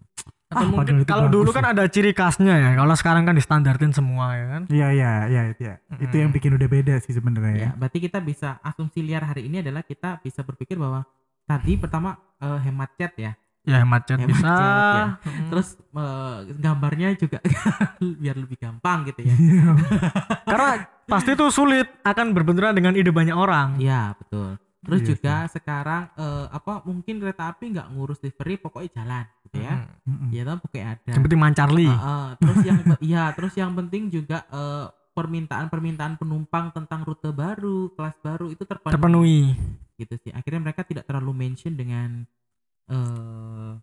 Atau 0.50 0.66
Ah, 0.66 0.70
mungkin 0.70 1.06
kalau 1.06 1.30
dulu 1.30 1.50
kan 1.54 1.70
ada 1.70 1.86
ciri 1.86 2.14
khasnya 2.18 2.58
ya. 2.58 2.70
Kalau 2.74 2.94
sekarang 2.98 3.30
kan 3.30 3.38
distandartin 3.38 3.94
semua 3.94 4.34
ya 4.34 4.46
kan. 4.58 4.62
Iya 4.74 4.88
iya 4.90 5.12
iya 5.30 5.42
iya. 5.54 5.74
Itu 6.02 6.16
yang 6.18 6.34
bikin 6.34 6.58
udah 6.58 6.70
beda 6.70 6.98
sih 7.02 7.14
sebenarnya 7.14 7.54
ya. 7.54 7.62
Ya, 7.70 7.72
berarti 7.78 7.98
kita 8.02 8.18
bisa 8.18 8.58
asumsi 8.66 9.06
liar 9.06 9.22
hari 9.22 9.46
ini 9.46 9.62
adalah 9.62 9.86
kita 9.86 10.18
bisa 10.22 10.42
berpikir 10.42 10.82
bahwa 10.82 11.06
tadi 11.46 11.78
pertama 11.78 12.18
eh, 12.42 12.60
hemat 12.66 12.90
cat 12.98 13.14
ya. 13.22 13.34
Ya 13.64 13.80
hemat 13.80 14.04
cat 14.04 14.20
Hemat 14.20 14.28
bisa. 14.28 14.44
cat, 14.44 14.76
ya. 14.76 15.06
Terus 15.48 15.68
eh, 15.80 16.38
gambarnya 16.60 17.08
juga 17.16 17.40
biar 18.22 18.36
lebih 18.36 18.60
gampang 18.60 19.08
gitu 19.08 19.24
ya. 19.24 19.36
Karena 20.52 20.84
pasti 21.08 21.32
itu 21.32 21.48
sulit 21.48 21.88
akan 22.04 22.36
berbenturan 22.36 22.76
dengan 22.76 22.92
ide 23.00 23.08
banyak 23.08 23.32
orang. 23.32 23.80
Iya, 23.80 24.20
betul. 24.20 24.60
Terus 24.84 25.00
Iya 25.00 25.08
juga 25.16 25.36
sekarang 25.48 26.12
eh, 26.20 26.46
apa 26.52 26.84
mungkin 26.84 27.24
kereta 27.24 27.56
api 27.56 27.72
nggak 27.72 27.88
ngurus 27.96 28.20
livery 28.20 28.60
pokoknya 28.60 28.90
jalan 29.00 29.26
gitu 29.48 29.58
ya. 29.64 29.76
Mm. 29.80 30.12
Mm-mm. 30.12 30.30
Ya 30.36 30.44
kan 30.44 30.58
pokoknya 30.60 30.88
ada. 31.00 31.12
Yang 31.16 31.24
penting 31.24 31.40
mancarli. 31.40 31.88
Ah, 31.88 31.96
ah. 32.04 32.28
terus 32.36 32.60
yang 32.68 32.80
iya, 33.00 33.24
terus 33.32 33.54
yang 33.56 33.72
penting 33.80 34.12
juga 34.12 34.44
eh, 34.52 34.86
permintaan-permintaan 35.16 36.20
penumpang 36.20 36.76
tentang 36.76 37.08
rute 37.08 37.32
baru, 37.32 37.94
kelas 37.96 38.18
baru 38.20 38.50
itu 38.52 38.66
terpenuhi, 38.68 38.92
terpenuhi. 38.92 39.42
gitu 39.96 40.16
sih. 40.20 40.32
Akhirnya 40.36 40.68
mereka 40.68 40.84
tidak 40.84 41.08
terlalu 41.08 41.32
mention 41.48 41.80
dengan 41.80 42.28
eh 42.90 43.74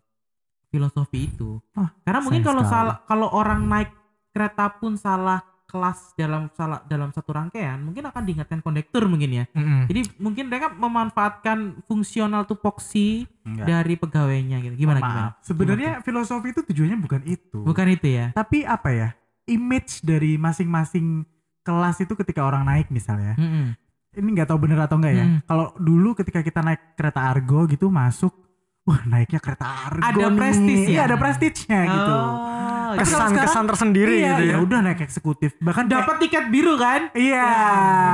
filosofi 0.71 1.27
itu. 1.27 1.59
Wah, 1.75 1.91
Karena 2.01 2.19
mungkin 2.23 2.41
kalau 2.41 2.63
sekali. 2.63 2.73
salah 2.73 2.95
kalau 3.03 3.27
orang 3.35 3.61
naik 3.67 3.91
kereta 4.31 4.71
pun 4.79 4.95
salah 4.95 5.43
kelas 5.67 6.15
dalam 6.19 6.51
salah 6.51 6.83
dalam 6.83 7.11
satu 7.15 7.31
rangkaian, 7.31 7.79
mungkin 7.79 8.03
akan 8.07 8.23
diingatkan 8.27 8.59
kondektur 8.59 9.07
mungkin 9.07 9.43
ya. 9.43 9.45
Mm-mm. 9.55 9.87
Jadi 9.87 10.01
mungkin 10.19 10.51
mereka 10.51 10.67
memanfaatkan 10.71 11.83
fungsional 11.87 12.43
tupoksi 12.43 13.23
Enggak. 13.47 13.65
dari 13.67 13.95
pegawainya 13.95 14.57
gitu. 14.67 14.75
Gimana 14.75 14.99
Maaf. 14.99 15.07
gimana? 15.07 15.29
Sebenarnya 15.43 15.91
filosofi 16.03 16.51
itu 16.51 16.61
tujuannya 16.67 16.99
bukan 16.99 17.21
itu. 17.23 17.59
Bukan 17.63 17.87
itu 17.87 18.07
ya. 18.11 18.35
Tapi 18.35 18.67
apa 18.67 18.89
ya? 18.91 19.09
Image 19.47 20.03
dari 20.03 20.35
masing-masing 20.35 21.23
kelas 21.63 22.03
itu 22.03 22.13
ketika 22.19 22.43
orang 22.43 22.67
naik 22.67 22.91
misalnya. 22.91 23.39
Mm-mm. 23.39 23.71
Ini 24.11 24.27
nggak 24.27 24.51
tahu 24.51 24.59
bener 24.59 24.75
atau 24.83 24.99
enggak 24.99 25.15
ya. 25.15 25.23
Hmm. 25.23 25.39
Kalau 25.47 25.71
dulu 25.79 26.11
ketika 26.19 26.43
kita 26.43 26.59
naik 26.59 26.99
kereta 26.99 27.31
Argo 27.31 27.63
gitu 27.71 27.87
masuk, 27.87 28.35
wah 28.81 29.01
naiknya 29.03 29.37
kereta 29.37 29.65
Argo 29.87 30.01
Ada 30.01 30.25
nih. 30.25 30.35
prestis 30.35 30.79
ya? 30.79 30.89
Iya, 30.89 31.01
ada 31.03 31.15
prestisnya 31.15 31.79
gitu. 31.85 32.13
Oh, 32.13 32.49
Tapi 32.91 32.97
kalau 32.97 32.97
Kesan 32.99 33.29
sekarang- 33.29 33.47
kesan 33.47 33.65
tersendiri 33.65 34.15
iya, 34.17 34.29
gitu 34.29 34.43
ya. 34.43 34.51
ya 34.51 34.57
udah 34.59 34.79
naik 34.81 34.99
eksekutif. 34.99 35.49
Bahkan 35.57 35.83
kayak- 35.85 35.95
dapat 35.97 36.15
tiket 36.19 36.45
biru 36.47 36.73
kan? 36.75 37.01
Iya, 37.13 37.47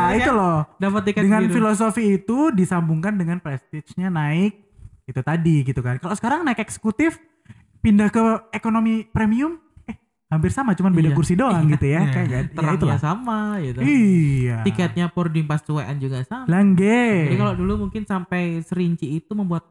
bener 0.04 0.16
itu 0.16 0.30
kan? 0.30 0.38
loh. 0.38 0.58
Dapat 0.78 1.02
tiket 1.04 1.22
Dengan 1.24 1.42
biru. 1.44 1.54
filosofi 1.56 2.04
itu 2.14 2.38
disambungkan 2.52 3.14
dengan 3.14 3.38
prestige-nya 3.38 4.08
naik 4.08 4.54
itu 5.04 5.20
tadi 5.20 5.56
gitu 5.64 5.80
kan. 5.80 5.98
Kalau 5.98 6.14
sekarang 6.14 6.44
naik 6.44 6.60
eksekutif 6.60 7.18
pindah 7.80 8.08
ke 8.08 8.20
ekonomi 8.52 9.08
premium 9.08 9.56
eh 9.84 9.96
hampir 10.28 10.52
sama 10.52 10.74
cuman 10.74 10.92
beda 10.92 11.10
Iya. 11.10 11.16
kursi 11.16 11.34
doang 11.34 11.64
Iya. 11.64 11.72
gitu 11.72 11.86
ya. 11.88 12.00
Iya. 12.00 12.12
Kayak 12.12 12.28
kan. 12.28 12.36
Ya 12.38 12.42
terangnya 12.52 12.78
itulah. 12.78 13.00
sama 13.00 13.40
gitu. 13.60 13.80
Iya. 13.82 14.58
Tiketnya 14.62 15.06
boarding 15.08 15.46
pas 15.48 15.60
cuekan 15.60 15.96
juga 15.96 16.18
sama. 16.22 16.46
Langge. 16.46 17.10
Jadi 17.26 17.38
kalau 17.40 17.54
dulu 17.56 17.74
mungkin 17.80 18.04
sampai 18.04 18.60
serinci 18.62 19.16
itu 19.16 19.32
membuat 19.32 19.64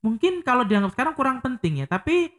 mungkin 0.00 0.40
kalau 0.44 0.64
dianggap 0.64 0.92
sekarang 0.96 1.14
kurang 1.16 1.38
penting 1.44 1.84
ya, 1.84 1.86
tapi 1.88 2.32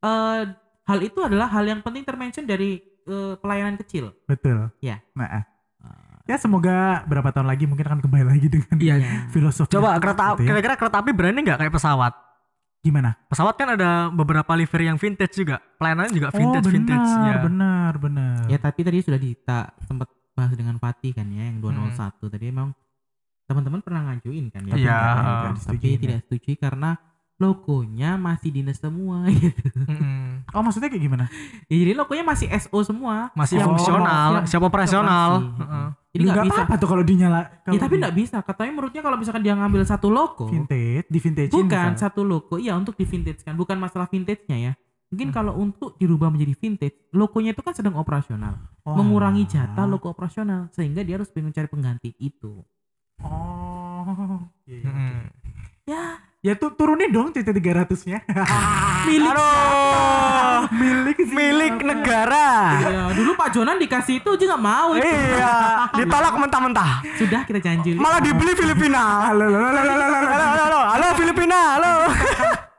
eh, 0.00 0.42
hal 0.86 0.98
itu 1.02 1.20
adalah 1.22 1.46
hal 1.50 1.66
yang 1.66 1.80
penting 1.82 2.02
termention 2.02 2.46
dari 2.46 2.80
eh, 3.06 3.34
pelayanan 3.38 3.78
kecil. 3.78 4.14
Betul. 4.26 4.70
Iya. 4.82 5.02
Nah, 5.14 5.28
ah. 5.28 5.44
ya 6.26 6.36
semoga 6.38 7.02
berapa 7.10 7.34
tahun 7.34 7.48
lagi 7.50 7.66
mungkin 7.66 7.86
akan 7.90 8.00
kembali 8.06 8.24
lagi 8.24 8.46
dengan 8.46 8.74
Iya. 8.78 9.28
filosofi. 9.34 9.70
Coba 9.74 9.98
kereta 9.98 10.38
gitu 10.38 10.46
ya. 10.46 10.48
kira-kira 10.54 10.74
kereta 10.78 10.96
api 11.02 11.10
berani 11.10 11.38
nggak 11.42 11.58
kayak 11.58 11.74
pesawat? 11.74 12.12
Gimana? 12.80 13.12
Pesawat 13.28 13.54
kan 13.60 13.76
ada 13.76 14.08
beberapa 14.08 14.56
livery 14.56 14.88
yang 14.88 14.96
vintage 14.96 15.36
juga. 15.36 15.60
Pelayanannya 15.76 16.16
juga 16.16 16.32
oh, 16.32 16.38
vintage 16.38 16.64
benar, 16.64 16.72
vintage 16.72 17.10
ya. 17.12 17.36
benar, 17.44 17.92
benar. 18.00 18.40
Ya 18.48 18.56
tapi 18.56 18.80
tadi 18.80 18.98
sudah 19.04 19.20
kita 19.20 19.58
sempat 19.84 20.08
bahas 20.32 20.56
dengan 20.56 20.80
Fatih 20.80 21.12
kan 21.12 21.28
ya 21.28 21.52
yang 21.52 21.60
201 21.60 22.32
tadi 22.32 22.48
emang 22.48 22.72
teman-teman 23.50 23.80
pernah 23.80 24.00
ngajuin 24.06 24.46
kan 24.48 24.62
ya. 24.64 24.74
Iya, 24.76 25.00
Tapi 25.02 25.26
uh, 25.26 25.52
disetujui, 25.52 25.94
tidak 25.98 26.18
setuju 26.22 26.50
karena 26.56 26.90
logonya 27.36 28.14
masih 28.14 28.52
dinas 28.52 28.76
semua 28.76 29.24
gitu. 29.32 29.72
Mm-mm. 29.80 30.44
Oh, 30.50 30.60
maksudnya 30.60 30.86
kayak 30.86 31.02
gimana? 31.02 31.24
Ya, 31.66 31.76
jadi 31.78 31.92
logonya 31.94 32.20
masih 32.22 32.46
SO 32.54 32.78
semua. 32.82 33.32
Masih 33.32 33.58
Oh, 33.58 33.72
fungsional, 33.72 34.44
siap- 34.44 34.46
siap 34.46 34.62
operasional. 34.62 35.30
operasi. 35.40 35.58
Heeh. 35.58 35.86
Jadi 36.10 36.22
nggak 36.26 36.44
bisa. 36.44 36.60
apa 36.60 36.74
tuh 36.74 36.88
kalau 36.88 37.02
dinyala. 37.02 37.40
Ya 37.40 37.46
kalau 37.64 37.80
tapi 37.80 37.94
di- 37.94 38.00
nggak 38.02 38.14
bisa. 38.14 38.36
Katanya 38.40 38.72
menurutnya 38.72 39.00
kalau 39.00 39.16
misalkan 39.16 39.40
dia 39.40 39.54
ngambil 39.54 39.82
satu 39.84 40.08
logo, 40.08 40.46
vintage, 40.46 41.06
di 41.06 41.18
vintage 41.18 41.50
bukan 41.50 41.90
satu 41.96 42.20
logo, 42.22 42.54
iya 42.56 42.74
untuk 42.74 42.94
di 42.94 43.04
vintage 43.04 43.40
kan, 43.40 43.54
bukan 43.54 43.76
masalah 43.76 44.04
vintage-nya 44.04 44.58
ya. 44.60 44.72
Mungkin 45.08 45.30
kalau 45.32 45.56
untuk 45.56 45.96
dirubah 45.96 46.28
menjadi 46.28 46.54
vintage, 46.56 47.10
logonya 47.10 47.50
itu 47.50 47.58
kan 47.60 47.72
sedang 47.72 47.94
operasional, 47.96 48.58
mengurangi 48.84 49.42
jatah 49.44 49.82
logo 49.84 50.06
operasional, 50.06 50.70
sehingga 50.70 51.00
dia 51.00 51.14
harus 51.14 51.26
bingung 51.28 51.50
cari 51.50 51.66
pengganti 51.66 52.14
itu. 52.16 52.62
Oh. 53.20 54.40
Iya, 54.64 54.76
iya, 54.76 54.86
Mm-mm. 54.86 55.14
oke. 55.18 55.86
Ya, 55.86 56.02
Ya 56.40 56.56
tuh 56.56 56.72
turunin 56.72 57.12
dong 57.12 57.28
CC 57.30 57.44
300-nya. 57.44 58.24
milik 59.06 59.28
Aduh, 59.28 60.72
Milik 60.72 61.18
sih. 61.20 61.36
milik 61.36 61.84
negara. 61.84 62.48
Ya, 62.80 63.02
dulu 63.12 63.36
Pak 63.36 63.52
Jonan 63.52 63.76
dikasih 63.76 64.18
itu 64.18 64.28
aja 64.30 64.44
nggak 64.48 64.62
mau. 64.62 64.96
itu. 64.96 65.04
Iya, 65.04 65.52
ditolak 65.94 66.34
mentah-mentah. 66.34 67.04
Sudah 67.14 67.44
kita 67.44 67.60
janji 67.60 67.92
Malah 67.92 68.24
dibeli 68.24 68.56
Filipina. 68.56 69.28
Halo, 69.28 69.44
halo, 69.44 69.58
halo, 69.60 69.80
halo, 69.84 69.92
halo, 69.92 70.00
Halo, 70.00 70.16
halo. 70.16 70.32
halo, 70.32 70.62
halo, 70.64 70.80
halo 70.88 71.06
Filipina, 71.12 71.58
halo. 71.76 71.92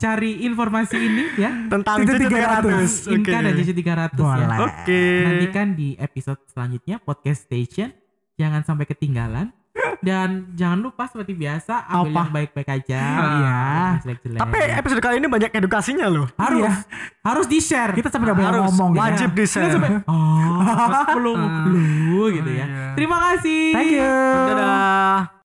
cari 0.02 0.32
informasi 0.42 0.98
ini 0.98 1.24
ya. 1.38 1.50
Tentang 1.70 2.02
JJ 2.02 2.12
300. 2.18 3.14
300. 3.14 3.14
Inka 3.14 3.38
dan 3.40 3.54
JC 3.54 3.70
300 3.78 3.86
ya. 4.10 4.10
Boleh. 4.18 4.58
Oke. 4.64 5.04
Nantikan 5.22 5.68
di 5.78 5.94
episode 5.96 6.42
selanjutnya 6.48 6.98
podcast 6.98 7.46
station. 7.46 7.94
Jangan 8.34 8.66
sampai 8.66 8.90
ketinggalan. 8.90 9.54
Dan 10.00 10.30
jangan 10.54 10.80
lupa 10.80 11.04
seperti 11.06 11.34
biasa 11.34 11.84
ambil 11.86 12.08
Apa? 12.08 12.22
yang 12.22 12.32
baik-baik 12.32 12.70
aja. 12.72 13.02
Iya. 13.12 13.60
Jelek-jelek. 14.02 14.40
Tapi 14.40 14.58
episode 14.74 15.02
kali 15.02 15.16
ini 15.18 15.28
banyak 15.28 15.52
edukasinya 15.52 16.08
loh. 16.08 16.28
harus 16.36 16.64
Iya. 16.64 16.74
harus 17.22 17.46
di 17.46 17.60
share. 17.60 17.92
Kita 17.92 18.08
sampai 18.08 18.32
gak 18.32 18.38
boleh 18.38 18.50
Harus 18.50 18.64
ngomong. 18.72 18.90
gitu. 18.92 19.02
wajib 19.04 19.30
di 19.36 19.46
share. 19.46 19.76
oh, 20.12 20.60
belum 21.12 21.40
belum 21.68 21.84
gitu 22.32 22.52
ya. 22.52 22.66
Iya. 22.66 22.86
Terima 22.96 23.18
kasih. 23.20 23.62
Thank 23.74 23.92
you. 23.92 24.12
Dadah. 24.48 25.41